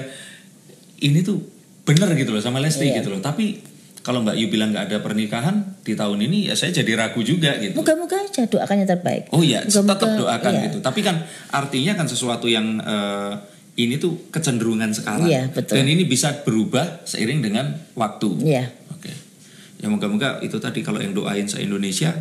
ini 0.99 1.19
tuh 1.21 1.43
bener 1.83 2.07
gitu 2.15 2.31
loh 2.31 2.39
sama 2.39 2.63
Lesti 2.63 2.87
Iya. 2.87 3.03
gitu 3.03 3.11
loh. 3.11 3.19
Tapi 3.19 3.59
kalau 3.99 4.23
Mbak 4.23 4.35
Yu 4.35 4.47
bilang 4.47 4.71
nggak 4.71 4.87
ada 4.87 4.97
pernikahan 4.99 5.79
di 5.79 5.95
tahun 5.95 6.19
ini 6.23 6.47
ya 6.47 6.55
saya 6.55 6.71
jadi 6.71 6.91
ragu 6.95 7.19
juga 7.19 7.55
gitu. 7.55 7.75
moga-moga 7.75 8.19
aja 8.19 8.43
doakan 8.43 8.83
yang 8.83 8.89
terbaik 8.89 9.31
Oh 9.31 9.39
iya, 9.39 9.63
Moga-moga, 9.63 9.91
tetap 9.95 10.09
doakan 10.19 10.53
iya. 10.55 10.63
gitu. 10.67 10.77
Tapi 10.79 10.99
kan 10.99 11.15
artinya 11.51 11.93
kan 11.95 12.07
sesuatu 12.07 12.47
yang 12.47 12.79
eh, 12.79 13.33
ini 13.75 13.99
tuh 13.99 14.27
kecenderungan 14.27 14.91
sekarang. 14.91 15.27
Iya, 15.27 15.51
betul. 15.51 15.75
Dan 15.79 15.87
ini 15.87 16.03
bisa 16.03 16.43
berubah 16.43 17.03
seiring 17.03 17.43
dengan 17.43 17.65
waktu. 17.95 18.39
iya 18.43 18.71
Oke. 18.91 19.11
Ya 19.79 19.87
moga-moga 19.87 20.39
itu 20.39 20.55
tadi 20.59 20.79
kalau 20.79 21.03
yang 21.03 21.11
doain 21.11 21.43
se-Indonesia 21.43 22.15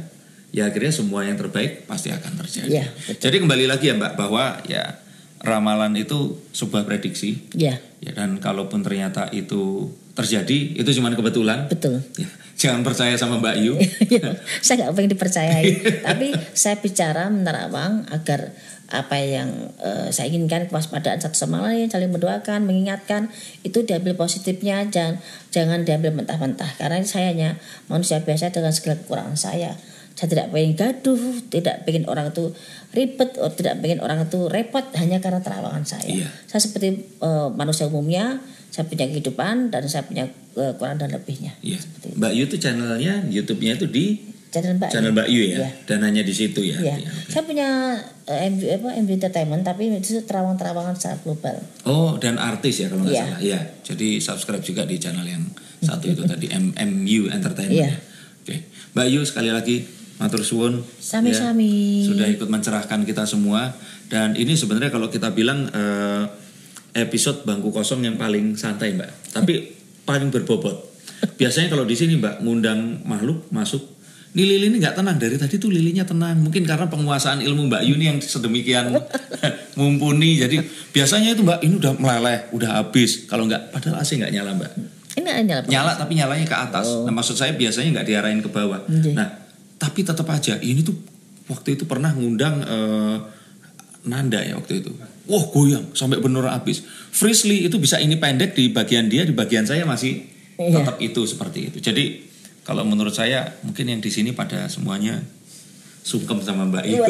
ya 0.52 0.68
akhirnya 0.68 0.92
semua 0.92 1.24
yang 1.24 1.40
terbaik 1.40 1.88
pasti 1.88 2.12
akan 2.12 2.38
terjadi. 2.44 2.84
Betul. 3.08 3.18
Jadi 3.18 3.36
kembali 3.40 3.64
lagi 3.66 3.88
ya 3.88 3.96
Mbak 3.96 4.12
bahwa 4.20 4.60
ya 4.68 5.00
ramalan 5.42 5.90
itu 5.98 6.38
sebuah 6.54 6.86
prediksi 6.86 7.50
iya 7.58 7.82
ya 7.98 8.14
dan 8.14 8.38
kalaupun 8.38 8.86
ternyata 8.86 9.26
itu 9.34 9.90
terjadi 10.14 10.78
itu 10.78 10.90
cuma 11.00 11.10
kebetulan. 11.10 11.66
betul 11.66 11.98
Ya, 12.14 12.28
jangan 12.54 12.86
percaya 12.86 13.16
sama 13.18 13.42
Mbak 13.42 13.56
Yu. 13.58 13.74
Iya, 14.06 14.38
saya 14.64 14.86
nggak 14.86 14.94
pengen 14.94 15.12
dipercayai 15.18 15.64
tapi 16.06 16.36
saya 16.54 16.78
bicara 16.78 17.26
menerawang 17.32 18.06
agar 18.12 18.54
apa 18.92 19.16
yang 19.16 19.72
eh, 19.80 20.12
saya 20.12 20.28
inginkan 20.28 20.68
kewaspadaan 20.68 21.16
satu 21.16 21.32
sama 21.32 21.64
lain 21.64 21.88
saling 21.88 22.12
mendoakan 22.12 22.68
mengingatkan 22.68 23.32
itu 23.64 23.88
diambil 23.88 24.12
positifnya 24.20 24.84
jangan 24.92 25.16
jangan 25.48 25.88
diambil 25.88 26.12
mentah-mentah 26.12 26.76
karena 26.76 27.00
saya 27.00 27.32
hanya 27.32 27.56
manusia 27.88 28.20
biasa 28.20 28.52
dengan 28.52 28.68
segala 28.76 29.00
kekurangan 29.00 29.40
saya 29.40 29.80
saya 30.22 30.28
tidak 30.28 30.46
pengen 30.48 30.72
gaduh 30.72 31.18
tidak 31.48 31.82
pengen 31.82 32.06
orang 32.06 32.30
itu 32.30 32.54
ribet 32.90 33.34
atau 33.34 33.50
tidak 33.50 33.74
pengen 33.76 33.98
orang 33.98 34.22
itu 34.22 34.46
repot 34.46 34.86
hanya 34.94 35.18
karena 35.18 35.42
terawangan 35.42 35.82
saya 35.82 36.06
Iya. 36.06 36.28
saya 36.46 36.62
seperti 36.62 36.88
eh, 37.18 37.48
manusia 37.52 37.90
umumnya 37.90 38.38
saya 38.70 38.86
punya 38.86 39.04
kehidupan 39.04 39.68
dan 39.68 39.82
saya 39.84 40.06
punya 40.06 40.30
eh, 40.54 40.72
kurang 40.78 40.96
dan 40.96 41.10
lebihnya 41.10 41.58
Iya. 41.58 41.82
Itu. 41.82 42.14
Mbak 42.14 42.32
Yu 42.32 42.44
tuh 42.46 42.56
channelnya 42.56 43.26
YouTube-nya 43.26 43.74
itu 43.74 43.86
di 43.86 44.06
channel 44.48 44.78
Mbak. 44.78 44.88
channel 44.88 45.10
Mbak 45.10 45.26
Yu 45.26 45.42
ya, 45.42 45.56
Iya. 45.58 45.68
dan 45.84 45.98
hanya 46.02 46.22
di 46.22 46.30
situ 46.30 46.60
ya. 46.62 46.76
Iya. 46.76 46.94
artinya. 46.94 47.10
Oke. 47.10 47.26
Saya 47.26 47.42
punya 47.42 47.68
eh, 48.22 48.40
MV 48.46 48.60
apa 48.78 48.88
MV 48.94 49.10
Entertainment 49.18 49.62
tapi 49.64 49.82
itu 49.90 50.22
terawang-terawangan 50.22 50.94
secara 50.94 51.16
global. 51.18 51.56
Oh, 51.82 52.14
dan 52.16 52.38
artis 52.38 52.78
ya 52.78 52.86
kalau 52.86 53.02
nggak 53.02 53.10
Iya. 53.10 53.24
salah. 53.26 53.38
Iya. 53.42 53.60
Jadi 53.82 54.08
subscribe 54.16 54.62
juga 54.62 54.86
di 54.86 54.96
channel 54.96 55.26
yang 55.26 55.42
satu 55.80 56.06
itu 56.06 56.22
tadi 56.22 56.46
MMU 56.46 57.26
Entertainment. 57.26 57.74
Iya. 57.74 57.90
ya. 57.90 57.96
Oke. 58.38 58.56
Mbak 58.92 59.06
Yu 59.08 59.20
sekali 59.24 59.50
lagi 59.50 59.76
matur 60.22 60.40
suwun. 60.40 60.78
Sami-sami. 60.96 62.06
ya, 62.06 62.14
sudah 62.14 62.26
ikut 62.30 62.46
mencerahkan 62.46 63.02
kita 63.02 63.26
semua 63.26 63.74
dan 64.06 64.38
ini 64.38 64.54
sebenarnya 64.54 64.88
kalau 64.88 65.10
kita 65.10 65.34
bilang 65.34 65.66
eh, 65.66 66.24
episode 66.94 67.42
bangku 67.42 67.68
kosong 67.68 68.06
yang 68.06 68.14
paling 68.14 68.54
santai, 68.54 68.94
Mbak. 68.94 69.34
Tapi 69.34 69.52
paling 70.08 70.30
berbobot. 70.30 70.94
Biasanya 71.34 71.68
kalau 71.68 71.82
di 71.82 71.98
sini, 71.98 72.16
Mbak, 72.16 72.40
ngundang 72.40 73.02
makhluk 73.02 73.50
masuk 73.50 73.82
ini 74.32 74.48
lili 74.48 74.72
ini 74.72 74.80
nggak 74.80 74.96
tenang 74.96 75.20
dari 75.20 75.36
tadi 75.36 75.60
tuh 75.60 75.68
lilinya 75.68 76.08
tenang 76.08 76.40
mungkin 76.40 76.64
karena 76.64 76.88
penguasaan 76.88 77.44
ilmu 77.44 77.68
Mbak 77.68 77.82
Yuni 77.84 78.04
yang 78.08 78.16
sedemikian 78.16 78.88
mumpuni 79.78 80.40
jadi 80.40 80.56
biasanya 80.88 81.36
itu 81.36 81.44
Mbak 81.44 81.60
ini 81.60 81.74
udah 81.76 81.92
meleleh 82.00 82.48
udah 82.56 82.80
habis 82.80 83.28
kalau 83.28 83.44
nggak 83.44 83.68
padahal 83.68 84.00
AC 84.00 84.16
nggak 84.16 84.32
nyala 84.32 84.56
Mbak 84.56 84.72
Ini 85.12 85.28
nyala. 85.44 85.68
Nyala 85.68 85.92
tapi 86.00 86.16
nyalanya 86.16 86.48
ke 86.48 86.56
atas 86.56 86.88
nah 87.04 87.12
maksud 87.12 87.36
saya 87.36 87.52
biasanya 87.52 88.00
nggak 88.00 88.06
diarahin 88.08 88.40
ke 88.40 88.48
bawah 88.48 88.80
Iya. 88.88 89.12
nah 89.12 89.28
tapi 89.82 90.06
tetap 90.06 90.30
aja 90.30 90.62
ini 90.62 90.86
tuh 90.86 90.94
waktu 91.50 91.74
itu 91.74 91.90
pernah 91.90 92.14
ngundang 92.14 92.62
eh, 92.62 93.16
Nanda 94.02 94.42
ya 94.42 94.58
waktu 94.58 94.82
itu. 94.82 94.90
Wah 95.30 95.46
goyang 95.50 95.94
sampai 95.94 96.18
bener 96.22 96.46
habis. 96.46 96.82
Frisley 97.14 97.66
itu 97.66 97.78
bisa 97.78 97.98
ini 98.02 98.18
pendek 98.18 98.54
di 98.54 98.70
bagian 98.70 99.06
dia 99.10 99.22
di 99.26 99.34
bagian 99.34 99.66
saya 99.66 99.82
masih 99.86 100.30
Iya. 100.62 100.84
tetap 100.84 100.96
itu 101.00 101.22
seperti 101.26 101.72
itu. 101.72 101.78
Jadi 101.82 102.28
kalau 102.62 102.86
menurut 102.86 103.14
saya 103.14 103.58
mungkin 103.66 103.88
yang 103.90 104.00
di 104.04 104.10
sini 104.12 104.30
pada 104.30 104.68
semuanya 104.70 105.18
sungkem 106.02 106.42
sama 106.42 106.66
Mbak 106.66 106.84
Yu 106.90 106.98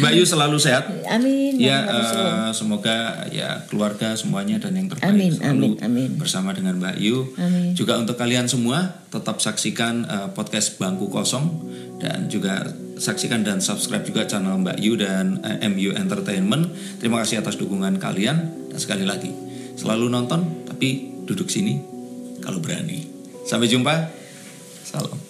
Mbak 0.00 0.12
Yu 0.12 0.24
selalu 0.28 0.60
sehat 0.60 0.92
Amin. 1.08 1.56
Ya, 1.56 1.88
eh, 1.88 2.48
semoga 2.52 3.26
ya 3.32 3.64
keluarga 3.66 4.12
semuanya 4.12 4.60
dan 4.60 4.76
yang 4.76 4.92
terbaik 4.92 5.08
Amin, 5.08 5.32
selalu 5.32 5.80
amin, 5.80 5.82
amin. 5.82 6.10
bersama 6.20 6.52
dengan 6.52 6.76
Mbak 6.76 6.96
Yu. 7.00 7.32
Amin. 7.40 7.72
Juga 7.72 7.96
untuk 7.96 8.20
kalian 8.20 8.46
semua 8.46 9.02
tetap 9.08 9.40
saksikan 9.40 10.04
eh, 10.04 10.28
podcast 10.36 10.76
Bangku 10.76 11.08
Kosong 11.08 11.48
dan 11.96 12.28
juga 12.28 12.68
saksikan 13.00 13.40
dan 13.40 13.64
subscribe 13.64 14.04
juga 14.04 14.28
channel 14.28 14.60
Mbak 14.60 14.78
Yu 14.78 15.00
dan 15.00 15.40
eh, 15.42 15.64
MU 15.72 15.96
Entertainment. 15.96 16.76
Terima 17.00 17.24
kasih 17.24 17.40
atas 17.40 17.56
dukungan 17.56 17.96
kalian 17.96 18.68
dan 18.68 18.78
sekali 18.78 19.08
lagi 19.08 19.32
selalu 19.80 20.12
nonton 20.12 20.68
tapi 20.68 21.24
duduk 21.24 21.48
sini 21.48 21.80
kalau 22.44 22.60
berani. 22.60 23.08
Sampai 23.48 23.70
jumpa. 23.70 24.12
Salam. 24.86 25.25